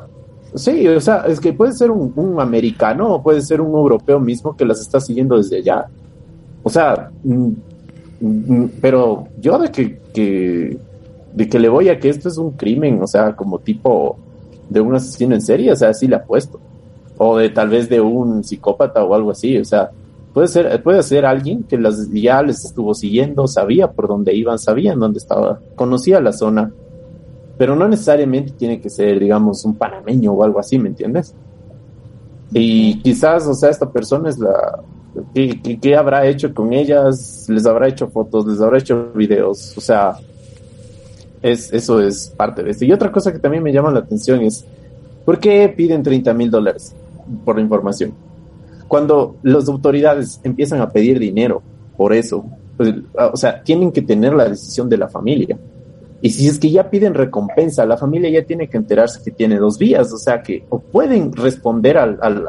sí, 0.56 0.88
o 0.88 1.00
sea, 1.00 1.24
es 1.28 1.38
que 1.38 1.52
puede 1.52 1.72
ser 1.72 1.92
un, 1.92 2.40
americano 2.40 3.14
o 3.14 3.22
puede 3.22 3.40
ser 3.40 3.60
un 3.60 3.70
europeo 3.70 4.18
mismo 4.18 4.56
que 4.56 4.64
las 4.64 4.80
está 4.80 5.00
siguiendo 5.00 5.36
desde 5.36 5.58
allá. 5.58 5.86
O 6.64 6.68
sea, 6.68 7.12
mm, 7.22 7.50
mm, 8.20 8.70
pero 8.80 9.28
yo 9.38 9.56
de 9.56 9.70
que, 9.70 10.00
que, 10.12 10.76
de 11.32 11.48
que 11.48 11.60
le 11.60 11.68
voy 11.68 11.90
a 11.90 12.00
que 12.00 12.08
esto 12.08 12.28
es 12.28 12.38
un 12.38 12.50
crimen, 12.50 13.00
o 13.00 13.06
sea, 13.06 13.36
como 13.36 13.60
tipo 13.60 14.18
de 14.68 14.80
un 14.80 14.94
asesino 14.94 15.34
en 15.34 15.42
serie, 15.42 15.72
o 15.72 15.76
sea, 15.76 15.92
sí 15.94 16.06
le 16.06 16.16
apuesto. 16.16 16.60
O 17.18 17.38
de 17.38 17.50
tal 17.50 17.68
vez 17.68 17.88
de 17.88 18.00
un 18.00 18.42
psicópata 18.42 19.04
o 19.04 19.14
algo 19.14 19.30
así, 19.30 19.58
o 19.58 19.64
sea, 19.64 19.90
Puede 20.32 20.48
ser, 20.48 20.82
puede 20.82 21.02
ser 21.02 21.26
alguien 21.26 21.62
que 21.64 21.76
las, 21.76 22.10
ya 22.10 22.42
les 22.42 22.64
estuvo 22.64 22.94
siguiendo, 22.94 23.46
sabía 23.46 23.90
por 23.90 24.08
dónde 24.08 24.34
iban, 24.34 24.58
sabían 24.58 24.98
dónde 24.98 25.18
estaba, 25.18 25.60
conocía 25.74 26.20
la 26.20 26.32
zona, 26.32 26.72
pero 27.58 27.76
no 27.76 27.86
necesariamente 27.86 28.52
tiene 28.52 28.80
que 28.80 28.88
ser, 28.88 29.20
digamos, 29.20 29.62
un 29.66 29.74
panameño 29.74 30.32
o 30.32 30.42
algo 30.42 30.58
así, 30.58 30.78
¿me 30.78 30.88
entiendes? 30.88 31.34
Y 32.50 32.98
quizás, 33.02 33.46
o 33.46 33.54
sea, 33.54 33.70
esta 33.70 33.90
persona 33.90 34.30
es 34.30 34.38
la... 34.38 34.80
¿Qué, 35.34 35.78
qué, 35.78 35.94
habrá 35.94 36.26
hecho 36.26 36.54
con 36.54 36.72
ellas? 36.72 37.46
¿Les 37.48 37.66
habrá 37.66 37.88
hecho 37.88 38.08
fotos? 38.08 38.46
¿Les 38.46 38.60
habrá 38.62 38.78
hecho 38.78 39.12
videos? 39.14 39.76
O 39.76 39.80
sea, 39.82 40.16
es, 41.42 41.72
eso 41.72 42.00
es 42.00 42.32
parte 42.36 42.62
de 42.62 42.70
esto. 42.70 42.84
Y 42.84 42.92
otra 42.92 43.12
cosa 43.12 43.32
que 43.32 43.38
también 43.38 43.62
me 43.62 43.72
llama 43.72 43.90
la 43.90 44.00
atención 44.00 44.42
es, 44.42 44.64
¿por 45.24 45.38
qué 45.38 45.68
piden 45.68 46.02
30 46.02 46.32
mil 46.34 46.50
dólares 46.50 46.94
por 47.44 47.56
la 47.56 47.62
información? 47.62 48.14
cuando 48.92 49.36
las 49.42 49.70
autoridades 49.70 50.38
empiezan 50.44 50.82
a 50.82 50.90
pedir 50.90 51.18
dinero 51.18 51.62
por 51.96 52.12
eso, 52.12 52.44
pues, 52.76 52.92
o 53.14 53.36
sea, 53.38 53.62
tienen 53.62 53.90
que 53.90 54.02
tener 54.02 54.34
la 54.34 54.50
decisión 54.50 54.86
de 54.90 54.98
la 54.98 55.08
familia. 55.08 55.58
Y 56.20 56.28
si 56.28 56.46
es 56.46 56.58
que 56.58 56.70
ya 56.70 56.90
piden 56.90 57.14
recompensa, 57.14 57.86
la 57.86 57.96
familia 57.96 58.28
ya 58.28 58.44
tiene 58.44 58.68
que 58.68 58.76
enterarse 58.76 59.22
que 59.24 59.30
tiene 59.30 59.56
dos 59.56 59.78
vías, 59.78 60.12
o 60.12 60.18
sea, 60.18 60.42
que 60.42 60.66
o 60.68 60.78
pueden 60.78 61.32
responder 61.32 61.96
al, 61.96 62.18
al, 62.20 62.46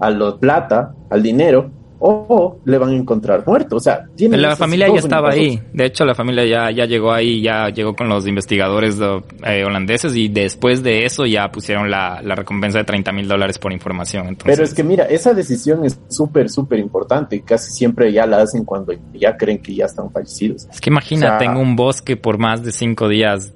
a 0.00 0.10
la 0.10 0.36
plata, 0.40 0.94
al 1.10 1.22
dinero, 1.22 1.70
o 2.04 2.58
le 2.64 2.78
van 2.78 2.90
a 2.90 2.96
encontrar 2.96 3.46
muerto. 3.46 3.76
O 3.76 3.80
sea, 3.80 4.06
tiene 4.16 4.36
la 4.36 4.56
familia 4.56 4.88
ya 4.88 4.98
estaba 4.98 5.30
ahí. 5.30 5.62
De 5.72 5.86
hecho, 5.86 6.04
la 6.04 6.14
familia 6.14 6.44
ya, 6.44 6.70
ya 6.72 6.84
llegó 6.84 7.12
ahí, 7.12 7.40
ya 7.40 7.68
llegó 7.68 7.94
con 7.94 8.08
los 8.08 8.26
investigadores 8.26 8.98
eh, 9.44 9.64
holandeses 9.64 10.16
y 10.16 10.28
después 10.28 10.82
de 10.82 11.04
eso 11.04 11.24
ya 11.26 11.50
pusieron 11.52 11.90
la, 11.90 12.20
la 12.22 12.34
recompensa 12.34 12.78
de 12.78 12.84
30 12.84 13.12
mil 13.12 13.28
dólares 13.28 13.58
por 13.58 13.72
información. 13.72 14.36
Pero 14.44 14.64
es 14.64 14.74
que 14.74 14.82
mira, 14.82 15.04
esa 15.04 15.32
decisión 15.32 15.84
es 15.84 16.00
súper, 16.08 16.50
súper 16.50 16.80
importante 16.80 17.36
y 17.36 17.40
casi 17.42 17.70
siempre 17.70 18.12
ya 18.12 18.26
la 18.26 18.42
hacen 18.42 18.64
cuando 18.64 18.92
ya 19.14 19.36
creen 19.36 19.62
que 19.62 19.72
ya 19.74 19.84
están 19.84 20.10
fallecidos. 20.10 20.66
Es 20.72 20.80
que 20.80 20.90
imagínate 20.90 21.44
en 21.44 21.56
un 21.56 21.76
bosque 21.76 22.16
por 22.16 22.38
más 22.38 22.64
de 22.64 22.72
cinco 22.72 23.08
días. 23.08 23.52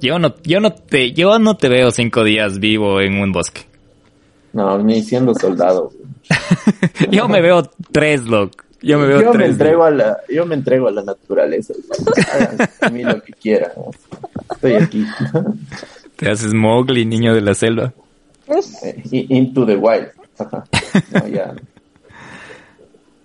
Yo 0.00 0.20
no, 0.20 0.34
yo 0.44 0.60
no 0.60 0.72
te, 0.72 1.12
yo 1.12 1.38
no 1.40 1.56
te 1.56 1.68
veo 1.68 1.90
cinco 1.90 2.22
días 2.22 2.60
vivo 2.60 3.00
en 3.00 3.20
un 3.20 3.32
bosque. 3.32 3.62
No, 4.52 4.78
ni 4.78 5.02
siendo 5.02 5.34
soldado. 5.34 5.90
yo 7.10 7.28
me 7.28 7.40
veo 7.40 7.62
tres, 7.90 8.24
loco. 8.24 8.64
Yo 8.80 8.98
me 8.98 9.06
veo 9.06 9.22
yo 9.22 9.30
tres. 9.30 9.48
Me 9.48 9.52
entrego 9.52 9.84
a 9.84 9.90
la, 9.90 10.18
yo 10.28 10.44
me 10.44 10.54
entrego 10.54 10.88
a 10.88 10.90
la 10.90 11.02
naturaleza. 11.02 11.74
a 12.80 12.88
mí 12.90 13.04
lo 13.04 13.22
que 13.22 13.32
quieran. 13.32 13.70
Estoy 14.50 14.74
aquí. 14.74 15.06
Te 16.16 16.30
haces 16.30 16.52
Mowgli, 16.52 17.04
niño 17.04 17.34
de 17.34 17.40
la 17.40 17.54
selva. 17.54 17.92
Eh, 18.84 19.26
into 19.28 19.64
the 19.64 19.76
wild. 19.76 20.08
no, 21.12 21.28
ya. 21.28 21.54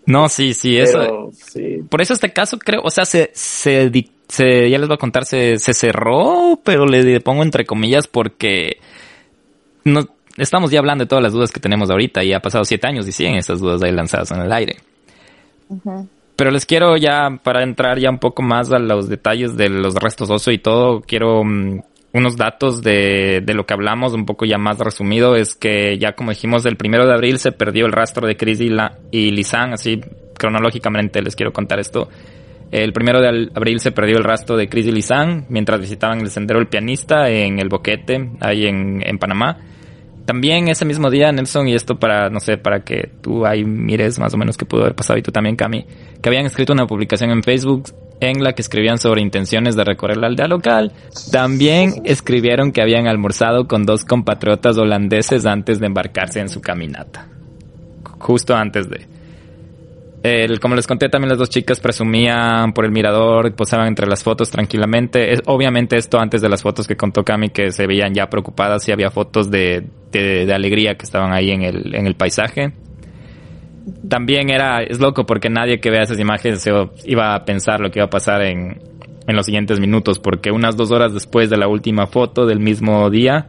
No, 0.05 0.30
sí, 0.30 0.53
sí, 0.53 0.78
eso. 0.78 1.32
Por 1.89 2.01
eso 2.01 2.14
este 2.14 2.32
caso 2.32 2.58
creo, 2.58 2.82
o 2.84 2.89
sea, 2.89 3.05
se, 3.05 3.30
se, 3.34 3.91
se 4.30 4.70
ya 4.70 4.78
les 4.78 4.88
voy 4.88 4.95
a 4.95 4.99
contar, 4.99 5.26
se, 5.26 5.60
se 5.60 5.74
cerró, 5.74 6.60
pero 6.64 6.86
le 6.86 7.20
pongo 7.20 7.43
entre 7.43 7.66
comillas 7.66 8.08
porque 8.08 8.78
no, 9.84 10.08
estamos 10.38 10.71
ya 10.71 10.79
hablando 10.79 11.03
de 11.03 11.07
todas 11.07 11.23
las 11.23 11.33
dudas 11.33 11.51
que 11.51 11.59
tenemos 11.59 11.89
ahorita 11.89 12.23
y 12.23 12.33
ha 12.33 12.39
pasado 12.39 12.63
siete 12.63 12.88
años 12.88 13.07
y 13.07 13.11
siguen 13.11 13.35
esas 13.35 13.59
dudas 13.59 13.81
ahí 13.83 13.91
lanzadas 13.91 14.31
en 14.31 14.41
el 14.41 14.51
aire. 14.51 14.77
Pero 16.35 16.51
les 16.51 16.65
quiero 16.65 16.95
ya, 16.97 17.39
para 17.43 17.63
entrar 17.63 17.99
ya 17.99 18.09
un 18.09 18.19
poco 18.19 18.43
más 18.43 18.71
a 18.71 18.79
los 18.79 19.09
detalles 19.09 19.57
de 19.57 19.69
los 19.69 19.95
restos 19.95 20.29
óseos 20.29 20.53
y 20.55 20.59
todo, 20.59 21.01
quiero 21.01 21.43
mm, 21.43 21.81
unos 22.13 22.38
datos 22.38 22.81
de, 22.83 23.41
de, 23.43 23.53
lo 23.53 23.65
que 23.65 23.73
hablamos, 23.73 24.13
un 24.13 24.25
poco 24.25 24.45
ya 24.45 24.57
más 24.57 24.77
resumido, 24.77 25.35
es 25.35 25.55
que 25.55 25.97
ya 25.97 26.13
como 26.13 26.31
dijimos, 26.31 26.65
el 26.65 26.77
primero 26.77 27.05
de 27.07 27.13
abril 27.13 27.39
se 27.39 27.51
perdió 27.51 27.85
el 27.85 27.91
rastro 27.91 28.27
de 28.27 28.38
Chris 28.38 28.61
y, 28.61 28.69
la, 28.69 28.97
y 29.11 29.31
Lisan, 29.31 29.73
así 29.73 29.99
cronológicamente 30.38 31.21
les 31.21 31.35
quiero 31.35 31.51
contar 31.51 31.79
esto. 31.79 32.07
El 32.69 32.91
primero 32.91 33.21
de 33.21 33.49
abril 33.55 33.79
se 33.79 33.91
perdió 33.91 34.17
el 34.17 34.23
rastro 34.23 34.57
de 34.57 34.67
Chris 34.67 34.88
y 34.88 34.91
Lisan 34.91 35.45
mientras 35.49 35.79
visitaban 35.79 36.19
el 36.19 36.29
sendero 36.29 36.59
El 36.59 36.67
Pianista 36.67 37.29
en 37.29 37.59
el 37.59 37.69
Boquete, 37.69 38.31
ahí 38.41 38.67
en, 38.67 39.01
en 39.03 39.17
Panamá. 39.17 39.57
También 40.28 40.67
ese 40.67 40.84
mismo 40.84 41.09
día, 41.09 41.32
Nelson, 41.32 41.69
y 41.69 41.73
esto 41.73 41.97
para, 41.97 42.30
no 42.30 42.41
sé, 42.41 42.57
para 42.57 42.82
que 42.82 43.09
tú 43.21 43.45
ahí 43.45 43.63
mires 43.63 44.19
más 44.19 44.34
o 44.34 44.38
menos 44.38 44.57
qué 44.57 44.65
pudo 44.65 44.82
haber 44.82 44.93
pasado 44.93 45.17
y 45.17 45.21
tú 45.21 45.32
también, 45.32 45.55
Cami, 45.55 45.86
que 46.21 46.28
habían 46.28 46.45
escrito 46.45 46.73
una 46.73 46.86
publicación 46.86 47.32
en 47.32 47.43
Facebook 47.43 47.86
en 48.19 48.43
la 48.43 48.51
que 48.51 48.61
escribían 48.61 48.97
sobre 48.97 49.21
intenciones 49.21 49.78
de 49.78 49.86
recorrer 49.86 50.17
la 50.17 50.28
aldea 50.28 50.49
local. 50.49 50.91
También 51.32 52.01
escribieron 52.03 52.73
que 52.73 52.82
habían 52.82 53.07
almorzado 53.07 53.69
con 53.69 53.86
dos 53.86 54.03
compatriotas 54.03 54.78
holandeses 54.78 55.45
antes 55.45 55.80
de 55.80 55.86
embarcarse 55.86 56.41
en 56.41 56.49
su 56.49 56.59
caminata. 56.59 57.30
Justo 58.19 58.53
antes 58.53 58.89
de 58.89 59.07
como 60.59 60.76
les 60.76 60.88
conté, 60.88 61.09
también 61.09 61.30
las 61.30 61.38
dos 61.38 61.49
chicas 61.49 61.80
presumían 61.80 62.74
por 62.74 62.86
el 62.86 62.91
mirador, 62.91 63.53
posaban 63.55 63.88
entre 63.88 64.07
las 64.07 64.24
fotos 64.24 64.49
tranquilamente. 64.49 65.36
Obviamente 65.45 65.97
esto 65.97 66.20
antes 66.20 66.41
de 66.41 66.49
las 66.49 66.61
fotos 66.61 66.88
que 66.88 66.97
contó 66.97 67.24
Cami, 67.24 67.49
que 67.49 67.72
se 67.72 67.88
veían 67.88 68.13
ya 68.13 68.30
preocupadas 68.30 68.88
y 68.88 68.91
había 68.91 69.09
fotos 69.09 69.49
de, 69.49 69.86
de, 70.11 70.51
alegría 70.53 70.95
que 70.95 71.05
estaban 71.05 71.34
ahí 71.34 71.51
en 71.51 71.61
el, 71.61 71.95
en 71.95 72.07
el 72.07 72.15
paisaje. 72.15 72.74
También 74.09 74.49
era, 74.49 74.84
es 74.84 74.99
loco 74.99 75.26
porque 75.26 75.49
nadie 75.49 75.80
que 75.80 75.89
vea 75.89 76.03
esas 76.03 76.20
imágenes 76.20 76.61
se 76.61 76.72
iba 77.05 77.36
a 77.36 77.45
pensar 77.45 77.80
lo 77.80 77.89
que 77.89 77.99
iba 77.99 78.07
a 78.07 78.09
pasar 78.09 78.41
en, 78.41 78.82
en 79.28 79.36
los 79.36 79.45
siguientes 79.45 79.80
minutos, 79.80 80.20
porque 80.20 80.51
unas 80.51 80.76
dos 80.76 80.91
horas 80.91 81.13
después 81.13 81.49
de 81.49 81.57
la 81.57 81.68
última 81.68 82.07
foto 82.07 82.45
del 82.45 82.59
mismo 82.59 83.09
día, 83.09 83.47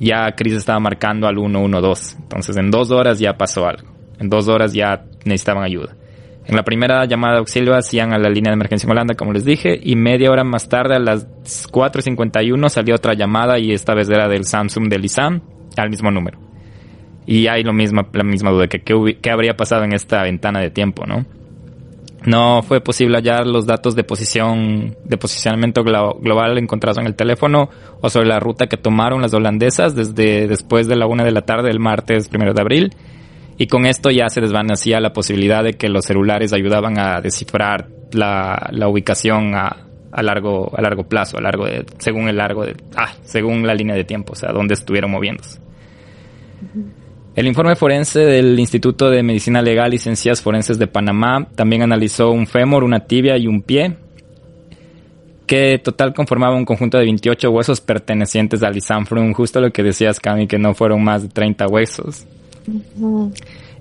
ya 0.00 0.32
Chris 0.32 0.54
estaba 0.54 0.80
marcando 0.80 1.26
al 1.26 1.36
112. 1.36 2.16
Entonces 2.18 2.56
en 2.56 2.70
dos 2.70 2.90
horas 2.90 3.18
ya 3.18 3.36
pasó 3.36 3.66
algo. 3.66 3.88
En 4.18 4.28
dos 4.28 4.48
horas 4.48 4.72
ya 4.72 5.04
necesitaban 5.24 5.64
ayuda. 5.64 5.97
En 6.48 6.56
la 6.56 6.62
primera 6.62 7.04
llamada 7.04 7.34
de 7.34 7.38
auxilio 7.40 7.74
hacían 7.74 8.14
a 8.14 8.18
la 8.18 8.30
línea 8.30 8.50
de 8.50 8.54
emergencia 8.54 8.86
en 8.86 8.92
Holanda, 8.92 9.14
como 9.14 9.34
les 9.34 9.44
dije, 9.44 9.78
y 9.82 9.96
media 9.96 10.30
hora 10.30 10.44
más 10.44 10.66
tarde, 10.66 10.96
a 10.96 10.98
las 10.98 11.26
4.51, 11.70 12.70
salió 12.70 12.94
otra 12.94 13.12
llamada 13.12 13.58
y 13.58 13.72
esta 13.72 13.94
vez 13.94 14.08
era 14.08 14.28
del 14.28 14.46
Samsung 14.46 14.88
del 14.88 15.04
ISAM, 15.04 15.42
al 15.76 15.90
mismo 15.90 16.10
número. 16.10 16.38
Y 17.26 17.48
hay 17.48 17.62
lo 17.62 17.74
mismo, 17.74 18.08
la 18.14 18.24
misma 18.24 18.50
duda, 18.50 18.66
que 18.66 18.80
qué 18.80 19.30
habría 19.30 19.58
pasado 19.58 19.84
en 19.84 19.92
esta 19.92 20.22
ventana 20.22 20.60
de 20.60 20.70
tiempo, 20.70 21.04
¿no? 21.06 21.26
No 22.24 22.62
fue 22.62 22.80
posible 22.80 23.18
hallar 23.18 23.46
los 23.46 23.66
datos 23.66 23.94
de 23.94 24.02
posición, 24.02 24.96
de 25.04 25.18
posicionamiento 25.18 25.84
global 25.84 26.56
encontrados 26.56 26.96
en 26.98 27.06
el 27.06 27.14
teléfono 27.14 27.68
o 28.00 28.08
sobre 28.08 28.26
la 28.26 28.40
ruta 28.40 28.68
que 28.68 28.78
tomaron 28.78 29.20
las 29.20 29.34
holandesas 29.34 29.94
desde 29.94 30.48
después 30.48 30.88
de 30.88 30.96
la 30.96 31.06
una 31.06 31.24
de 31.24 31.30
la 31.30 31.42
tarde 31.42 31.68
del 31.68 31.78
martes 31.78 32.28
primero 32.28 32.54
de 32.54 32.60
abril 32.60 32.90
y 33.58 33.66
con 33.66 33.86
esto 33.86 34.10
ya 34.10 34.28
se 34.28 34.40
desvanecía 34.40 35.00
la 35.00 35.12
posibilidad 35.12 35.64
de 35.64 35.74
que 35.74 35.88
los 35.88 36.04
celulares 36.04 36.52
ayudaban 36.52 36.96
a 36.98 37.20
descifrar 37.20 37.88
la, 38.12 38.70
ubicación 38.88 39.54
a, 39.54 39.84
largo, 40.22 40.72
a 40.76 40.80
largo 40.80 41.02
plazo, 41.02 41.38
a 41.38 41.40
largo 41.40 41.66
de, 41.66 41.84
según 41.98 42.28
el 42.28 42.36
largo 42.36 42.64
de, 42.64 42.76
ah, 42.96 43.12
según 43.24 43.66
la 43.66 43.74
línea 43.74 43.96
de 43.96 44.04
tiempo, 44.04 44.34
o 44.34 44.36
sea, 44.36 44.52
dónde 44.52 44.74
estuvieron 44.74 45.10
moviéndose. 45.10 45.60
El 47.34 47.46
informe 47.46 47.74
forense 47.74 48.20
del 48.20 48.58
Instituto 48.58 49.10
de 49.10 49.22
Medicina 49.24 49.60
Legal 49.60 49.92
y 49.92 49.98
Ciencias 49.98 50.40
Forenses 50.40 50.78
de 50.78 50.86
Panamá 50.86 51.48
también 51.54 51.82
analizó 51.82 52.30
un 52.30 52.46
fémur, 52.46 52.84
una 52.84 53.00
tibia 53.00 53.36
y 53.38 53.48
un 53.48 53.62
pie, 53.62 53.96
que 55.46 55.80
total 55.82 56.14
conformaba 56.14 56.54
un 56.54 56.64
conjunto 56.64 56.98
de 56.98 57.04
28 57.04 57.50
huesos 57.50 57.80
pertenecientes 57.80 58.62
al 58.62 58.76
Isanfrum, 58.76 59.32
justo 59.32 59.60
lo 59.60 59.72
que 59.72 59.82
decías, 59.82 60.20
Cami, 60.20 60.46
que 60.46 60.58
no 60.58 60.74
fueron 60.74 61.02
más 61.02 61.22
de 61.22 61.28
30 61.28 61.66
huesos. 61.66 62.26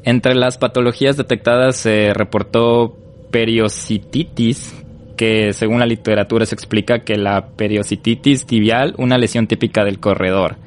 Entre 0.04 0.36
las 0.36 0.58
patologías 0.58 1.18
detectadas 1.18 1.76
se 1.76 2.14
reportó 2.14 2.98
periocititis, 3.32 4.74
que 5.18 5.52
según 5.54 5.80
la 5.80 5.86
literatura 5.86 6.46
se 6.46 6.56
explica 6.56 7.00
que 7.00 7.18
la 7.18 7.48
periocititis 7.48 8.46
tibial, 8.46 8.94
una 8.98 9.18
lesión 9.18 9.48
típica 9.48 9.84
del 9.84 10.00
corredor, 10.00 10.58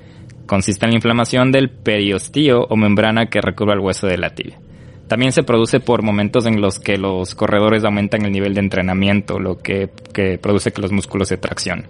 consiste 0.46 0.84
en 0.84 0.90
la 0.90 0.96
inflamación 0.96 1.52
del 1.52 1.70
periostío 1.70 2.66
o 2.68 2.76
membrana 2.76 3.26
que 3.26 3.40
recubre 3.40 3.74
el 3.74 3.80
hueso 3.80 4.06
de 4.06 4.18
la 4.18 4.30
tibia. 4.30 4.58
También 5.06 5.32
se 5.32 5.42
produce 5.42 5.80
por 5.80 6.02
momentos 6.02 6.46
en 6.46 6.60
los 6.60 6.78
que 6.78 6.96
los 6.96 7.34
corredores 7.34 7.84
aumentan 7.84 8.24
el 8.24 8.32
nivel 8.32 8.54
de 8.54 8.60
entrenamiento, 8.60 9.38
lo 9.38 9.58
que, 9.58 9.90
que 10.12 10.38
produce 10.38 10.72
que 10.72 10.82
los 10.82 10.92
músculos 10.92 11.28
se 11.28 11.36
traccionen. 11.36 11.86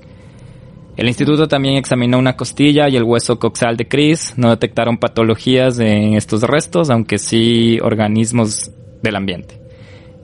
El 1.01 1.09
instituto 1.09 1.49
también 1.49 1.77
examinó 1.77 2.19
una 2.19 2.37
costilla 2.37 2.87
y 2.91 2.95
el 2.95 3.05
hueso 3.05 3.39
coxal 3.39 3.75
de 3.79 3.89
Chris. 3.89 4.35
No 4.37 4.51
detectaron 4.51 4.99
patologías 4.99 5.79
en 5.79 6.13
estos 6.13 6.43
restos, 6.43 6.91
aunque 6.91 7.17
sí 7.17 7.79
organismos 7.81 8.71
del 9.03 9.17
ambiente. 9.17 9.59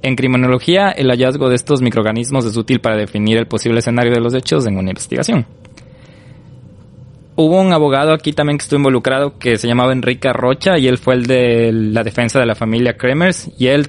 En 0.02 0.16
criminología, 0.16 0.90
el 0.90 1.08
hallazgo 1.08 1.48
de 1.48 1.56
estos 1.56 1.80
microorganismos 1.80 2.44
es 2.44 2.58
útil 2.58 2.82
para 2.82 2.94
definir 2.94 3.38
el 3.38 3.46
posible 3.46 3.78
escenario 3.78 4.12
de 4.12 4.20
los 4.20 4.34
hechos 4.34 4.66
en 4.66 4.76
una 4.76 4.90
investigación. 4.90 5.46
Hubo 7.36 7.58
un 7.58 7.72
abogado 7.72 8.12
aquí 8.12 8.34
también 8.34 8.58
que 8.58 8.64
estuvo 8.64 8.76
involucrado 8.76 9.38
que 9.38 9.56
se 9.56 9.66
llamaba 9.68 9.94
Enrique 9.94 10.30
Rocha 10.34 10.76
y 10.76 10.88
él 10.88 10.98
fue 10.98 11.14
el 11.14 11.22
de 11.22 11.72
la 11.72 12.04
defensa 12.04 12.38
de 12.38 12.44
la 12.44 12.54
familia 12.54 12.98
Kremers 12.98 13.50
y 13.58 13.68
él 13.68 13.88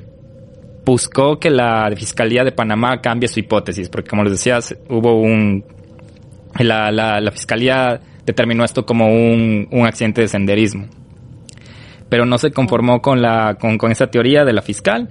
buscó 0.86 1.38
que 1.38 1.50
la 1.50 1.92
Fiscalía 1.98 2.46
de 2.46 2.54
Panamá 2.54 3.02
cambie 3.02 3.28
su 3.28 3.42
hipótesis, 3.42 3.90
porque 3.90 4.10
como 4.10 4.24
les 4.24 4.32
decía, 4.32 4.60
hubo 4.88 5.20
un... 5.20 5.76
La, 6.60 6.92
la, 6.92 7.32
Fiscalía 7.32 8.00
determinó 8.26 8.64
esto 8.64 8.86
como 8.86 9.08
un, 9.08 9.68
un, 9.72 9.86
accidente 9.86 10.22
de 10.22 10.28
senderismo. 10.28 10.88
Pero 12.10 12.26
no 12.26 12.38
se 12.38 12.52
conformó 12.52 13.02
con, 13.02 13.22
la, 13.22 13.58
con, 13.60 13.78
con 13.78 13.92
esa 13.92 14.08
teoría 14.08 14.46
de 14.46 14.54
la 14.54 14.62
fiscal 14.62 15.10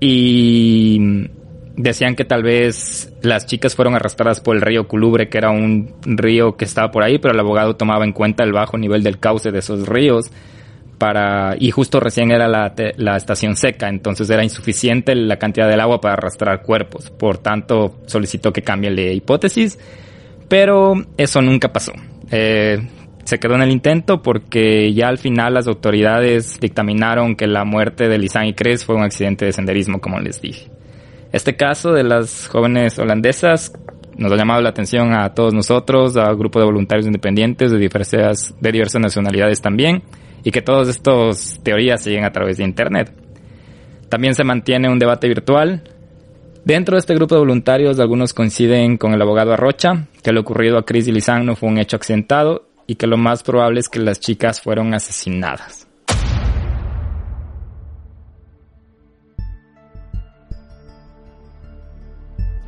y 0.00 1.28
decían 1.76 2.16
que 2.16 2.24
tal 2.24 2.42
vez 2.42 3.12
las 3.22 3.46
chicas 3.46 3.76
fueron 3.76 3.94
arrastradas 3.94 4.40
por 4.40 4.56
el 4.56 4.62
río 4.62 4.88
Culubre, 4.88 5.28
que 5.28 5.38
era 5.38 5.50
un 5.50 5.94
río 6.02 6.56
que 6.56 6.64
estaba 6.64 6.90
por 6.90 7.04
ahí, 7.04 7.18
pero 7.18 7.34
el 7.34 7.40
abogado 7.40 7.76
tomaba 7.76 8.04
en 8.04 8.12
cuenta 8.12 8.42
el 8.42 8.52
bajo 8.52 8.76
nivel 8.76 9.02
del 9.02 9.18
cauce 9.18 9.52
de 9.52 9.60
esos 9.60 9.86
ríos 9.86 10.30
para 10.98 11.54
y 11.58 11.70
justo 11.70 12.00
recién 12.00 12.32
era 12.32 12.48
la, 12.48 12.74
la 12.96 13.16
estación 13.16 13.56
seca, 13.56 13.88
entonces 13.88 14.28
era 14.28 14.42
insuficiente 14.42 15.14
la 15.14 15.36
cantidad 15.36 15.68
del 15.68 15.80
agua 15.80 16.00
para 16.00 16.14
arrastrar 16.14 16.62
cuerpos. 16.62 17.10
Por 17.10 17.38
tanto, 17.38 18.00
solicitó 18.06 18.52
que 18.52 18.62
cambie 18.62 18.90
la 18.90 19.12
hipótesis, 19.12 19.78
pero 20.48 20.94
eso 21.16 21.40
nunca 21.42 21.72
pasó. 21.72 21.92
Eh, 22.30 22.78
se 23.24 23.38
quedó 23.38 23.56
en 23.56 23.62
el 23.62 23.70
intento 23.70 24.22
porque 24.22 24.92
ya 24.94 25.08
al 25.08 25.18
final 25.18 25.54
las 25.54 25.66
autoridades 25.66 26.58
dictaminaron 26.60 27.36
que 27.36 27.46
la 27.46 27.64
muerte 27.64 28.08
de 28.08 28.18
Lisanne 28.18 28.48
y 28.48 28.54
Cres 28.54 28.84
fue 28.84 28.96
un 28.96 29.02
accidente 29.02 29.44
de 29.44 29.52
senderismo, 29.52 30.00
como 30.00 30.18
les 30.18 30.40
dije. 30.40 30.70
Este 31.30 31.56
caso 31.56 31.92
de 31.92 32.04
las 32.04 32.48
jóvenes 32.48 32.98
holandesas 32.98 33.72
nos 34.16 34.32
ha 34.32 34.36
llamado 34.36 34.62
la 34.62 34.70
atención 34.70 35.12
a 35.12 35.34
todos 35.34 35.52
nosotros, 35.52 36.16
a 36.16 36.32
grupo 36.32 36.58
de 36.58 36.64
voluntarios 36.64 37.06
independientes 37.06 37.70
de 37.70 37.78
diversas, 37.78 38.54
de 38.58 38.72
diversas 38.72 39.00
nacionalidades 39.00 39.60
también 39.60 40.02
y 40.42 40.50
que 40.50 40.62
todas 40.62 40.88
estas 40.88 41.60
teorías 41.62 42.02
siguen 42.02 42.24
a 42.24 42.32
través 42.32 42.56
de 42.56 42.64
Internet. 42.64 43.12
También 44.08 44.34
se 44.34 44.42
mantiene 44.42 44.88
un 44.88 44.98
debate 44.98 45.28
virtual. 45.28 45.82
Dentro 46.64 46.96
de 46.96 47.00
este 47.00 47.14
grupo 47.14 47.34
de 47.34 47.40
voluntarios, 47.40 47.98
algunos 47.98 48.34
coinciden 48.34 48.98
con 48.98 49.14
el 49.14 49.22
abogado 49.22 49.52
Arrocha, 49.52 50.06
que 50.22 50.32
lo 50.32 50.40
ocurrido 50.40 50.78
a 50.78 50.84
Chris 50.84 51.08
y 51.08 51.12
no 51.42 51.56
fue 51.56 51.68
un 51.68 51.78
hecho 51.78 51.96
accidentado 51.96 52.68
y 52.86 52.96
que 52.96 53.06
lo 53.06 53.16
más 53.16 53.42
probable 53.42 53.80
es 53.80 53.88
que 53.88 54.00
las 54.00 54.20
chicas 54.20 54.60
fueron 54.60 54.94
asesinadas. 54.94 55.86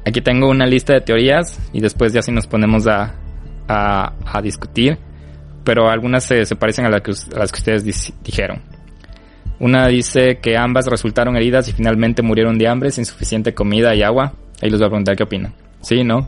Aquí 0.06 0.20
tengo 0.22 0.48
una 0.48 0.66
lista 0.66 0.94
de 0.94 1.02
teorías 1.02 1.58
y 1.72 1.80
después 1.80 2.12
ya 2.12 2.22
si 2.22 2.32
nos 2.32 2.46
ponemos 2.46 2.86
a, 2.86 3.14
a 3.68 4.42
discutir 4.42 4.98
pero 5.64 5.88
algunas 5.88 6.24
se, 6.24 6.44
parecen 6.56 6.86
a, 6.86 6.90
las 6.90 7.02
que 7.02 7.10
ustedes 7.58 8.12
dijeron. 8.22 8.62
Una 9.60 9.86
dice 9.88 10.38
que 10.38 10.56
ambas 10.56 10.86
resultaron 10.86 11.36
heridas 11.36 11.68
y 11.68 11.72
finalmente 11.72 12.22
murieron 12.22 12.58
de 12.58 12.66
hambre 12.66 12.90
sin 12.90 13.04
suficiente 13.04 13.54
comida 13.54 13.94
y 13.94 14.02
agua. 14.02 14.32
Ahí 14.62 14.70
les 14.70 14.80
voy 14.80 14.86
a 14.86 14.90
preguntar 14.90 15.16
qué 15.16 15.22
opinan. 15.22 15.52
¿Sí, 15.82 16.02
no? 16.02 16.26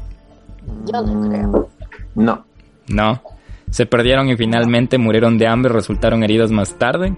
Yo 0.85 1.01
no 1.01 1.29
creo. 1.29 1.69
No. 2.15 2.45
No. 2.89 3.23
Se 3.71 3.87
perdieron 3.87 4.29
y 4.29 4.37
finalmente 4.37 4.99
murieron 4.99 5.39
de 5.39 5.47
hambre 5.47 5.73
y 5.73 5.77
resultaron 5.77 6.23
heridas 6.23 6.51
más 6.51 6.75
tarde. 6.75 7.17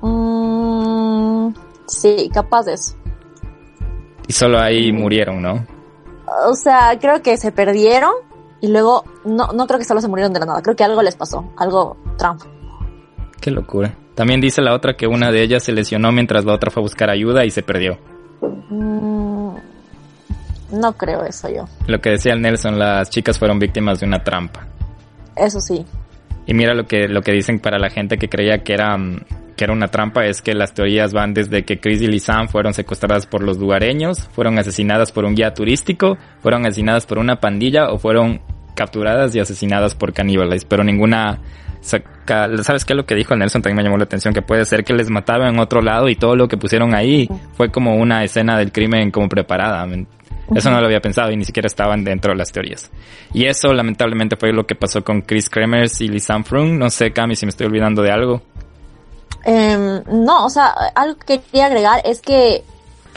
Mm, 0.00 1.52
sí, 1.86 2.30
capaz 2.32 2.64
de 2.64 2.72
eso. 2.72 2.96
Y 4.26 4.32
solo 4.32 4.58
ahí 4.58 4.90
murieron, 4.90 5.42
¿no? 5.42 5.66
O 6.46 6.54
sea, 6.54 6.98
creo 6.98 7.20
que 7.20 7.36
se 7.36 7.52
perdieron 7.52 8.12
y 8.60 8.68
luego 8.68 9.04
no, 9.24 9.48
no 9.48 9.66
creo 9.66 9.78
que 9.78 9.84
solo 9.84 10.00
se 10.00 10.08
murieron 10.08 10.32
de 10.32 10.40
la 10.40 10.46
nada, 10.46 10.62
creo 10.62 10.76
que 10.76 10.84
algo 10.84 11.02
les 11.02 11.16
pasó, 11.16 11.52
algo 11.56 11.96
Trump. 12.16 12.40
Qué 13.40 13.50
locura. 13.50 13.94
También 14.20 14.42
dice 14.42 14.60
la 14.60 14.74
otra 14.74 14.98
que 14.98 15.06
una 15.06 15.32
de 15.32 15.42
ellas 15.42 15.62
se 15.62 15.72
lesionó 15.72 16.12
mientras 16.12 16.44
la 16.44 16.52
otra 16.52 16.70
fue 16.70 16.82
a 16.82 16.84
buscar 16.84 17.08
ayuda 17.08 17.46
y 17.46 17.50
se 17.50 17.62
perdió. 17.62 17.96
Mm, 18.68 19.54
no 20.72 20.92
creo 20.92 21.24
eso 21.24 21.48
yo. 21.48 21.64
Lo 21.86 22.02
que 22.02 22.10
decía 22.10 22.36
Nelson, 22.36 22.78
las 22.78 23.08
chicas 23.08 23.38
fueron 23.38 23.58
víctimas 23.58 23.98
de 23.98 24.04
una 24.04 24.22
trampa. 24.22 24.66
Eso 25.34 25.58
sí. 25.58 25.86
Y 26.44 26.52
mira 26.52 26.74
lo 26.74 26.84
que, 26.84 27.08
lo 27.08 27.22
que 27.22 27.32
dicen 27.32 27.60
para 27.60 27.78
la 27.78 27.88
gente 27.88 28.18
que 28.18 28.28
creía 28.28 28.62
que 28.62 28.74
era, 28.74 28.94
mm, 28.94 29.24
que 29.56 29.64
era 29.64 29.72
una 29.72 29.88
trampa, 29.88 30.26
es 30.26 30.42
que 30.42 30.52
las 30.52 30.74
teorías 30.74 31.14
van 31.14 31.32
desde 31.32 31.64
que 31.64 31.80
Chris 31.80 32.02
y 32.02 32.06
Lisanne 32.06 32.48
fueron 32.48 32.74
secuestradas 32.74 33.24
por 33.24 33.42
los 33.42 33.56
lugareños, 33.56 34.28
fueron 34.34 34.58
asesinadas 34.58 35.12
por 35.12 35.24
un 35.24 35.34
guía 35.34 35.54
turístico, 35.54 36.18
fueron 36.42 36.66
asesinadas 36.66 37.06
por 37.06 37.18
una 37.18 37.40
pandilla 37.40 37.88
o 37.88 37.96
fueron 37.98 38.42
capturadas 38.74 39.34
y 39.34 39.40
asesinadas 39.40 39.94
por 39.94 40.12
caníbales, 40.12 40.66
pero 40.66 40.84
ninguna... 40.84 41.40
¿Sabes 41.80 42.84
qué? 42.84 42.94
Lo 42.94 43.06
que 43.06 43.14
dijo 43.14 43.34
Nelson 43.34 43.62
también 43.62 43.76
me 43.78 43.82
llamó 43.82 43.96
la 43.96 44.04
atención, 44.04 44.34
que 44.34 44.42
puede 44.42 44.64
ser 44.64 44.84
que 44.84 44.92
les 44.92 45.10
mataban 45.10 45.54
en 45.54 45.60
otro 45.60 45.80
lado 45.80 46.08
y 46.08 46.16
todo 46.16 46.36
lo 46.36 46.48
que 46.48 46.56
pusieron 46.56 46.94
ahí 46.94 47.28
fue 47.54 47.70
como 47.70 47.96
una 47.96 48.22
escena 48.22 48.58
del 48.58 48.72
crimen 48.72 49.10
como 49.10 49.28
preparada. 49.28 49.86
Eso 50.54 50.70
no 50.70 50.80
lo 50.80 50.86
había 50.86 51.00
pensado 51.00 51.30
y 51.30 51.36
ni 51.36 51.44
siquiera 51.44 51.66
estaban 51.66 52.04
dentro 52.04 52.32
de 52.32 52.38
las 52.38 52.50
teorías. 52.52 52.90
Y 53.32 53.46
eso 53.46 53.72
lamentablemente 53.72 54.36
fue 54.36 54.52
lo 54.52 54.66
que 54.66 54.74
pasó 54.74 55.02
con 55.04 55.22
Chris 55.22 55.48
Kremers 55.48 56.00
y 56.00 56.08
Lisanne 56.08 56.44
Frun. 56.44 56.78
No 56.78 56.90
sé, 56.90 57.12
Cami, 57.12 57.36
si 57.36 57.46
me 57.46 57.50
estoy 57.50 57.66
olvidando 57.66 58.02
de 58.02 58.10
algo. 58.10 58.42
Em, 59.44 60.02
no, 60.06 60.44
o 60.44 60.50
sea, 60.50 60.74
algo 60.94 61.18
que 61.18 61.40
quería 61.40 61.66
agregar 61.66 62.02
es 62.04 62.20
que 62.20 62.62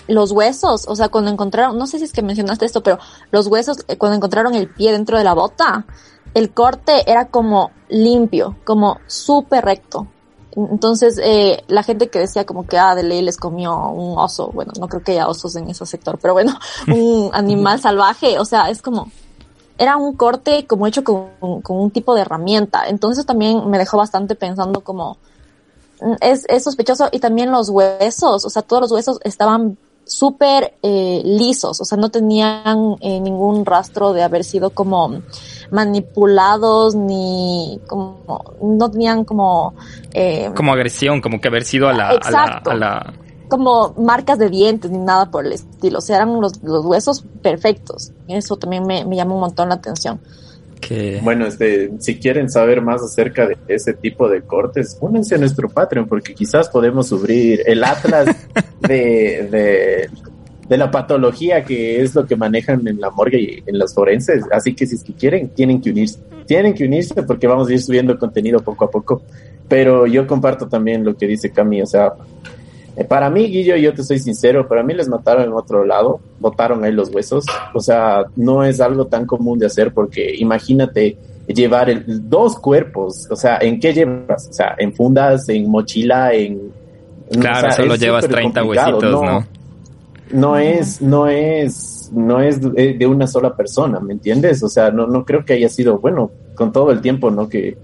los 0.08 0.32
huesos, 0.32 0.86
o 0.88 0.96
sea, 0.96 1.10
cuando 1.10 1.32
encontraron, 1.32 1.78
no 1.78 1.88
sé 1.88 1.98
si 1.98 2.06
es 2.06 2.14
que 2.14 2.22
mencionaste 2.22 2.66
esto, 2.66 2.84
pero 2.84 3.00
los 3.32 3.48
huesos, 3.48 3.86
eh, 3.88 3.98
cuando 3.98 4.18
encontraron 4.18 4.56
el 4.56 4.68
pie 4.68 4.92
dentro 4.92 5.18
de 5.18 5.24
la 5.24 5.34
bota, 5.34 5.86
el 6.34 6.52
corte 6.52 7.10
era 7.10 7.28
como 7.28 7.72
limpio, 7.90 8.58
como 8.66 8.98
súper 9.08 9.66
recto. 9.66 10.08
Entonces, 10.56 11.20
eh, 11.24 11.64
la 11.68 11.82
gente 11.82 12.10
que 12.10 12.20
decía 12.20 12.46
como 12.46 12.68
que, 12.68 12.78
ah, 12.78 12.94
de 12.94 13.04
ley 13.04 13.22
les 13.22 13.38
comió 13.38 13.90
un 13.90 14.18
oso, 14.18 14.52
bueno, 14.54 14.72
no 14.80 14.88
creo 14.88 15.04
que 15.04 15.14
haya 15.14 15.28
osos 15.28 15.56
en 15.56 15.70
ese 15.70 15.86
sector, 15.86 16.20
pero 16.22 16.34
bueno, 16.34 16.54
un 16.88 17.32
animal 17.34 17.80
salvaje, 17.80 18.38
o 18.40 18.46
sea, 18.46 18.70
es 18.70 18.82
como, 18.82 19.10
era 19.78 19.98
un 19.98 20.16
corte 20.16 20.68
como 20.68 20.86
hecho 20.86 21.04
con, 21.04 21.62
con 21.62 21.78
un 21.78 21.92
tipo 21.92 22.14
de 22.14 22.22
herramienta. 22.22 22.88
Entonces 22.88 23.26
también 23.26 23.70
me 23.70 23.78
dejó 23.80 23.98
bastante 23.98 24.36
pensando 24.36 24.82
como, 24.82 25.18
mm, 26.02 26.14
es, 26.22 26.46
es 26.48 26.64
sospechoso 26.64 27.10
y 27.12 27.20
también 27.20 27.52
los 27.52 27.70
huesos, 27.70 28.46
o 28.46 28.50
sea, 28.50 28.62
todos 28.62 28.82
los 28.82 28.92
huesos 28.92 29.20
estaban 29.24 29.78
súper 30.06 30.76
eh, 30.84 31.22
lisos, 31.24 31.80
o 31.80 31.86
sea, 31.86 31.98
no 31.98 32.10
tenían 32.10 32.98
eh, 33.00 33.20
ningún 33.20 33.66
rastro 33.66 34.14
de 34.14 34.24
haber 34.24 34.44
sido 34.44 34.70
como 34.72 35.22
manipulados 35.74 36.96
ni 36.96 37.80
como, 37.88 38.56
no 38.62 38.92
tenían 38.92 39.26
como... 39.26 39.74
Eh, 40.14 40.52
como 40.56 40.72
agresión, 40.72 41.20
como 41.20 41.42
que 41.42 41.48
haber 41.48 41.66
sido 41.66 41.90
a 41.90 41.94
la, 41.94 42.10
a 42.10 42.76
la, 42.76 43.14
como 43.50 43.94
marcas 43.98 44.40
de 44.40 44.50
dientes 44.50 44.90
ni 44.92 45.00
nada 45.00 45.30
por 45.30 45.46
el 45.46 45.52
estilo, 45.54 46.00
o 46.00 46.02
sea, 46.02 46.18
eran 46.18 46.40
los, 46.40 46.64
los 46.64 46.86
huesos 46.86 47.26
perfectos. 47.42 48.12
Eso 48.28 48.56
también 48.58 48.86
me, 48.86 49.04
me 49.06 49.16
llamó 49.16 49.36
un 49.36 49.42
montón 49.42 49.70
la 49.70 49.76
atención. 49.76 50.20
Bueno, 51.22 51.48
este, 51.48 51.92
si 52.00 52.20
quieren 52.20 52.50
saber 52.50 52.82
más 52.82 53.02
acerca 53.02 53.48
de 53.48 53.58
ese 53.68 53.94
tipo 53.94 54.28
de 54.28 54.42
cortes, 54.42 54.98
únense 55.02 55.36
a 55.36 55.38
nuestro 55.38 55.70
Patreon 55.70 56.08
porque 56.08 56.34
quizás 56.34 56.70
podemos 56.70 57.08
subir 57.08 57.62
el 57.66 57.84
atlas 57.84 58.36
de, 58.82 59.48
de, 59.50 60.10
de, 60.68 60.78
la 60.78 60.92
patología 60.92 61.64
que 61.64 62.02
es 62.02 62.16
lo 62.16 62.26
que 62.26 62.36
manejan 62.36 62.88
en 62.88 63.00
la 63.00 63.10
morgue 63.10 63.40
y 63.40 63.64
en 63.66 63.80
los 63.80 63.94
forenses. 63.94 64.44
Así 64.52 64.74
que 64.74 64.86
si 64.86 64.96
es 64.96 65.04
que 65.04 65.14
quieren, 65.14 65.50
tienen 65.50 65.82
que 65.82 65.92
unirse. 65.92 66.20
Tienen 66.46 66.74
que 66.74 66.86
unirse 66.86 67.24
porque 67.24 67.48
vamos 67.48 67.70
a 67.70 67.74
ir 67.74 67.82
subiendo 67.82 68.18
contenido 68.18 68.60
poco 68.60 68.86
a 68.86 68.92
poco. 68.92 69.22
Pero 69.68 70.06
yo 70.08 70.28
comparto 70.28 70.68
también 70.68 71.04
lo 71.06 71.16
que 71.16 71.28
dice 71.28 71.52
Cami, 71.52 71.82
o 71.82 71.86
sea, 71.86 72.14
eh, 72.96 73.06
para 73.06 73.30
mí, 73.30 73.48
Guillo, 73.48 73.76
yo 73.76 73.94
te 73.94 74.04
soy 74.04 74.20
sincero, 74.20 74.68
para 74.68 74.84
mí 74.84 74.94
les 74.94 75.08
mataron 75.08 75.46
en 75.46 75.54
otro 75.54 75.84
lado, 75.84 76.20
botaron 76.40 76.84
ahí 76.84 76.92
los 76.92 77.10
huesos. 77.10 77.46
O 77.74 77.80
sea, 77.80 78.26
no 78.36 78.64
es 78.64 78.80
algo 78.82 79.08
tan 79.08 79.26
común 79.26 79.58
de 79.60 79.66
hacer 79.66 79.94
porque 79.94 80.36
imagínate 80.38 81.18
llevar 81.48 81.90
el, 81.90 82.30
dos 82.30 82.58
cuerpos, 82.58 83.28
o 83.30 83.36
sea, 83.36 83.58
¿en 83.58 83.80
qué 83.80 83.94
llevas? 83.94 84.48
O 84.50 84.54
sea, 84.54 84.76
en 84.78 84.94
fundas, 84.94 85.50
en 85.50 85.70
mochila, 85.70 86.34
en... 86.34 86.72
Claro, 87.32 87.72
solo 87.72 87.96
llevas 87.96 88.28
30 88.28 88.64
huesitos, 88.64 89.04
¿no? 89.04 89.24
No, 89.24 89.48
es, 90.58 91.02
no 91.02 91.28
es, 91.28 92.12
no 92.14 92.42
es 92.42 92.62
de 92.62 93.08
una 93.08 93.28
sola 93.28 93.56
persona, 93.56 94.00
¿me 94.00 94.14
entiendes? 94.14 94.64
O 94.64 94.70
sea, 94.70 94.92
no, 94.92 95.08
no 95.08 95.26
creo 95.26 95.46
que 95.46 95.54
haya 95.54 95.70
sido, 95.70 96.00
bueno, 96.00 96.32
con 96.56 96.72
todo 96.72 96.92
el 96.92 97.02
tiempo, 97.02 97.32
¿no? 97.32 97.48
Que, 97.48 97.78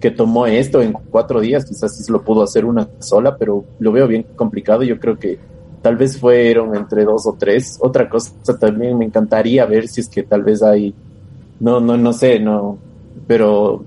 que 0.00 0.10
tomó 0.10 0.46
esto 0.46 0.82
en 0.82 0.92
cuatro 0.92 1.40
días, 1.40 1.64
quizás 1.64 1.96
sí 1.96 2.12
lo 2.12 2.22
pudo 2.22 2.42
hacer 2.42 2.64
una 2.64 2.88
sola, 2.98 3.36
pero 3.36 3.64
lo 3.78 3.92
veo 3.92 4.06
bien 4.06 4.26
complicado. 4.36 4.82
Yo 4.82 5.00
creo 5.00 5.18
que 5.18 5.38
tal 5.80 5.96
vez 5.96 6.18
fueron 6.18 6.76
entre 6.76 7.04
dos 7.04 7.26
o 7.26 7.36
tres. 7.38 7.78
Otra 7.80 8.08
cosa 8.08 8.32
también 8.58 8.98
me 8.98 9.06
encantaría 9.06 9.64
ver 9.64 9.88
si 9.88 10.00
es 10.00 10.08
que 10.08 10.22
tal 10.22 10.42
vez 10.42 10.62
hay 10.62 10.94
no, 11.60 11.80
no, 11.80 11.96
no 11.96 12.12
sé, 12.12 12.38
no, 12.40 12.78
pero 13.26 13.84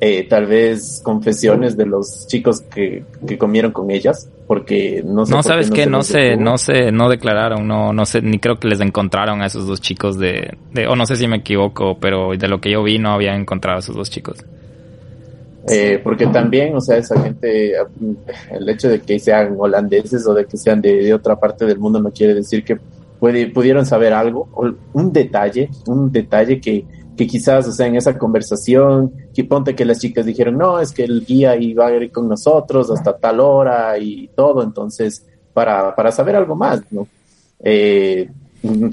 eh, 0.00 0.26
tal 0.28 0.46
vez 0.46 1.00
confesiones 1.02 1.76
de 1.76 1.86
los 1.86 2.26
chicos 2.26 2.60
que, 2.60 3.04
que 3.26 3.38
comieron 3.38 3.72
con 3.72 3.90
ellas, 3.90 4.28
porque 4.46 5.02
no 5.04 5.26
sé. 5.26 5.32
No, 5.32 5.42
sabes 5.42 5.70
que 5.70 5.86
no 5.86 6.02
sé, 6.02 6.36
no 6.36 6.58
sé, 6.58 6.92
no 6.92 7.08
declararon, 7.08 7.66
no, 7.66 7.92
no 7.92 8.06
sé, 8.06 8.22
ni 8.22 8.38
creo 8.38 8.56
que 8.56 8.68
les 8.68 8.80
encontraron 8.80 9.42
a 9.42 9.46
esos 9.46 9.66
dos 9.66 9.80
chicos 9.80 10.18
de, 10.18 10.56
de, 10.72 10.86
o 10.86 10.96
no 10.96 11.06
sé 11.06 11.16
si 11.16 11.26
me 11.26 11.36
equivoco, 11.36 11.96
pero 11.98 12.36
de 12.36 12.48
lo 12.48 12.60
que 12.60 12.70
yo 12.70 12.82
vi 12.82 12.98
no 12.98 13.12
había 13.12 13.34
encontrado 13.34 13.76
a 13.76 13.80
esos 13.80 13.96
dos 13.96 14.10
chicos. 14.10 14.44
Eh, 15.66 15.98
porque 16.04 16.26
también, 16.26 16.76
o 16.76 16.80
sea, 16.80 16.98
esa 16.98 17.18
gente, 17.22 17.72
el 18.50 18.68
hecho 18.68 18.88
de 18.88 19.00
que 19.00 19.18
sean 19.18 19.54
holandeses 19.58 20.26
o 20.26 20.34
de 20.34 20.44
que 20.44 20.58
sean 20.58 20.82
de, 20.82 20.96
de 20.96 21.14
otra 21.14 21.36
parte 21.36 21.64
del 21.64 21.78
mundo 21.78 22.00
no 22.00 22.10
quiere 22.10 22.34
decir 22.34 22.62
que 22.62 22.78
puede, 23.18 23.46
pudieron 23.46 23.86
saber 23.86 24.12
algo, 24.12 24.48
un 24.92 25.12
detalle, 25.12 25.70
un 25.86 26.12
detalle 26.12 26.60
que, 26.60 26.84
que 27.16 27.26
quizás, 27.26 27.66
o 27.68 27.72
sea, 27.72 27.86
en 27.86 27.96
esa 27.96 28.18
conversación, 28.18 29.12
que 29.32 29.44
ponte 29.44 29.74
que 29.74 29.84
las 29.84 29.98
chicas 29.98 30.26
dijeron, 30.26 30.58
no, 30.58 30.80
es 30.80 30.92
que 30.92 31.04
el 31.04 31.24
guía 31.24 31.56
iba 31.56 31.86
a 31.86 31.94
ir 31.94 32.10
con 32.10 32.28
nosotros 32.28 32.90
hasta 32.90 33.16
tal 33.16 33.40
hora 33.40 33.96
y 33.98 34.28
todo, 34.34 34.62
entonces, 34.62 35.24
para, 35.52 35.94
para 35.94 36.10
saber 36.10 36.36
algo 36.36 36.56
más, 36.56 36.82
¿no? 36.90 37.06
Eh, 37.62 38.28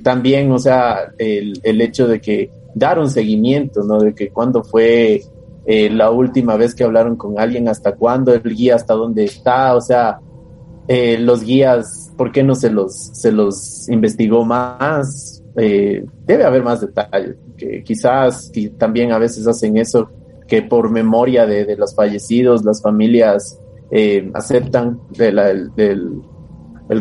también, 0.03 0.51
o 0.51 0.59
sea, 0.59 1.11
el, 1.17 1.59
el 1.63 1.81
hecho 1.81 2.07
de 2.07 2.21
que 2.21 2.51
dar 2.75 2.99
un 2.99 3.09
seguimiento, 3.09 3.83
¿no? 3.83 3.99
De 3.99 4.13
que 4.13 4.29
cuando 4.29 4.63
fue 4.63 5.21
eh, 5.65 5.89
la 5.89 6.11
última 6.11 6.57
vez 6.57 6.75
que 6.75 6.83
hablaron 6.83 7.15
con 7.15 7.39
alguien, 7.39 7.67
hasta 7.67 7.95
cuándo, 7.95 8.33
el 8.33 8.43
guía 8.43 8.75
hasta 8.75 8.93
dónde 8.93 9.23
está, 9.23 9.75
o 9.75 9.81
sea, 9.81 10.19
eh, 10.87 11.17
los 11.17 11.43
guías, 11.43 12.11
¿por 12.17 12.31
qué 12.31 12.43
no 12.43 12.53
se 12.53 12.69
los, 12.69 12.93
se 13.13 13.31
los 13.31 13.89
investigó 13.89 14.45
más? 14.45 15.43
Debe 15.55 16.45
haber 16.45 16.63
más 16.63 16.81
detalles, 16.81 17.35
que 17.61 17.83
quizás 17.83 18.51
y 18.55 18.69
también 18.69 19.11
a 19.11 19.19
veces 19.19 19.47
hacen 19.47 19.77
eso, 19.77 20.09
que 20.47 20.61
por 20.61 20.89
memoria 20.89 21.45
de, 21.45 21.75
los 21.77 21.95
fallecidos, 21.95 22.65
las 22.65 22.81
familias 22.81 23.59
eh, 23.91 24.29
aceptan 24.33 24.99
el, 25.17 25.71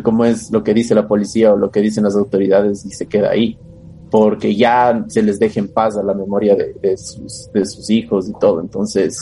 cómo 0.02 0.24
es 0.24 0.50
lo 0.50 0.62
que 0.62 0.74
dice 0.74 0.94
la 0.94 1.08
policía 1.08 1.52
o 1.52 1.56
lo 1.56 1.70
que 1.70 1.80
dicen 1.80 2.04
las 2.04 2.16
autoridades 2.16 2.84
y 2.84 2.90
se 2.90 3.06
queda 3.06 3.30
ahí 3.30 3.58
porque 4.10 4.54
ya 4.56 5.04
se 5.08 5.22
les 5.22 5.38
deja 5.38 5.60
en 5.60 5.68
paz 5.68 5.96
a 5.96 6.02
la 6.02 6.14
memoria 6.14 6.56
de, 6.56 6.96
sus, 6.96 7.90
hijos 7.90 8.28
y 8.28 8.32
todo. 8.40 8.60
Entonces, 8.60 9.16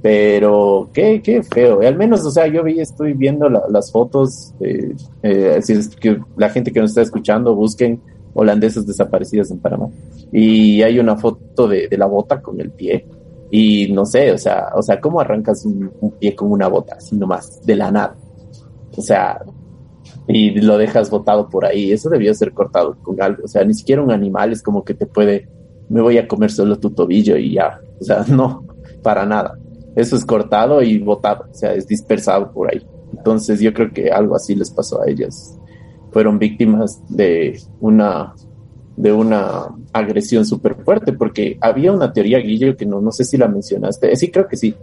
pero 0.00 0.88
qué, 0.92 1.20
qué 1.20 1.42
feo. 1.42 1.80
Al 1.80 1.96
menos, 1.96 2.24
o 2.24 2.30
sea, 2.30 2.46
yo 2.46 2.64
estoy 2.64 3.14
viendo 3.14 3.48
la, 3.48 3.64
las 3.68 3.90
fotos, 3.90 4.54
eh, 4.60 4.94
eh, 5.24 5.58
si 5.62 5.72
es 5.72 5.88
que 5.96 6.20
la 6.36 6.48
gente 6.50 6.70
que 6.70 6.78
nos 6.78 6.90
está 6.90 7.02
escuchando, 7.02 7.56
busquen 7.56 8.00
holandesas 8.34 8.86
desaparecidas 8.86 9.50
en 9.50 9.58
Panamá. 9.58 9.88
Y 10.32 10.82
hay 10.82 10.98
una 10.98 11.16
foto 11.16 11.66
de, 11.68 11.88
la 11.96 12.06
bota 12.06 12.42
con 12.42 12.60
el 12.60 12.70
pie. 12.70 13.06
Y 13.50 13.92
no 13.92 14.04
sé, 14.04 14.32
o 14.32 14.38
sea, 14.38 14.72
o 14.74 14.82
sea, 14.82 15.00
¿cómo 15.00 15.20
arrancas 15.20 15.64
un, 15.64 15.90
un 16.00 16.10
pie 16.12 16.34
con 16.34 16.50
una 16.50 16.68
bota 16.68 16.96
así 16.96 17.16
nomás, 17.16 17.64
de 17.64 17.76
la 17.76 17.90
nada? 17.90 18.16
O 18.96 19.02
sea, 19.02 19.40
y 20.26 20.60
lo 20.60 20.78
dejas 20.78 21.10
botado 21.10 21.48
por 21.48 21.64
ahí. 21.64 21.92
Eso 21.92 22.08
debió 22.08 22.34
ser 22.34 22.52
cortado 22.52 22.96
con 23.02 23.20
algo. 23.20 23.44
O 23.44 23.48
sea, 23.48 23.64
ni 23.64 23.74
siquiera 23.74 24.02
un 24.02 24.10
animal 24.10 24.52
es 24.52 24.62
como 24.62 24.84
que 24.84 24.94
te 24.94 25.06
puede, 25.06 25.48
me 25.88 26.00
voy 26.00 26.18
a 26.18 26.26
comer 26.26 26.50
solo 26.50 26.78
tu 26.78 26.90
tobillo 26.90 27.36
y 27.36 27.54
ya. 27.54 27.80
O 28.00 28.04
sea, 28.04 28.24
no, 28.28 28.64
para 29.02 29.26
nada. 29.26 29.58
Eso 29.94 30.16
es 30.16 30.24
cortado 30.24 30.82
y 30.82 30.98
botado. 30.98 31.46
O 31.50 31.54
sea, 31.54 31.74
es 31.74 31.86
dispersado 31.86 32.50
por 32.52 32.72
ahí. 32.72 32.84
Entonces 33.16 33.60
yo 33.60 33.72
creo 33.72 33.92
que 33.92 34.10
algo 34.10 34.34
así 34.34 34.54
les 34.54 34.70
pasó 34.70 35.02
a 35.02 35.08
ellas. 35.08 35.58
Fueron 36.14 36.38
víctimas 36.38 37.02
de 37.08 37.60
una 37.80 38.32
de 38.96 39.12
una 39.12 39.66
agresión 39.92 40.46
súper 40.46 40.76
fuerte, 40.76 41.12
porque 41.12 41.58
había 41.60 41.92
una 41.92 42.12
teoría, 42.12 42.38
Guillo, 42.38 42.76
que 42.76 42.86
no, 42.86 43.00
no 43.00 43.10
sé 43.10 43.24
si 43.24 43.36
la 43.36 43.48
mencionaste, 43.48 44.14
sí 44.16 44.30
creo 44.30 44.46
que 44.46 44.56
sí, 44.56 44.74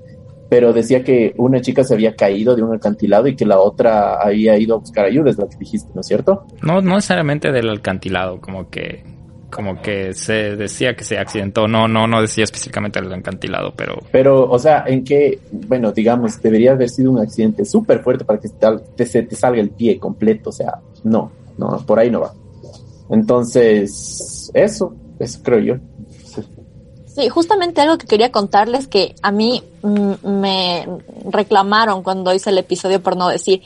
pero 0.49 0.73
decía 0.73 1.01
que 1.01 1.33
una 1.37 1.61
chica 1.61 1.85
se 1.85 1.93
había 1.93 2.13
caído 2.13 2.55
de 2.55 2.61
un 2.61 2.75
acantilado 2.75 3.27
y 3.27 3.37
que 3.37 3.45
la 3.45 3.59
otra 3.59 4.15
había 4.15 4.57
ido 4.57 4.75
a 4.75 4.79
buscar 4.79 5.05
ayuda, 5.05 5.29
es 5.29 5.37
lo 5.37 5.47
que 5.47 5.55
dijiste, 5.57 5.89
¿no 5.95 6.01
es 6.01 6.07
cierto? 6.07 6.45
No, 6.61 6.81
no 6.81 6.95
necesariamente 6.95 7.53
del 7.53 7.69
acantilado, 7.69 8.41
como 8.41 8.69
que 8.69 9.05
como 9.51 9.81
que 9.81 10.13
se 10.13 10.55
decía 10.55 10.95
que 10.95 11.03
se 11.03 11.17
accidentó, 11.17 11.67
no, 11.67 11.87
no, 11.87 12.07
no 12.07 12.21
decía 12.21 12.43
específicamente 12.43 12.99
del 12.99 13.13
acantilado, 13.13 13.73
pero... 13.75 13.99
Pero, 14.11 14.49
o 14.49 14.57
sea, 14.57 14.85
en 14.87 15.03
que, 15.03 15.39
bueno, 15.51 15.91
digamos, 15.91 16.41
debería 16.41 16.71
haber 16.71 16.89
sido 16.89 17.11
un 17.11 17.19
accidente 17.19 17.65
súper 17.65 18.01
fuerte 18.01 18.25
para 18.25 18.39
que 18.39 18.49
te, 18.49 19.05
te, 19.05 19.23
te 19.23 19.35
salga 19.35 19.61
el 19.61 19.69
pie 19.69 19.99
completo, 19.99 20.49
o 20.49 20.53
sea, 20.53 20.79
no, 21.03 21.31
no, 21.57 21.85
por 21.85 21.99
ahí 21.99 22.09
no 22.09 22.21
va. 22.21 22.33
Entonces, 23.09 24.49
eso, 24.53 24.95
eso 25.19 25.39
creo 25.43 25.59
yo. 25.59 25.75
Sí, 27.13 27.27
justamente 27.27 27.81
algo 27.81 27.97
que 27.97 28.07
quería 28.07 28.31
contarles 28.31 28.87
que 28.87 29.15
a 29.21 29.31
mí 29.31 29.63
mm, 29.83 30.13
me 30.23 30.87
reclamaron 31.29 32.03
cuando 32.03 32.33
hice 32.33 32.51
el 32.51 32.57
episodio 32.57 33.03
por 33.03 33.17
no 33.17 33.27
decir. 33.27 33.61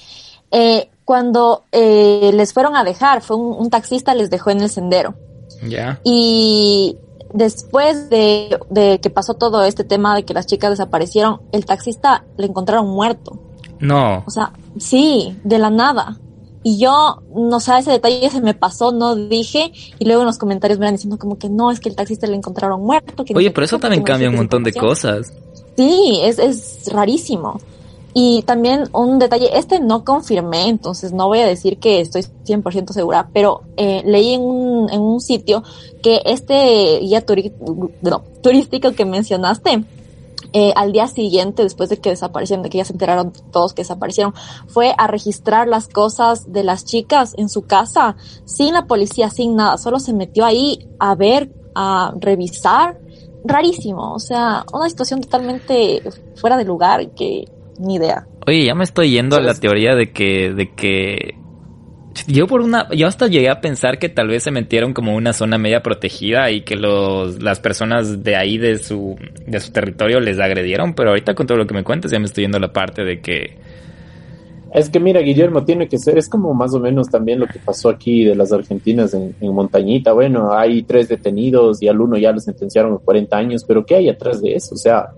Eh, 0.50 0.90
cuando 1.04 1.64
eh, 1.72 2.32
les 2.34 2.54
fueron 2.54 2.76
a 2.76 2.84
dejar, 2.84 3.22
fue 3.22 3.38
un, 3.38 3.56
un, 3.56 3.70
taxista 3.70 4.16
les 4.16 4.32
dejó 4.32 4.50
en 4.50 4.62
el 4.62 4.70
sendero. 4.70 5.14
Yeah. 5.68 6.00
Y 6.04 6.98
después 7.34 8.10
de, 8.10 8.60
de, 8.70 9.00
que 9.02 9.10
pasó 9.10 9.34
todo 9.34 9.64
este 9.64 9.84
tema 9.84 10.16
de 10.16 10.24
que 10.24 10.34
las 10.34 10.46
chicas 10.46 10.72
desaparecieron, 10.72 11.42
el 11.52 11.66
taxista 11.66 12.26
le 12.38 12.48
encontraron 12.48 12.88
muerto. 12.88 13.40
No. 13.80 14.24
O 14.26 14.32
sea, 14.32 14.54
sí, 14.78 15.38
de 15.44 15.60
la 15.60 15.70
nada. 15.70 16.20
Y 16.64 16.80
yo, 16.80 17.22
no 17.36 17.60
sé, 17.60 17.78
ese 17.78 17.92
detalle 17.92 18.28
se 18.32 18.42
me 18.42 18.56
pasó, 18.56 18.92
no 18.92 19.16
dije, 19.16 19.72
y 20.00 20.06
luego 20.06 20.24
en 20.24 20.28
los 20.28 20.40
comentarios 20.40 20.80
me 20.80 20.88
van 20.88 20.96
diciendo 20.96 21.20
como 21.20 21.38
que 21.38 21.48
no, 21.48 21.70
es 21.70 21.80
que 21.80 21.90
el 21.90 21.96
taxista 21.96 22.26
le 22.26 22.36
encontraron 22.36 22.82
muerto. 22.82 23.24
Que 23.24 23.36
Oye, 23.36 23.52
pero 23.52 23.66
eso 23.66 23.78
también 23.78 24.02
cambia 24.02 24.30
un 24.30 24.36
montón 24.36 24.64
de 24.64 24.74
cosas. 24.74 25.32
Sí, 25.78 26.20
es, 26.24 26.40
es 26.40 26.90
rarísimo. 26.92 27.60
Y 28.18 28.44
también 28.44 28.88
un 28.94 29.20
detalle, 29.20 29.58
este 29.58 29.82
no 29.82 30.06
confirmé, 30.06 30.70
entonces 30.70 31.12
no 31.12 31.28
voy 31.28 31.40
a 31.40 31.46
decir 31.46 31.80
que 31.80 32.00
estoy 32.00 32.22
100% 32.22 32.94
segura, 32.94 33.30
pero 33.34 33.64
eh, 33.76 34.04
leí 34.06 34.36
en 34.36 34.42
un, 34.42 34.90
en 34.90 35.02
un 35.02 35.20
sitio 35.20 35.64
que 36.02 36.22
este 36.24 37.00
guía 37.02 37.26
no, 38.02 38.24
turístico 38.42 38.94
que 38.94 39.04
mencionaste, 39.04 39.84
eh, 40.54 40.72
al 40.78 40.94
día 40.94 41.10
siguiente, 41.10 41.64
después 41.64 41.90
de 41.90 41.98
que 41.98 42.12
desaparecieron, 42.12 42.64
de 42.64 42.70
que 42.70 42.78
ya 42.78 42.86
se 42.86 42.94
enteraron 42.94 43.34
todos 43.52 43.74
que 43.74 43.82
desaparecieron, 43.82 44.34
fue 44.68 44.96
a 44.98 45.08
registrar 45.08 45.68
las 45.68 45.90
cosas 45.90 46.54
de 46.54 46.64
las 46.64 46.86
chicas 46.86 47.34
en 47.36 47.50
su 47.50 47.64
casa, 47.64 48.16
sin 48.46 48.74
la 48.74 48.88
policía, 48.88 49.30
sin 49.30 49.58
nada, 49.58 49.78
solo 49.78 50.00
se 50.00 50.14
metió 50.14 50.46
ahí 50.46 50.88
a 51.00 51.16
ver, 51.16 51.52
a 51.76 52.14
revisar, 52.18 52.98
rarísimo, 53.44 54.14
o 54.14 54.20
sea, 54.20 54.66
una 54.72 54.88
situación 54.88 55.20
totalmente 55.20 56.02
fuera 56.36 56.56
de 56.56 56.64
lugar 56.64 57.10
que 57.10 57.52
ni 57.80 57.96
idea. 57.96 58.28
Oye, 58.48 58.66
ya 58.66 58.76
me 58.76 58.84
estoy 58.84 59.12
yendo 59.12 59.38
a 59.38 59.42
la 59.42 59.54
teoría 59.54 59.96
de 59.96 60.12
que, 60.12 60.54
de 60.54 60.72
que 60.74 61.36
yo 62.28 62.48
por 62.48 62.62
una, 62.62 62.88
yo 62.92 63.08
hasta 63.08 63.28
llegué 63.28 63.50
a 63.50 63.62
pensar 63.62 64.00
que 64.00 64.10
tal 64.10 64.30
vez 64.30 64.44
se 64.44 64.52
metieron 64.52 64.94
como 64.94 65.16
una 65.16 65.34
zona 65.34 65.58
media 65.58 65.84
protegida 65.84 66.50
y 66.50 66.62
que 66.62 66.76
los, 66.76 67.42
las 67.44 67.60
personas 67.60 68.24
de 68.24 68.36
ahí 68.36 68.58
de 68.58 68.78
su, 68.80 69.16
de 69.46 69.60
su 69.60 69.72
territorio 69.72 70.20
les 70.20 70.40
agredieron, 70.40 70.94
pero 70.94 71.10
ahorita 71.10 71.36
con 71.36 71.46
todo 71.46 71.58
lo 71.58 71.68
que 71.68 71.74
me 71.74 71.84
cuentas 71.84 72.12
ya 72.12 72.20
me 72.20 72.26
estoy 72.26 72.46
yendo 72.46 72.58
a 72.58 72.62
la 72.62 72.72
parte 72.72 73.04
de 73.04 73.20
que... 73.20 73.58
Es 74.74 74.90
que 74.90 75.00
mira, 75.00 75.22
Guillermo, 75.22 75.64
tiene 75.64 75.88
que 75.88 75.98
ser, 75.98 76.18
es 76.18 76.28
como 76.28 76.54
más 76.54 76.74
o 76.74 76.80
menos 76.80 77.10
también 77.10 77.40
lo 77.40 77.48
que 77.48 77.60
pasó 77.60 77.90
aquí 77.90 78.26
de 78.26 78.36
las 78.36 78.52
argentinas 78.52 79.14
en, 79.14 79.34
en 79.40 79.54
Montañita. 79.54 80.12
Bueno, 80.12 80.54
hay 80.54 80.84
tres 80.84 81.08
detenidos 81.08 81.82
y 81.82 81.88
al 81.88 82.02
uno 82.02 82.18
ya 82.18 82.34
lo 82.34 82.40
sentenciaron 82.40 82.94
a 82.94 82.98
40 82.98 83.38
años, 83.38 83.64
pero 83.66 83.86
¿qué 83.86 83.96
hay 83.96 84.10
atrás 84.10 84.42
de 84.42 84.54
eso? 84.54 84.76
O 84.76 84.78
sea, 84.78 85.12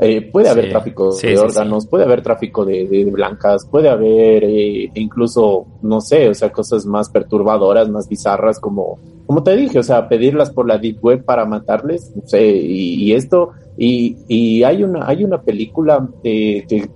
eh, 0.00 0.22
puede 0.30 0.48
haber 0.48 0.66
sí, 0.66 0.70
tráfico 0.70 1.12
sí, 1.12 1.26
de 1.28 1.36
sí, 1.36 1.42
órganos, 1.42 1.86
puede 1.86 2.04
haber 2.04 2.22
tráfico 2.22 2.64
de, 2.64 2.86
de 2.88 3.04
blancas, 3.04 3.66
puede 3.66 3.88
haber 3.88 4.44
eh, 4.44 4.90
incluso, 4.94 5.66
no 5.82 6.00
sé, 6.00 6.28
o 6.28 6.34
sea, 6.34 6.50
cosas 6.50 6.86
más 6.86 7.10
perturbadoras, 7.10 7.88
más 7.88 8.08
bizarras, 8.08 8.58
como, 8.58 8.98
como 9.26 9.42
te 9.42 9.56
dije, 9.56 9.78
o 9.78 9.82
sea, 9.82 10.08
pedirlas 10.08 10.50
por 10.50 10.66
la 10.66 10.78
deep 10.78 10.98
web 11.02 11.24
para 11.24 11.44
matarles, 11.44 12.12
no 12.16 12.26
sé, 12.26 12.46
y, 12.46 12.94
y 13.04 13.12
esto, 13.12 13.50
y, 13.76 14.16
y, 14.28 14.62
hay 14.62 14.82
una, 14.82 15.06
hay 15.06 15.24
una 15.24 15.40
película 15.42 16.08
eh, 16.24 16.64
que, 16.68 16.88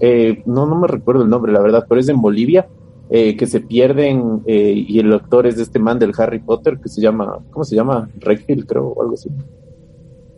eh, 0.00 0.42
no, 0.46 0.66
no 0.66 0.76
me 0.76 0.88
recuerdo 0.88 1.22
el 1.22 1.30
nombre, 1.30 1.52
la 1.52 1.60
verdad, 1.60 1.86
pero 1.88 2.00
es 2.00 2.08
en 2.08 2.20
Bolivia, 2.20 2.66
eh, 3.14 3.36
que 3.36 3.46
se 3.46 3.60
pierden 3.60 4.42
eh, 4.46 4.72
y 4.74 4.98
el 4.98 5.12
actor 5.12 5.46
es 5.46 5.56
de 5.56 5.64
este 5.64 5.78
man 5.78 5.98
del 5.98 6.12
Harry 6.16 6.38
Potter 6.38 6.78
que 6.80 6.88
se 6.88 7.00
llama, 7.00 7.40
¿cómo 7.50 7.62
se 7.62 7.76
llama? 7.76 8.08
Redfield, 8.18 8.66
creo, 8.66 8.86
o 8.86 9.02
algo 9.02 9.14
así. 9.14 9.28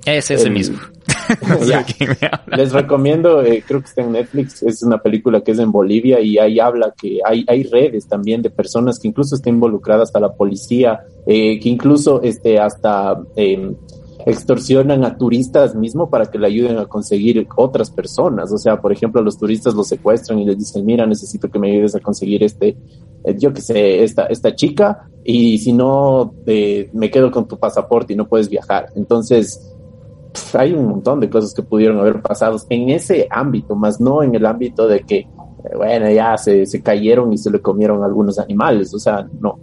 Es 0.04 0.30
ese 0.30 0.48
el, 0.48 0.52
mismo. 0.52 0.78
Les 2.56 2.72
recomiendo, 2.72 3.42
eh, 3.42 3.62
creo 3.66 3.80
que 3.80 3.86
está 3.86 4.02
en 4.02 4.12
Netflix, 4.12 4.62
es 4.62 4.82
una 4.82 4.98
película 4.98 5.42
que 5.42 5.52
es 5.52 5.58
en 5.58 5.72
Bolivia 5.72 6.20
y 6.20 6.38
ahí 6.38 6.58
habla 6.58 6.94
que 6.96 7.20
hay, 7.24 7.44
hay 7.48 7.62
redes 7.64 8.06
también 8.06 8.42
de 8.42 8.50
personas 8.50 8.98
que 8.98 9.08
incluso 9.08 9.34
están 9.34 9.54
involucradas 9.54 10.08
hasta 10.08 10.20
la 10.20 10.32
policía, 10.32 11.00
eh, 11.26 11.58
que 11.60 11.68
incluso 11.68 12.22
este, 12.22 12.58
hasta 12.58 13.20
eh, 13.36 13.74
extorsionan 14.26 15.04
a 15.04 15.16
turistas 15.18 15.74
mismo 15.74 16.08
para 16.08 16.26
que 16.26 16.38
le 16.38 16.46
ayuden 16.46 16.78
a 16.78 16.86
conseguir 16.86 17.46
otras 17.56 17.90
personas. 17.90 18.50
O 18.52 18.58
sea, 18.58 18.80
por 18.80 18.92
ejemplo, 18.92 19.22
los 19.22 19.38
turistas 19.38 19.74
los 19.74 19.88
secuestran 19.88 20.38
y 20.38 20.44
les 20.44 20.58
dicen, 20.58 20.84
mira, 20.84 21.06
necesito 21.06 21.50
que 21.50 21.58
me 21.58 21.70
ayudes 21.72 21.94
a 21.94 22.00
conseguir 22.00 22.42
este, 22.42 22.76
eh, 23.24 23.36
yo 23.38 23.52
qué 23.52 23.60
sé, 23.60 24.02
esta, 24.02 24.26
esta 24.26 24.54
chica, 24.54 25.08
y 25.24 25.58
si 25.58 25.72
no, 25.72 26.34
eh, 26.46 26.90
me 26.92 27.10
quedo 27.10 27.30
con 27.30 27.46
tu 27.46 27.58
pasaporte 27.58 28.12
y 28.12 28.16
no 28.16 28.26
puedes 28.26 28.48
viajar. 28.48 28.86
Entonces, 28.94 29.73
hay 30.54 30.72
un 30.72 30.86
montón 30.86 31.20
de 31.20 31.30
cosas 31.30 31.54
que 31.54 31.62
pudieron 31.62 31.98
haber 31.98 32.20
pasado 32.22 32.56
en 32.68 32.90
ese 32.90 33.26
ámbito, 33.30 33.74
más 33.74 34.00
no 34.00 34.22
en 34.22 34.34
el 34.34 34.46
ámbito 34.46 34.86
de 34.86 35.00
que, 35.00 35.18
eh, 35.18 35.28
bueno, 35.76 36.10
ya 36.10 36.36
se, 36.36 36.66
se 36.66 36.82
cayeron 36.82 37.32
y 37.32 37.38
se 37.38 37.50
le 37.50 37.60
comieron 37.60 38.02
algunos 38.02 38.38
animales. 38.38 38.92
O 38.94 38.98
sea, 38.98 39.28
no, 39.40 39.58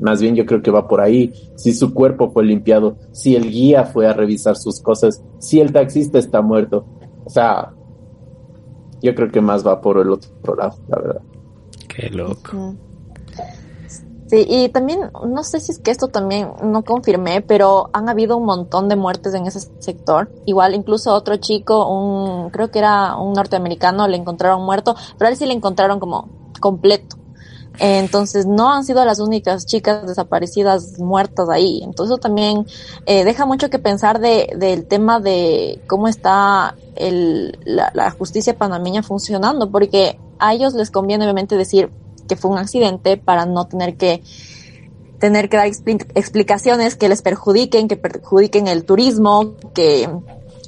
más 0.00 0.20
bien 0.20 0.34
yo 0.34 0.46
creo 0.46 0.62
que 0.62 0.70
va 0.70 0.86
por 0.86 1.00
ahí. 1.00 1.32
Si 1.56 1.72
su 1.72 1.92
cuerpo 1.92 2.30
fue 2.30 2.44
limpiado, 2.44 2.96
si 3.12 3.36
el 3.36 3.50
guía 3.50 3.84
fue 3.84 4.06
a 4.06 4.12
revisar 4.12 4.56
sus 4.56 4.80
cosas, 4.80 5.22
si 5.38 5.60
el 5.60 5.72
taxista 5.72 6.18
está 6.18 6.42
muerto. 6.42 6.86
O 7.24 7.30
sea, 7.30 7.72
yo 9.02 9.14
creo 9.14 9.30
que 9.30 9.40
más 9.40 9.66
va 9.66 9.80
por 9.80 9.98
el 9.98 10.10
otro 10.10 10.54
lado, 10.54 10.76
la 10.88 10.98
verdad. 10.98 11.22
Qué 11.88 12.10
loco. 12.10 12.74
Sí, 14.28 14.44
y 14.46 14.68
también, 14.68 15.10
no 15.26 15.42
sé 15.42 15.58
si 15.58 15.72
es 15.72 15.78
que 15.78 15.90
esto 15.90 16.08
también 16.08 16.52
no 16.62 16.84
confirmé, 16.84 17.40
pero 17.40 17.88
han 17.94 18.10
habido 18.10 18.36
un 18.36 18.44
montón 18.44 18.90
de 18.90 18.96
muertes 18.96 19.32
en 19.32 19.46
ese 19.46 19.60
sector. 19.78 20.30
Igual, 20.44 20.74
incluso 20.74 21.14
otro 21.14 21.36
chico, 21.36 21.88
un, 21.88 22.50
creo 22.50 22.70
que 22.70 22.78
era 22.78 23.16
un 23.16 23.32
norteamericano, 23.32 24.06
le 24.06 24.18
encontraron 24.18 24.66
muerto, 24.66 24.94
pero 25.16 25.28
a 25.28 25.30
él 25.30 25.38
sí 25.38 25.46
le 25.46 25.54
encontraron 25.54 25.98
como 25.98 26.28
completo. 26.60 27.16
Entonces 27.78 28.44
no 28.44 28.72
han 28.72 28.84
sido 28.84 29.04
las 29.04 29.20
únicas 29.20 29.64
chicas 29.64 30.06
desaparecidas 30.06 30.98
muertas 30.98 31.48
ahí. 31.48 31.80
Entonces 31.82 32.12
eso 32.12 32.20
también 32.20 32.66
eh, 33.06 33.24
deja 33.24 33.46
mucho 33.46 33.70
que 33.70 33.78
pensar 33.78 34.18
de, 34.20 34.52
del 34.56 34.86
tema 34.86 35.20
de 35.20 35.80
cómo 35.86 36.08
está 36.08 36.74
el, 36.96 37.58
la, 37.64 37.92
la, 37.94 38.10
justicia 38.10 38.58
panameña 38.58 39.02
funcionando, 39.02 39.70
porque 39.70 40.18
a 40.38 40.52
ellos 40.52 40.74
les 40.74 40.90
conviene 40.90 41.24
obviamente 41.24 41.56
decir 41.56 41.90
que 42.28 42.36
fue 42.36 42.50
un 42.50 42.58
accidente 42.58 43.16
para 43.16 43.46
no 43.46 43.66
tener 43.66 43.96
que 43.96 44.22
tener 45.18 45.48
que 45.48 45.56
dar 45.56 45.66
explicaciones 45.66 46.94
que 46.94 47.08
les 47.08 47.22
perjudiquen, 47.22 47.88
que 47.88 47.96
perjudiquen 47.96 48.68
el 48.68 48.84
turismo, 48.84 49.56
que 49.74 50.08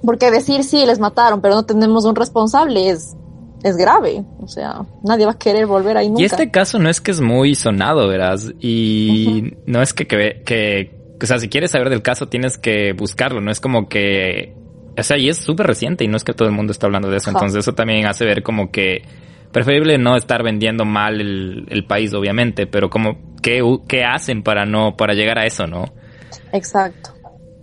porque 0.04 0.32
decir 0.32 0.64
sí 0.64 0.84
les 0.86 0.98
mataron, 0.98 1.40
pero 1.40 1.54
no 1.54 1.64
tenemos 1.64 2.04
un 2.04 2.16
responsable 2.16 2.90
es 2.90 3.14
es 3.62 3.76
grave. 3.76 4.24
O 4.40 4.48
sea, 4.48 4.86
nadie 5.02 5.26
va 5.26 5.32
a 5.32 5.38
querer 5.38 5.66
volver 5.66 5.96
ahí 5.96 6.08
nunca. 6.08 6.22
Y 6.22 6.24
este 6.24 6.50
caso 6.50 6.78
no 6.78 6.88
es 6.88 7.00
que 7.00 7.10
es 7.10 7.20
muy 7.20 7.54
sonado, 7.54 8.08
verás. 8.08 8.52
Y 8.60 9.54
no 9.66 9.82
es 9.82 9.92
que, 9.92 10.06
que, 10.06 10.42
que, 10.44 11.16
o 11.22 11.26
sea, 11.26 11.38
si 11.38 11.48
quieres 11.48 11.70
saber 11.72 11.90
del 11.90 12.02
caso 12.02 12.28
tienes 12.28 12.58
que 12.58 12.92
buscarlo. 12.92 13.40
No 13.40 13.50
es 13.50 13.60
como 13.60 13.88
que, 13.88 14.54
o 14.96 15.02
sea, 15.02 15.18
y 15.18 15.28
es 15.28 15.38
súper 15.38 15.66
reciente 15.66 16.04
y 16.04 16.08
no 16.08 16.16
es 16.16 16.24
que 16.24 16.32
todo 16.32 16.48
el 16.48 16.54
mundo 16.54 16.72
está 16.72 16.86
hablando 16.86 17.10
de 17.10 17.18
eso. 17.18 17.30
Entonces 17.30 17.60
eso 17.60 17.74
también 17.74 18.06
hace 18.06 18.24
ver 18.24 18.42
como 18.42 18.70
que 18.70 19.02
preferible 19.52 19.98
no 19.98 20.16
estar 20.16 20.42
vendiendo 20.42 20.84
mal 20.84 21.20
el, 21.20 21.66
el 21.68 21.84
país, 21.84 22.12
obviamente, 22.14 22.66
pero 22.66 22.88
como, 22.88 23.36
¿qué, 23.42 23.62
¿qué 23.88 24.04
hacen 24.04 24.42
para 24.42 24.64
no, 24.64 24.96
para 24.96 25.14
llegar 25.14 25.38
a 25.38 25.46
eso, 25.46 25.66
no? 25.66 25.84
Exacto. 26.52 27.10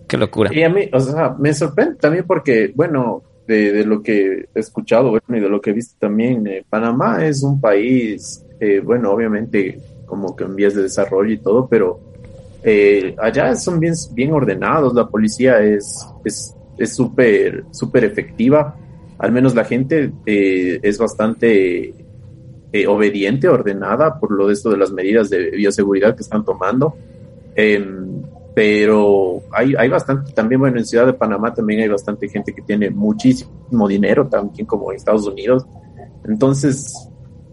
Qué 0.08 0.18
locura. 0.18 0.52
Y 0.54 0.64
a 0.64 0.70
mí, 0.70 0.90
o 0.92 1.00
sea, 1.00 1.36
me 1.38 1.54
sorprende 1.54 1.96
también 1.96 2.26
porque, 2.26 2.72
bueno, 2.74 3.24
de, 3.46 3.72
de, 3.72 3.86
lo 3.86 4.02
que 4.02 4.50
he 4.54 4.60
escuchado 4.60 5.10
bueno, 5.10 5.38
y 5.38 5.40
de 5.40 5.50
lo 5.50 5.62
que 5.62 5.72
he 5.72 5.74
visto 5.74 5.96
también, 6.00 6.46
eh, 6.48 6.66
Panamá 6.70 7.26
es 7.26 7.44
un 7.44 7.60
país, 7.60 8.46
eh, 8.60 8.82
bueno, 8.84 9.12
obviamente 9.12 9.80
como 10.06 10.36
que 10.36 10.46
en 10.46 10.56
vías 10.56 10.76
de 10.76 10.84
desarrollo 10.84 11.34
y 11.34 11.38
todo, 11.38 11.68
pero 11.68 12.00
eh, 12.64 13.16
allá 13.22 13.56
son 13.56 13.80
bien, 13.80 13.94
bien 14.14 14.32
ordenados, 14.34 14.94
la 14.94 15.08
policía 15.08 15.60
es 15.60 16.06
es 16.78 16.96
súper 16.96 17.66
súper 17.72 18.04
efectiva, 18.04 18.76
al 19.20 19.32
menos 19.32 19.56
la 19.56 19.66
gente 19.66 20.12
eh, 20.26 20.80
es 20.82 20.98
bastante 20.98 21.94
eh, 22.72 22.88
obediente, 22.88 23.48
ordenada 23.48 24.20
por 24.20 24.32
lo 24.32 24.48
de 24.48 24.54
esto 24.54 24.70
de 24.70 24.78
las 24.78 24.92
medidas 24.92 25.30
de 25.30 25.52
bioseguridad 25.52 26.16
que 26.16 26.22
están 26.22 26.46
tomando. 26.46 26.96
Em, 27.56 28.22
pero 28.54 29.42
hay, 29.52 29.74
hay 29.78 29.88
bastante, 29.90 30.32
también 30.34 30.60
bueno, 30.60 30.78
en 30.78 30.86
Ciudad 30.86 31.06
de 31.06 31.14
Panamá 31.14 31.54
también 31.54 31.82
hay 31.82 31.88
bastante 31.88 32.28
gente 32.28 32.54
que 32.54 32.62
tiene 32.62 32.90
muchísimo 32.90 33.88
dinero, 33.88 34.28
también 34.28 34.66
como 34.66 34.92
en 34.92 34.98
Estados 34.98 35.28
Unidos. 35.28 35.66
Entonces, 36.26 37.10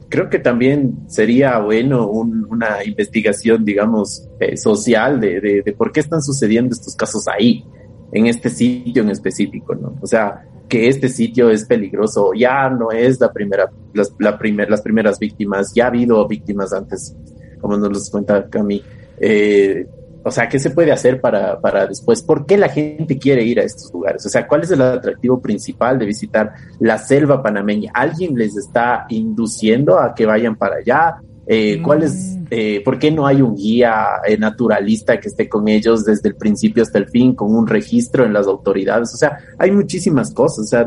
creo 0.09 0.29
que 0.31 0.39
también 0.39 1.05
sería 1.09 1.59
bueno 1.59 2.09
un, 2.09 2.47
una 2.51 2.83
investigación, 2.85 3.65
digamos, 3.65 4.29
eh, 4.41 4.57
social 4.57 5.21
de, 5.21 5.41
de, 5.41 5.63
de, 5.63 5.73
por 5.73 5.93
qué 5.93 6.01
están 6.01 6.23
sucediendo 6.23 6.75
estos 6.75 6.97
casos 6.97 7.29
ahí, 7.29 7.65
en 8.13 8.27
este 8.27 8.49
sitio 8.49 9.03
en 9.03 9.11
específico, 9.11 9.75
¿no? 9.75 9.97
O 10.01 10.07
sea, 10.07 10.47
que 10.69 10.89
este 10.89 11.09
sitio 11.09 11.51
es 11.51 11.65
peligroso, 11.65 12.33
ya 12.35 12.69
no 12.71 12.91
es 12.91 13.21
la 13.21 13.33
primera, 13.33 13.71
las, 13.93 14.13
la 14.19 14.39
primer, 14.39 14.71
las 14.71 14.83
primeras 14.83 15.19
víctimas, 15.19 15.73
ya 15.75 15.85
ha 15.85 15.89
habido 15.89 16.27
víctimas 16.27 16.73
antes, 16.73 17.15
como 17.61 17.77
nos 17.77 17.91
los 17.91 18.11
cuenta 18.11 18.49
Cami. 18.49 18.83
Eh, 19.21 19.87
o 20.27 20.31
sea, 20.31 20.49
¿qué 20.49 20.59
se 20.59 20.71
puede 20.71 20.91
hacer 20.91 21.21
para, 21.21 21.61
para 21.61 21.87
después? 21.87 22.23
¿Por 22.23 22.47
qué 22.47 22.57
la 22.57 22.71
gente 22.71 23.19
quiere 23.19 23.45
ir 23.45 23.61
a 23.61 23.63
estos 23.63 23.93
lugares? 23.93 24.25
O 24.25 24.31
sea, 24.31 24.47
¿cuál 24.47 24.63
es 24.63 24.71
el 24.71 24.81
atractivo 24.81 25.39
principal 25.41 25.99
de 25.99 26.07
visitar 26.07 26.55
la 26.81 26.97
selva 26.97 27.43
panameña? 27.43 27.93
¿Alguien 27.95 28.35
les 28.35 28.57
está 28.57 29.05
induciendo 29.11 30.01
a 30.01 30.15
que 30.15 30.25
vayan 30.25 30.57
para 30.57 30.77
allá? 30.77 31.17
Eh, 31.47 31.81
¿Cuál 31.83 32.03
es, 32.03 32.15
mm. 32.15 32.47
eh, 32.51 32.83
por 32.85 32.99
qué 32.99 33.11
no 33.11 33.27
hay 33.27 33.43
un 33.43 33.55
guía 33.55 34.07
eh, 34.27 34.37
naturalista 34.39 35.21
que 35.21 35.29
esté 35.29 35.49
con 35.49 35.69
ellos 35.69 36.05
desde 36.05 36.31
el 36.31 36.37
principio 36.37 36.83
hasta 36.83 36.99
el 36.99 37.09
fin, 37.09 37.35
con 37.35 37.55
un 37.55 37.67
registro 37.67 38.25
en 38.25 38.33
las 38.33 38.47
autoridades? 38.47 39.13
O 39.15 39.17
sea, 39.17 39.39
hay 39.59 39.71
muchísimas 39.71 40.33
cosas. 40.33 40.67
O 40.67 40.69
sea, 40.69 40.87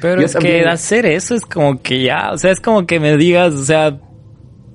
pero 0.00 0.20
es 0.22 0.32
también... 0.32 0.62
que 0.62 0.68
hacer 0.68 1.06
eso 1.06 1.34
es 1.34 1.44
como 1.44 1.80
que 1.82 2.02
ya, 2.02 2.30
o 2.32 2.38
sea, 2.38 2.52
es 2.52 2.60
como 2.60 2.86
que 2.86 3.00
me 3.00 3.16
digas, 3.16 3.54
o 3.54 3.64
sea, 3.64 3.98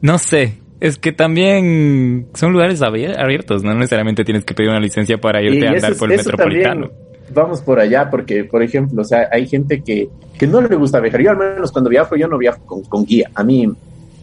no 0.01 0.17
sé, 0.17 0.59
es 0.79 0.97
que 0.97 1.13
también 1.13 2.27
son 2.33 2.51
lugares 2.51 2.81
abiertos, 2.81 3.63
no 3.63 3.73
necesariamente 3.73 4.25
tienes 4.25 4.43
que 4.43 4.53
pedir 4.53 4.69
una 4.69 4.81
licencia 4.81 5.17
para 5.17 5.41
irte 5.41 5.65
a 5.65 5.71
andar 5.71 5.95
por 5.95 6.11
el 6.11 6.17
metropolitano. 6.17 6.91
Vamos 7.33 7.61
por 7.61 7.79
allá 7.79 8.09
porque, 8.09 8.43
por 8.43 8.61
ejemplo, 8.61 9.01
o 9.01 9.05
sea, 9.05 9.29
hay 9.31 9.47
gente 9.47 9.81
que, 9.81 10.09
que 10.37 10.45
no 10.45 10.61
le 10.61 10.75
gusta 10.75 10.99
viajar. 10.99 11.21
Yo 11.21 11.31
al 11.31 11.37
menos 11.37 11.71
cuando 11.71 11.89
viajo, 11.89 12.15
yo 12.17 12.27
no 12.27 12.37
viajo 12.37 12.65
con, 12.65 12.83
con 12.83 13.05
guía. 13.05 13.31
A 13.33 13.43
mí, 13.43 13.73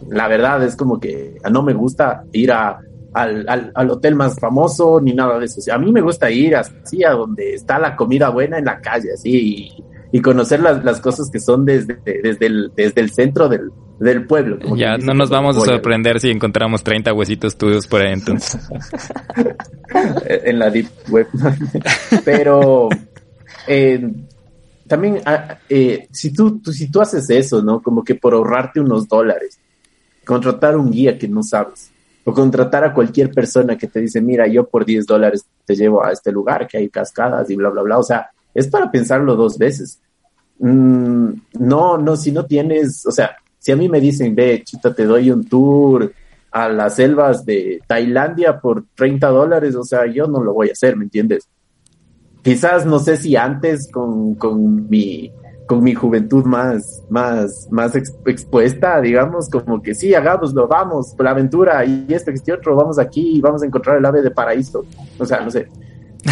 la 0.09 0.27
verdad 0.27 0.63
es 0.63 0.75
como 0.75 0.99
que 0.99 1.37
no 1.51 1.63
me 1.63 1.73
gusta 1.73 2.23
ir 2.31 2.51
a, 2.51 2.79
al, 3.13 3.45
al, 3.47 3.71
al, 3.75 3.89
hotel 3.89 4.15
más 4.15 4.39
famoso 4.39 4.99
ni 5.01 5.13
nada 5.13 5.39
de 5.39 5.45
eso. 5.45 5.59
O 5.59 5.63
sea, 5.63 5.75
a 5.75 5.79
mí 5.79 5.91
me 5.91 6.01
gusta 6.01 6.29
ir 6.31 6.55
así 6.55 7.03
a 7.03 7.11
donde 7.11 7.53
está 7.53 7.79
la 7.79 7.95
comida 7.95 8.29
buena 8.29 8.57
en 8.57 8.65
la 8.65 8.79
calle, 8.79 9.13
así, 9.13 9.29
y, 9.31 10.17
y 10.17 10.21
conocer 10.21 10.61
las, 10.61 10.83
las, 10.83 10.99
cosas 10.99 11.29
que 11.29 11.39
son 11.39 11.65
desde, 11.65 11.99
desde, 12.03 12.45
el, 12.45 12.71
desde 12.75 13.01
el 13.01 13.11
centro 13.11 13.47
del, 13.47 13.71
del 13.99 14.25
pueblo. 14.25 14.57
ya 14.75 14.97
no 14.97 15.13
nos 15.13 15.29
vamos 15.29 15.57
a 15.57 15.61
sorprender 15.61 16.19
si 16.19 16.29
encontramos 16.29 16.83
30 16.83 17.13
huesitos 17.13 17.57
tuyos 17.57 17.87
por 17.87 18.01
ahí 18.01 18.13
entonces. 18.13 18.59
en 20.25 20.59
la 20.59 20.69
deep 20.69 20.87
web. 21.09 21.27
Pero 22.25 22.89
eh, 23.67 24.11
también 24.87 25.21
ah, 25.25 25.57
eh, 25.69 26.07
si, 26.11 26.33
tú, 26.33 26.59
tú, 26.59 26.73
si 26.73 26.89
tú 26.89 26.99
haces 26.99 27.29
eso, 27.29 27.61
¿no? 27.61 27.81
Como 27.81 28.03
que 28.03 28.15
por 28.15 28.33
ahorrarte 28.33 28.79
unos 28.79 29.07
dólares, 29.07 29.59
contratar 30.25 30.77
un 30.77 30.91
guía 30.91 31.17
que 31.17 31.27
no 31.27 31.43
sabes, 31.43 31.91
o 32.23 32.33
contratar 32.33 32.83
a 32.83 32.93
cualquier 32.93 33.31
persona 33.31 33.77
que 33.77 33.87
te 33.87 33.99
dice, 33.99 34.21
mira, 34.21 34.47
yo 34.47 34.67
por 34.67 34.85
10 34.85 35.05
dólares 35.05 35.45
te 35.65 35.75
llevo 35.75 36.03
a 36.03 36.11
este 36.11 36.31
lugar 36.31 36.67
que 36.67 36.77
hay 36.77 36.89
cascadas 36.89 37.49
y 37.49 37.55
bla, 37.55 37.69
bla, 37.69 37.81
bla. 37.81 37.97
O 37.97 38.03
sea, 38.03 38.29
es 38.53 38.67
para 38.67 38.91
pensarlo 38.91 39.35
dos 39.35 39.57
veces. 39.57 39.99
Mm, 40.59 41.29
no, 41.59 41.97
no, 41.97 42.15
si 42.15 42.31
no 42.31 42.45
tienes, 42.45 43.05
o 43.05 43.11
sea, 43.11 43.35
si 43.57 43.71
a 43.71 43.75
mí 43.75 43.89
me 43.89 43.99
dicen, 43.99 44.35
ve, 44.35 44.63
chuta, 44.63 44.93
te 44.93 45.05
doy 45.05 45.31
un 45.31 45.47
tour 45.47 46.13
a 46.51 46.69
las 46.69 46.95
selvas 46.95 47.45
de 47.45 47.81
Tailandia 47.87 48.59
por 48.59 48.85
30 48.95 49.27
dólares, 49.29 49.75
o 49.75 49.83
sea, 49.83 50.05
yo 50.05 50.27
no 50.27 50.43
lo 50.43 50.53
voy 50.53 50.69
a 50.69 50.73
hacer, 50.73 50.95
¿me 50.95 51.05
entiendes? 51.05 51.47
Quizás 52.43 52.85
no 52.85 52.99
sé 52.99 53.17
si 53.17 53.35
antes 53.35 53.89
con, 53.91 54.35
con 54.35 54.89
mi 54.89 55.31
con 55.67 55.83
mi 55.83 55.93
juventud 55.93 56.43
más, 56.45 57.03
más, 57.09 57.67
más 57.71 57.95
expuesta, 57.95 58.99
digamos, 58.99 59.49
como 59.49 59.81
que 59.81 59.95
sí, 59.95 60.13
hagámoslo, 60.13 60.67
vamos, 60.67 61.15
la 61.17 61.31
aventura 61.31 61.85
y 61.85 62.05
este, 62.09 62.31
este 62.31 62.53
otro, 62.53 62.75
vamos 62.75 62.99
aquí 62.99 63.37
y 63.37 63.41
vamos 63.41 63.63
a 63.63 63.65
encontrar 63.65 63.97
el 63.97 64.05
ave 64.05 64.21
de 64.21 64.31
paraíso. 64.31 64.83
O 65.17 65.25
sea, 65.25 65.39
no 65.39 65.49
sé, 65.49 65.67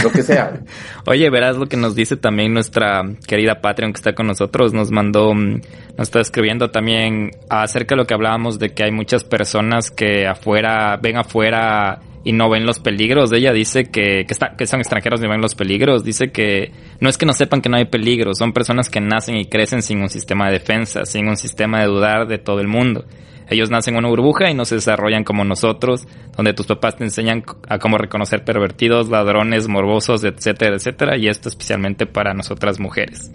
lo 0.03 0.11
que 0.11 0.23
sea. 0.23 0.59
Oye, 1.05 1.29
verás 1.29 1.57
lo 1.57 1.67
que 1.67 1.77
nos 1.77 1.95
dice 1.95 2.17
también 2.17 2.53
nuestra 2.53 3.03
querida 3.27 3.61
Patreon 3.61 3.93
que 3.93 3.97
está 3.97 4.13
con 4.13 4.27
nosotros. 4.27 4.73
Nos 4.73 4.91
mandó, 4.91 5.33
mm, 5.33 5.61
nos 5.97 6.07
está 6.07 6.19
escribiendo 6.19 6.69
también 6.69 7.31
acerca 7.49 7.95
de 7.95 8.01
lo 8.01 8.07
que 8.07 8.13
hablábamos 8.13 8.59
de 8.59 8.73
que 8.73 8.83
hay 8.83 8.91
muchas 8.91 9.23
personas 9.23 9.91
que 9.91 10.27
afuera, 10.27 10.97
ven 11.01 11.17
afuera 11.17 12.01
y 12.23 12.33
no 12.33 12.49
ven 12.49 12.65
los 12.65 12.79
peligros. 12.79 13.31
Ella 13.31 13.53
dice 13.53 13.85
que, 13.85 14.25
que, 14.25 14.35
que 14.57 14.67
son 14.67 14.79
extranjeros 14.79 15.21
y 15.23 15.27
ven 15.27 15.41
los 15.41 15.55
peligros. 15.55 16.03
Dice 16.03 16.31
que 16.31 16.71
no 16.99 17.09
es 17.09 17.17
que 17.17 17.25
no 17.25 17.33
sepan 17.33 17.61
que 17.61 17.69
no 17.69 17.77
hay 17.77 17.85
peligros, 17.85 18.37
son 18.37 18.53
personas 18.53 18.89
que 18.89 19.01
nacen 19.01 19.37
y 19.37 19.45
crecen 19.45 19.81
sin 19.81 20.01
un 20.01 20.09
sistema 20.09 20.47
de 20.47 20.53
defensa, 20.53 21.05
sin 21.05 21.27
un 21.27 21.37
sistema 21.37 21.81
de 21.81 21.87
dudar 21.87 22.27
de 22.27 22.37
todo 22.37 22.59
el 22.59 22.67
mundo. 22.67 23.05
Ellos 23.49 23.71
nacen 23.71 23.95
en 23.95 23.99
una 23.99 24.09
burbuja 24.09 24.51
y 24.51 24.53
no 24.53 24.63
se 24.63 24.75
desarrollan 24.75 25.23
como 25.23 25.43
nosotros, 25.43 26.07
donde 26.37 26.53
tus 26.53 26.67
papás 26.67 26.97
te 26.97 27.03
enseñan 27.03 27.43
a 27.67 27.79
cómo 27.79 27.97
reconocer 27.97 28.43
pervertidos, 28.43 29.09
ladrones, 29.09 29.67
morbosos, 29.67 30.23
etcétera, 30.23 30.75
etcétera, 30.75 31.17
y 31.17 31.27
esto 31.27 31.49
especialmente 31.49 32.05
para 32.05 32.35
nosotras 32.35 32.79
mujeres. 32.79 33.31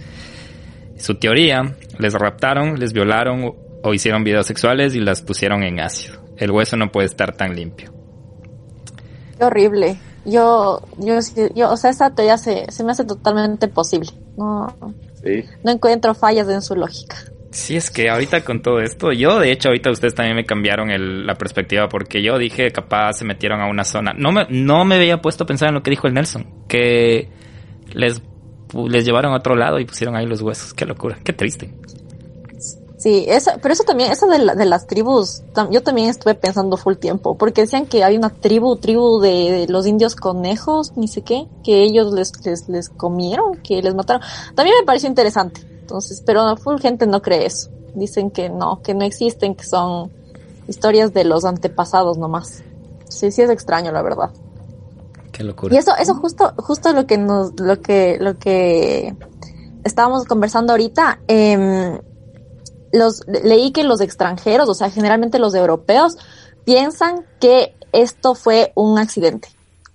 Su 0.98 1.16
teoría, 1.16 1.74
les 1.98 2.14
raptaron, 2.14 2.78
les 2.78 2.92
violaron 2.92 3.54
o 3.82 3.92
hicieron 3.92 4.22
videos 4.22 4.46
sexuales 4.46 4.94
y 4.94 5.00
las 5.00 5.20
pusieron 5.20 5.64
en 5.64 5.80
ácido. 5.80 6.22
El 6.36 6.52
hueso 6.52 6.76
no 6.76 6.92
puede 6.92 7.06
estar 7.06 7.36
tan 7.36 7.56
limpio. 7.56 7.93
Qué 9.44 9.48
horrible. 9.48 9.98
Yo, 10.24 10.80
yo, 10.98 11.18
yo, 11.54 11.70
o 11.70 11.76
sea, 11.76 11.90
esa 11.90 12.14
teoría 12.14 12.38
se, 12.38 12.70
se 12.72 12.82
me 12.82 12.92
hace 12.92 13.04
totalmente 13.04 13.68
posible. 13.68 14.08
No, 14.38 14.74
no 15.62 15.70
encuentro 15.70 16.14
fallas 16.14 16.48
en 16.48 16.62
su 16.62 16.74
lógica. 16.74 17.16
Sí, 17.50 17.76
es 17.76 17.90
que 17.90 18.08
ahorita 18.08 18.42
con 18.42 18.62
todo 18.62 18.80
esto, 18.80 19.12
yo 19.12 19.38
de 19.38 19.52
hecho 19.52 19.68
ahorita 19.68 19.90
ustedes 19.90 20.14
también 20.14 20.34
me 20.34 20.44
cambiaron 20.44 20.90
el, 20.90 21.26
la 21.26 21.34
perspectiva 21.34 21.88
porque 21.88 22.22
yo 22.22 22.36
dije 22.38 22.72
capaz 22.72 23.12
se 23.18 23.24
metieron 23.24 23.60
a 23.60 23.68
una 23.68 23.84
zona. 23.84 24.12
No 24.16 24.32
me, 24.32 24.46
no 24.48 24.84
me 24.84 24.96
había 24.96 25.20
puesto 25.20 25.44
a 25.44 25.46
pensar 25.46 25.68
en 25.68 25.74
lo 25.74 25.82
que 25.82 25.90
dijo 25.90 26.08
el 26.08 26.14
Nelson, 26.14 26.46
que 26.66 27.28
les, 27.92 28.22
les 28.88 29.04
llevaron 29.04 29.34
a 29.34 29.36
otro 29.36 29.54
lado 29.54 29.78
y 29.78 29.84
pusieron 29.84 30.16
ahí 30.16 30.26
los 30.26 30.40
huesos. 30.40 30.72
Qué 30.74 30.86
locura, 30.86 31.18
qué 31.22 31.32
triste. 31.34 31.70
Sí, 33.04 33.26
eso, 33.28 33.50
pero 33.60 33.74
eso 33.74 33.84
también, 33.84 34.12
eso 34.12 34.26
de, 34.26 34.38
de 34.38 34.64
las 34.64 34.86
tribus, 34.86 35.42
yo 35.70 35.82
también 35.82 36.08
estuve 36.08 36.34
pensando 36.34 36.78
full 36.78 36.94
tiempo, 36.94 37.36
porque 37.36 37.60
decían 37.60 37.84
que 37.84 38.02
hay 38.02 38.16
una 38.16 38.30
tribu, 38.30 38.76
tribu 38.76 39.20
de, 39.20 39.66
los 39.68 39.86
indios 39.86 40.16
conejos, 40.16 40.96
ni 40.96 41.06
sé 41.06 41.20
qué, 41.20 41.46
que 41.62 41.82
ellos 41.82 42.14
les, 42.14 42.32
les, 42.46 42.66
les 42.66 42.88
comieron, 42.88 43.56
que 43.56 43.82
les 43.82 43.94
mataron. 43.94 44.22
También 44.54 44.78
me 44.80 44.86
pareció 44.86 45.06
interesante, 45.06 45.60
entonces, 45.82 46.22
pero 46.24 46.56
full 46.56 46.78
gente 46.78 47.06
no 47.06 47.20
cree 47.20 47.44
eso. 47.44 47.68
Dicen 47.94 48.30
que 48.30 48.48
no, 48.48 48.80
que 48.80 48.94
no 48.94 49.04
existen, 49.04 49.54
que 49.54 49.64
son 49.64 50.10
historias 50.66 51.12
de 51.12 51.24
los 51.24 51.44
antepasados 51.44 52.16
nomás. 52.16 52.62
Sí, 53.10 53.30
sí 53.30 53.42
es 53.42 53.50
extraño, 53.50 53.92
la 53.92 54.00
verdad. 54.00 54.30
Qué 55.30 55.44
locura. 55.44 55.74
Y 55.74 55.76
eso, 55.76 55.94
eso 55.94 56.14
justo, 56.14 56.54
justo 56.56 56.90
lo 56.94 57.06
que 57.06 57.18
nos, 57.18 57.52
lo 57.60 57.82
que, 57.82 58.16
lo 58.18 58.38
que 58.38 59.14
estábamos 59.84 60.24
conversando 60.24 60.72
ahorita, 60.72 61.20
eh, 61.28 62.00
los, 62.94 63.22
leí 63.26 63.72
que 63.72 63.82
los 63.82 64.00
extranjeros, 64.00 64.68
o 64.68 64.74
sea, 64.74 64.90
generalmente 64.90 65.38
los 65.38 65.54
europeos, 65.54 66.16
piensan 66.64 67.24
que 67.40 67.74
esto 67.92 68.34
fue 68.34 68.72
un 68.74 68.98
accidente, 68.98 69.48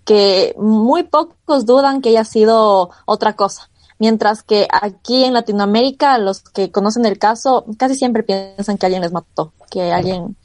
que 0.06 0.54
muy 0.58 1.04
pocos 1.04 1.66
dudan 1.66 2.02
que 2.02 2.10
haya 2.10 2.26
sido 2.26 2.92
otra 3.06 3.34
cosa. 3.34 3.70
Mientras 4.00 4.44
que 4.44 4.68
aquí 4.72 5.26
en 5.26 5.34
Latinoamérica, 5.34 6.18
los 6.18 6.42
que 6.42 6.72
conocen 6.72 7.06
el 7.06 7.20
caso 7.20 7.66
casi 7.78 7.96
siempre 7.96 8.24
piensan 8.24 8.78
que 8.78 8.86
alguien 8.86 9.02
les 9.02 9.12
mató, 9.12 9.52
que 9.70 9.92
alguien, 9.92 10.38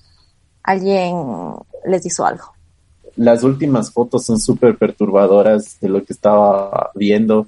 alguien 0.63 1.17
les 1.87 2.05
hizo 2.05 2.27
algo. 2.27 2.53
Las 3.17 3.45
últimas 3.45 3.93
fotos 3.93 4.25
son 4.25 4.41
súper 4.41 4.77
perturbadoras 4.77 5.79
de 5.81 5.89
lo 5.89 6.05
que 6.05 6.13
estaba 6.13 6.91
viendo. 6.97 7.47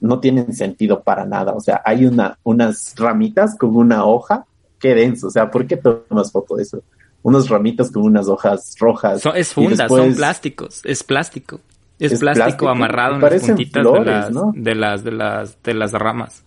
No 0.00 0.20
tienen 0.20 0.54
sentido 0.54 1.02
para 1.02 1.24
nada. 1.24 1.54
O 1.54 1.60
sea, 1.60 1.82
hay 1.84 2.06
una, 2.06 2.38
unas 2.44 2.94
ramitas 2.96 3.56
con 3.58 3.74
una 3.74 4.04
hoja 4.04 4.46
qué 4.78 4.94
denso, 4.94 5.28
o 5.28 5.30
sea, 5.30 5.50
¿por 5.50 5.66
qué 5.66 5.76
tomas 5.76 6.32
foto 6.32 6.56
de 6.56 6.62
eso? 6.62 6.82
Unas 7.22 7.48
ramitas 7.48 7.90
con 7.90 8.04
unas 8.04 8.28
hojas 8.28 8.74
rojas. 8.78 9.22
es 9.34 9.52
funda, 9.52 9.88
son 9.88 10.14
plásticos, 10.14 10.80
es 10.84 11.02
plástico. 11.02 11.60
Es, 11.98 12.20
plástico, 12.20 12.68
amarrado 12.68 13.16
en 13.16 13.20
las 13.20 13.42
puntitas 13.42 13.84
de, 13.84 14.04
las, 14.04 14.32
de, 14.54 14.74
las, 14.74 15.04
de, 15.04 15.10
las, 15.10 15.62
de 15.64 15.74
las 15.74 15.92
ramas. 15.92 16.44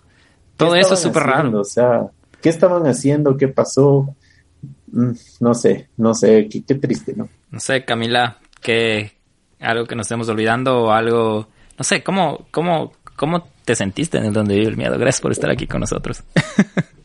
Todo 0.56 0.76
eso 0.76 0.94
es 0.94 1.02
súper 1.02 1.24
raro. 1.24 1.60
O 1.60 1.64
sea, 1.66 2.08
¿qué 2.42 2.48
estaban 2.48 2.88
haciendo? 2.88 3.36
¿Qué 3.36 3.50
pasó? 3.50 4.16
Mm, 4.92 5.12
no 5.42 5.54
sé, 5.54 5.90
no 5.98 6.14
sé, 6.14 6.48
qué, 6.50 6.64
qué 6.64 6.76
triste, 6.76 7.14
¿no? 7.18 7.28
No 7.50 7.60
sé, 7.60 7.84
Camila, 7.84 8.38
que 8.62 9.12
algo 9.60 9.86
que 9.86 9.96
nos 9.96 10.06
estemos 10.06 10.30
olvidando 10.30 10.84
o 10.84 10.92
algo, 10.92 11.48
no 11.78 11.84
sé, 11.84 12.02
¿cómo, 12.02 12.48
cómo, 12.52 12.94
cómo 13.18 13.50
te 13.66 13.76
sentiste 13.76 14.18
en 14.18 14.26
el 14.26 14.34
donde 14.34 14.56
vive 14.56 14.70
el 14.70 14.78
miedo? 14.78 14.98
Gracias 14.98 15.22
por 15.22 15.32
estar 15.32 15.50
aquí 15.50 15.68
con 15.68 15.82
nosotros. 15.82 16.24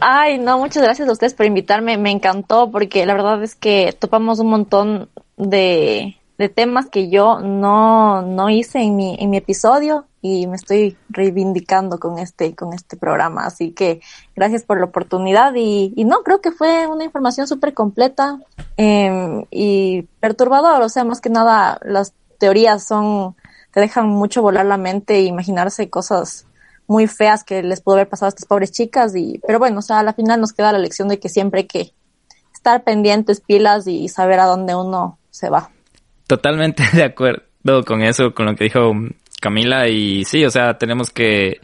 Ay, 0.00 0.38
no, 0.38 0.58
muchas 0.58 0.82
gracias 0.82 1.08
a 1.08 1.12
ustedes 1.12 1.34
por 1.34 1.46
invitarme. 1.46 1.96
Me 1.96 2.10
encantó 2.10 2.70
porque 2.70 3.06
la 3.06 3.14
verdad 3.14 3.42
es 3.42 3.54
que 3.54 3.96
topamos 3.98 4.38
un 4.38 4.48
montón 4.48 5.08
de, 5.36 6.16
de 6.36 6.48
temas 6.48 6.88
que 6.88 7.08
yo 7.08 7.40
no, 7.40 8.22
no 8.22 8.50
hice 8.50 8.80
en 8.80 8.96
mi, 8.96 9.16
en 9.18 9.30
mi 9.30 9.38
episodio 9.38 10.06
y 10.20 10.46
me 10.46 10.56
estoy 10.56 10.96
reivindicando 11.08 11.98
con 11.98 12.18
este, 12.18 12.54
con 12.54 12.72
este 12.72 12.96
programa. 12.96 13.46
Así 13.46 13.72
que 13.72 14.00
gracias 14.36 14.64
por 14.64 14.78
la 14.78 14.86
oportunidad 14.86 15.54
y, 15.54 15.92
y 15.96 16.04
no, 16.04 16.22
creo 16.22 16.40
que 16.40 16.52
fue 16.52 16.86
una 16.86 17.04
información 17.04 17.46
súper 17.46 17.72
completa 17.72 18.38
eh, 18.76 19.46
y 19.50 20.02
perturbador. 20.20 20.82
O 20.82 20.88
sea, 20.88 21.04
más 21.04 21.20
que 21.20 21.30
nada 21.30 21.78
las 21.82 22.12
teorías 22.38 22.86
son, 22.86 23.36
te 23.72 23.80
dejan 23.80 24.08
mucho 24.08 24.42
volar 24.42 24.66
la 24.66 24.76
mente 24.76 25.16
e 25.16 25.22
imaginarse 25.22 25.88
cosas 25.88 26.47
muy 26.88 27.06
feas 27.06 27.44
que 27.44 27.62
les 27.62 27.80
pudo 27.80 27.96
haber 27.96 28.08
pasado 28.08 28.26
a 28.26 28.30
estas 28.30 28.46
pobres 28.46 28.72
chicas 28.72 29.14
y 29.14 29.40
pero 29.46 29.58
bueno, 29.58 29.78
o 29.78 29.82
sea, 29.82 30.00
a 30.00 30.02
la 30.02 30.14
final 30.14 30.40
nos 30.40 30.52
queda 30.52 30.72
la 30.72 30.78
lección 30.78 31.06
de 31.08 31.20
que 31.20 31.28
siempre 31.28 31.60
hay 31.60 31.66
que 31.66 31.92
estar 32.52 32.82
pendientes, 32.82 33.40
pilas 33.40 33.86
y 33.86 34.08
saber 34.08 34.40
a 34.40 34.46
dónde 34.46 34.74
uno 34.74 35.18
se 35.30 35.50
va. 35.50 35.70
Totalmente 36.26 36.82
de 36.94 37.04
acuerdo 37.04 37.44
con 37.86 38.02
eso, 38.02 38.32
con 38.34 38.46
lo 38.46 38.56
que 38.56 38.64
dijo 38.64 38.92
Camila 39.40 39.86
y 39.88 40.24
sí, 40.24 40.44
o 40.44 40.50
sea, 40.50 40.78
tenemos 40.78 41.10
que 41.10 41.60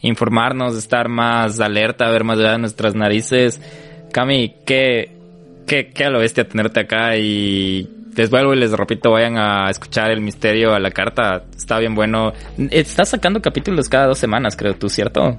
informarnos, 0.00 0.76
estar 0.76 1.08
más 1.08 1.60
alerta, 1.60 2.08
ver 2.10 2.24
más 2.24 2.38
allá 2.38 2.52
de 2.52 2.58
nuestras 2.58 2.94
narices. 2.94 3.60
Cami, 4.12 4.54
qué, 4.64 5.10
qué, 5.66 5.90
qué 5.90 6.04
a 6.04 6.10
lo 6.10 6.20
bestia 6.20 6.48
tenerte 6.48 6.80
acá 6.80 7.16
y 7.16 7.97
les 8.16 8.30
vuelvo 8.30 8.54
y 8.54 8.58
les 8.58 8.72
repito, 8.72 9.10
vayan 9.10 9.38
a 9.38 9.70
escuchar 9.70 10.10
El 10.10 10.20
Misterio 10.20 10.74
a 10.74 10.80
la 10.80 10.90
Carta. 10.90 11.44
Está 11.56 11.78
bien 11.78 11.94
bueno. 11.94 12.32
Estás 12.70 13.10
sacando 13.10 13.40
capítulos 13.40 13.88
cada 13.88 14.06
dos 14.06 14.18
semanas, 14.18 14.56
creo 14.56 14.74
tú, 14.74 14.88
¿cierto? 14.88 15.36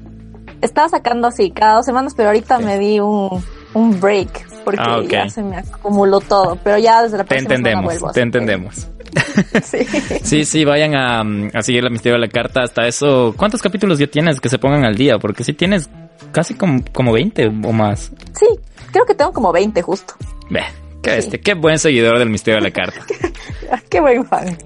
Estaba 0.61 0.89
sacando 0.89 1.28
así, 1.28 1.51
cada 1.51 1.76
dos 1.76 1.86
semanas, 1.86 2.13
pero 2.15 2.30
ahorita 2.30 2.59
me 2.59 2.78
di 2.80 2.99
un, 2.99 3.43
un 3.74 3.99
break 3.99 4.49
porque 4.63 4.82
ah, 4.82 5.01
ya 5.07 5.30
se 5.30 5.41
me 5.41 5.57
acumuló 5.57 6.20
todo. 6.20 6.57
Pero 6.63 6.78
ya 6.78 7.03
desde 7.03 7.17
la 7.17 7.24
próxima 7.24 7.47
Te 7.49 7.55
entendemos, 7.55 8.13
te 8.13 8.22
entendemos. 8.22 8.88
sí. 9.63 9.86
sí, 10.24 10.45
sí, 10.45 10.65
vayan 10.65 10.95
a, 10.95 11.22
a 11.57 11.63
seguir 11.63 11.84
el 11.84 11.91
misterio 11.91 12.15
de 12.15 12.28
la 12.28 12.28
carta. 12.28 12.61
Hasta 12.61 12.86
eso, 12.88 13.34
¿cuántos 13.36 13.61
capítulos 13.61 13.97
ya 13.97 14.07
tienes 14.07 14.39
que 14.39 14.49
se 14.49 14.59
pongan 14.59 14.86
al 14.86 14.95
día? 14.95 15.17
Porque 15.17 15.43
si 15.43 15.53
tienes 15.53 15.89
casi 16.32 16.53
como, 16.53 16.84
como 16.93 17.11
20 17.13 17.47
o 17.47 17.72
más. 17.72 18.11
Sí, 18.34 18.47
creo 18.91 19.05
que 19.05 19.15
tengo 19.15 19.34
como 19.34 19.51
20 19.51 19.82
justo. 19.82 20.13
Ve, 20.49 20.63
Qué, 21.02 21.18
este, 21.18 21.39
qué 21.39 21.54
buen 21.54 21.80
seguidor 21.80 22.20
del 22.20 22.30
misterio 22.30 22.60
de 22.60 22.70
la 22.70 22.72
carta. 22.72 23.00
qué 23.89 24.02
buen 24.02 24.26
fan. 24.26 24.58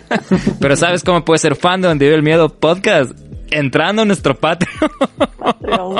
Pero 0.60 0.76
¿sabes 0.76 1.02
cómo 1.02 1.24
puede 1.24 1.38
ser 1.38 1.56
fan 1.56 1.80
de 1.80 1.88
Donde 1.88 2.04
Vive 2.04 2.16
el 2.16 2.22
Miedo 2.22 2.48
podcast? 2.48 3.12
Entrando 3.50 4.02
a 4.02 4.04
nuestro 4.04 4.34
Patreon. 4.34 4.80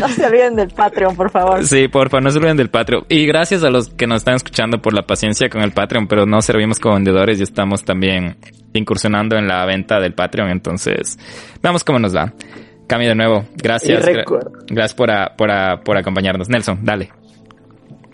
no 0.00 0.08
se 0.08 0.26
olviden 0.26 0.56
del 0.56 0.68
Patreon, 0.68 1.14
por 1.14 1.30
favor. 1.30 1.64
Sí, 1.64 1.88
por 1.88 2.08
favor, 2.08 2.22
no 2.22 2.30
se 2.30 2.38
olviden 2.38 2.56
del 2.56 2.70
Patreon. 2.70 3.04
Y 3.08 3.26
gracias 3.26 3.64
a 3.64 3.70
los 3.70 3.90
que 3.90 4.06
nos 4.06 4.18
están 4.18 4.36
escuchando 4.36 4.80
por 4.80 4.94
la 4.94 5.02
paciencia 5.02 5.50
con 5.50 5.60
el 5.62 5.72
Patreon, 5.72 6.06
pero 6.06 6.24
no 6.24 6.40
servimos 6.40 6.78
como 6.78 6.94
vendedores 6.94 7.40
y 7.40 7.42
estamos 7.42 7.84
también 7.84 8.38
incursionando 8.72 9.36
en 9.36 9.46
la 9.46 9.66
venta 9.66 10.00
del 10.00 10.14
Patreon. 10.14 10.48
Entonces, 10.50 11.18
veamos 11.62 11.84
cómo 11.84 11.98
nos 11.98 12.16
va. 12.16 12.32
Cami, 12.86 13.06
de 13.06 13.14
nuevo, 13.14 13.44
gracias. 13.56 14.06
Gracias 14.68 14.94
por, 14.94 15.10
por, 15.36 15.50
por 15.84 15.96
acompañarnos. 15.98 16.48
Nelson, 16.48 16.78
dale. 16.82 17.10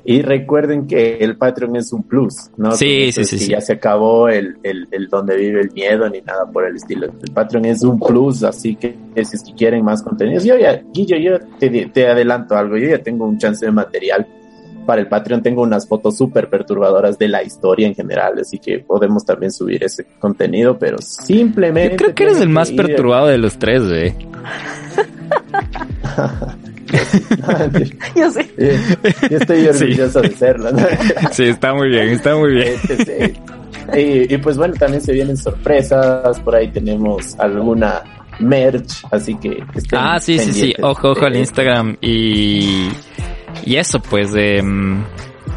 Y 0.05 0.23
recuerden 0.23 0.87
que 0.87 1.19
el 1.19 1.37
Patreon 1.37 1.77
es 1.77 1.93
un 1.93 2.03
plus, 2.03 2.51
¿no? 2.57 2.73
Sí, 2.73 3.13
sí, 3.13 3.25
sí, 3.25 3.49
Ya 3.49 3.61
se 3.61 3.75
acabó 3.75 4.29
el, 4.29 4.57
el, 4.63 4.89
el, 4.91 5.09
donde 5.09 5.37
vive 5.37 5.61
el 5.61 5.71
miedo 5.73 6.09
ni 6.09 6.21
nada 6.21 6.51
por 6.51 6.67
el 6.67 6.77
estilo. 6.77 7.07
El 7.07 7.33
Patreon 7.33 7.67
es 7.67 7.85
un 7.85 8.01
plus, 8.01 8.43
así 8.43 8.75
que 8.75 8.97
si 9.15 9.37
es 9.37 9.45
que 9.45 9.55
quieren 9.55 9.85
más 9.85 10.03
contenidos, 10.03 10.45
yo 10.45 10.59
ya, 10.59 10.83
Guillo, 10.93 11.17
yo 11.17 11.39
te, 11.59 11.87
te 11.87 12.09
adelanto 12.09 12.57
algo, 12.57 12.77
yo 12.77 12.89
ya 12.89 12.99
tengo 12.99 13.27
un 13.27 13.39
chance 13.39 13.65
de 13.65 13.71
material 13.71 14.27
para 14.85 15.01
el 15.01 15.09
Patreon 15.09 15.43
tengo 15.43 15.63
unas 15.63 15.87
fotos 15.87 16.17
súper 16.17 16.51
perturbadoras 16.51 17.19
de 17.19 17.29
la 17.29 17.43
historia 17.43 17.87
en 17.87 17.95
general, 17.95 18.39
así 18.41 18.59
que 18.59 18.81
podemos 18.81 19.25
también 19.25 19.53
subir 19.53 19.85
ese 19.85 20.05
contenido, 20.19 20.79
pero 20.79 20.99
simplemente... 20.99 21.93
Yo 21.93 21.97
creo 21.97 22.15
que 22.15 22.25
eres 22.25 22.41
el 22.41 22.49
más 22.49 22.73
perturbado 22.73 23.29
de 23.29 23.39
los 23.39 23.59
tres, 23.59 23.87
güey. 23.87 24.13
yo 28.17 28.31
sé. 28.31 28.51
Yo 29.31 29.39
estoy 29.39 29.67
orgulloso 29.67 30.21
de 30.21 30.31
serlo. 30.37 30.71
sí, 31.33 31.45
está 31.45 31.75
muy 31.75 31.89
bien, 31.89 32.09
está 32.09 32.37
muy 32.37 32.55
bien. 32.55 32.75
Este, 32.89 33.35
y, 33.95 34.37
pues 34.39 34.57
bueno, 34.57 34.75
también 34.75 35.01
se 35.01 35.13
vienen 35.13 35.37
sorpresas, 35.37 36.39
por 36.41 36.55
ahí 36.55 36.71
tenemos 36.71 37.39
alguna 37.39 38.03
merch, 38.39 39.05
así 39.11 39.35
que... 39.37 39.63
Ah, 39.93 40.19
sí, 40.21 40.39
sí, 40.39 40.53
sí, 40.53 40.75
ojo, 40.83 41.11
ojo 41.11 41.27
al 41.27 41.37
Instagram 41.37 41.97
y... 42.01 42.91
Y 43.65 43.77
eso, 43.77 44.01
pues, 44.01 44.33
eh, 44.35 44.63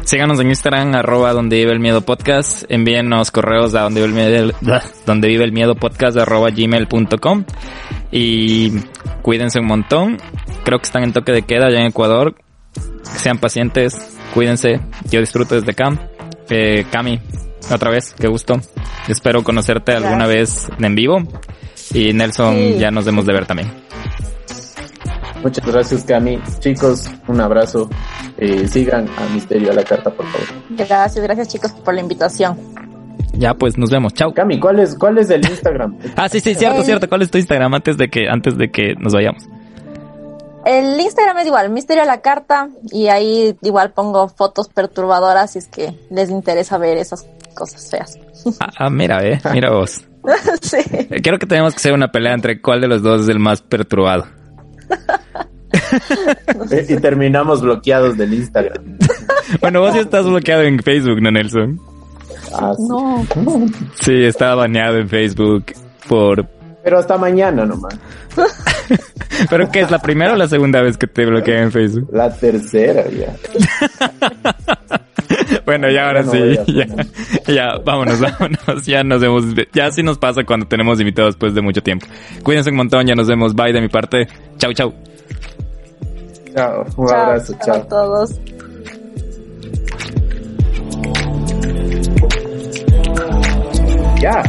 síganos 0.06 0.38
en 0.40 0.48
Instagram, 0.48 0.94
arroba 0.94 1.32
donde 1.32 1.56
vive 1.56 1.72
el 1.72 1.80
miedo 1.80 2.00
podcast, 2.00 2.64
envíenos 2.68 3.30
correos 3.30 3.74
a 3.74 3.82
donde 3.82 4.06
vive 4.06 4.20
el 4.24 4.32
miedo, 4.32 4.52
donde 5.06 5.28
vive 5.28 5.44
el 5.44 5.52
miedo 5.52 5.74
podcast, 5.74 6.16
arroba 6.16 6.50
gmail.com 6.50 7.44
y 8.12 8.72
cuídense 9.22 9.58
un 9.60 9.66
montón. 9.66 10.18
Creo 10.66 10.78
que 10.80 10.84
están 10.84 11.04
en 11.04 11.12
toque 11.14 11.32
de 11.32 11.42
queda 11.42 11.68
allá 11.68 11.80
en 11.80 11.86
Ecuador. 11.86 12.34
sean 13.02 13.38
pacientes, 13.38 13.96
cuídense, 14.34 14.80
yo 15.10 15.20
disfruto 15.20 15.54
desde 15.54 15.70
acá. 15.70 15.96
Eh, 16.50 16.84
Cami, 16.90 17.18
otra 17.72 17.90
vez, 17.90 18.14
qué 18.20 18.28
gusto. 18.28 18.60
Espero 19.08 19.42
conocerte 19.42 19.92
alguna 19.92 20.26
vez 20.26 20.68
en 20.78 20.94
vivo. 20.94 21.18
Y 21.94 22.12
Nelson, 22.12 22.54
Sí. 22.54 22.76
ya 22.78 22.90
nos 22.90 23.04
demos 23.06 23.24
de 23.24 23.32
ver 23.32 23.46
también. 23.46 23.70
Muchas 25.42 25.64
gracias, 25.66 26.04
Cami. 26.04 26.38
Chicos, 26.58 27.08
un 27.28 27.40
abrazo. 27.40 27.88
Eh, 28.36 28.66
sigan 28.66 29.08
a 29.08 29.32
Misterio 29.32 29.70
a 29.70 29.74
la 29.74 29.84
Carta, 29.84 30.10
por 30.10 30.26
favor. 30.26 30.46
Gracias, 30.70 31.22
gracias 31.24 31.48
chicos 31.48 31.72
por 31.72 31.94
la 31.94 32.00
invitación. 32.00 32.58
Ya, 33.32 33.54
pues 33.54 33.78
nos 33.78 33.90
vemos. 33.90 34.12
Chao. 34.14 34.34
Cami, 34.34 34.58
¿cuál 34.58 34.80
es, 34.80 34.96
cuál 34.98 35.18
es 35.18 35.30
el 35.30 35.48
Instagram? 35.48 35.96
Ah, 36.16 36.28
sí, 36.28 36.40
sí, 36.40 36.54
cierto, 36.54 36.82
cierto. 36.82 37.08
¿Cuál 37.08 37.22
es 37.22 37.30
tu 37.30 37.38
Instagram 37.38 37.72
antes 37.74 37.96
de 37.96 38.08
que, 38.08 38.28
antes 38.28 38.58
de 38.58 38.70
que 38.70 38.94
nos 38.98 39.12
vayamos? 39.12 39.44
El 40.66 41.00
Instagram 41.00 41.38
es 41.38 41.46
igual, 41.46 41.70
Misterio 41.70 42.02
a 42.02 42.06
la 42.06 42.20
Carta, 42.22 42.70
y 42.90 43.06
ahí 43.06 43.56
igual 43.62 43.92
pongo 43.92 44.28
fotos 44.28 44.68
perturbadoras 44.68 45.52
si 45.52 45.60
es 45.60 45.68
que 45.68 45.94
les 46.10 46.28
interesa 46.28 46.76
ver 46.76 46.98
esas 46.98 47.24
cosas 47.54 47.88
feas. 47.88 48.18
Ah, 48.60 48.70
ah, 48.78 48.90
mira, 48.90 49.26
eh, 49.26 49.40
mira 49.52 49.70
vos. 49.72 50.04
sí. 50.62 50.76
Eh, 50.92 51.20
Creo 51.20 51.36
que 51.36 51.46
tenemos 51.46 51.74
que 51.74 51.78
hacer 51.78 51.92
una 51.92 52.12
pelea 52.12 52.32
entre 52.32 52.60
cuál 52.60 52.80
de 52.80 52.86
los 52.86 53.02
dos 53.02 53.22
es 53.22 53.28
el 53.28 53.38
más 53.38 53.62
perturbado. 53.62 54.26
Eh, 56.70 56.86
y 56.88 56.96
terminamos 56.96 57.60
bloqueados 57.60 58.16
del 58.16 58.32
Instagram. 58.32 58.98
Bueno, 59.60 59.80
vos 59.80 59.94
ya 59.94 60.00
estás 60.00 60.24
bloqueado 60.24 60.62
en 60.62 60.78
Facebook, 60.80 61.20
¿no, 61.20 61.30
Nelson? 61.30 61.78
Ah, 62.54 62.72
sí. 62.76 62.82
No. 62.88 63.26
Sí, 64.00 64.24
estaba 64.24 64.54
baneado 64.54 64.96
en 64.96 65.08
Facebook 65.08 65.66
por... 66.08 66.46
Pero 66.82 66.98
hasta 66.98 67.18
mañana 67.18 67.66
nomás. 67.66 67.94
¿Pero 69.50 69.70
qué 69.70 69.80
es 69.80 69.90
la 69.90 69.98
primera 69.98 70.32
o 70.32 70.36
la 70.36 70.48
segunda 70.48 70.80
vez 70.82 70.96
que 70.96 71.06
te 71.06 71.24
bloqueé 71.26 71.62
en 71.62 71.72
Facebook? 71.72 72.08
La 72.12 72.34
tercera 72.34 73.04
ya. 73.08 73.34
Bueno, 75.64 75.90
ya 75.90 76.06
ahora 76.06 76.22
no 76.22 76.30
sí, 76.30 76.38
a 76.38 76.64
ya, 76.66 76.86
ya, 77.52 77.78
vámonos, 77.84 78.20
vámonos, 78.20 78.86
ya 78.86 79.02
nos 79.02 79.20
vemos, 79.20 79.44
ya 79.72 79.86
así 79.86 80.02
nos 80.02 80.18
pasa 80.18 80.44
cuando 80.44 80.66
tenemos 80.66 81.00
invitados 81.00 81.34
después 81.34 81.52
de 81.54 81.62
mucho 81.62 81.82
tiempo. 81.82 82.06
Cuídense 82.44 82.70
un 82.70 82.76
montón, 82.76 83.06
ya 83.06 83.14
nos 83.14 83.26
vemos, 83.26 83.54
bye 83.54 83.72
de 83.72 83.80
mi 83.80 83.88
parte, 83.88 84.28
chau, 84.58 84.72
chau. 84.72 84.94
Chao. 86.54 86.84
Un 86.96 87.06
Chao, 87.08 87.16
abrazo. 87.20 87.54
chao 87.64 87.74
a 87.74 87.78
Chao. 87.78 87.88
todos. 87.88 88.40
Ya. 94.20 94.42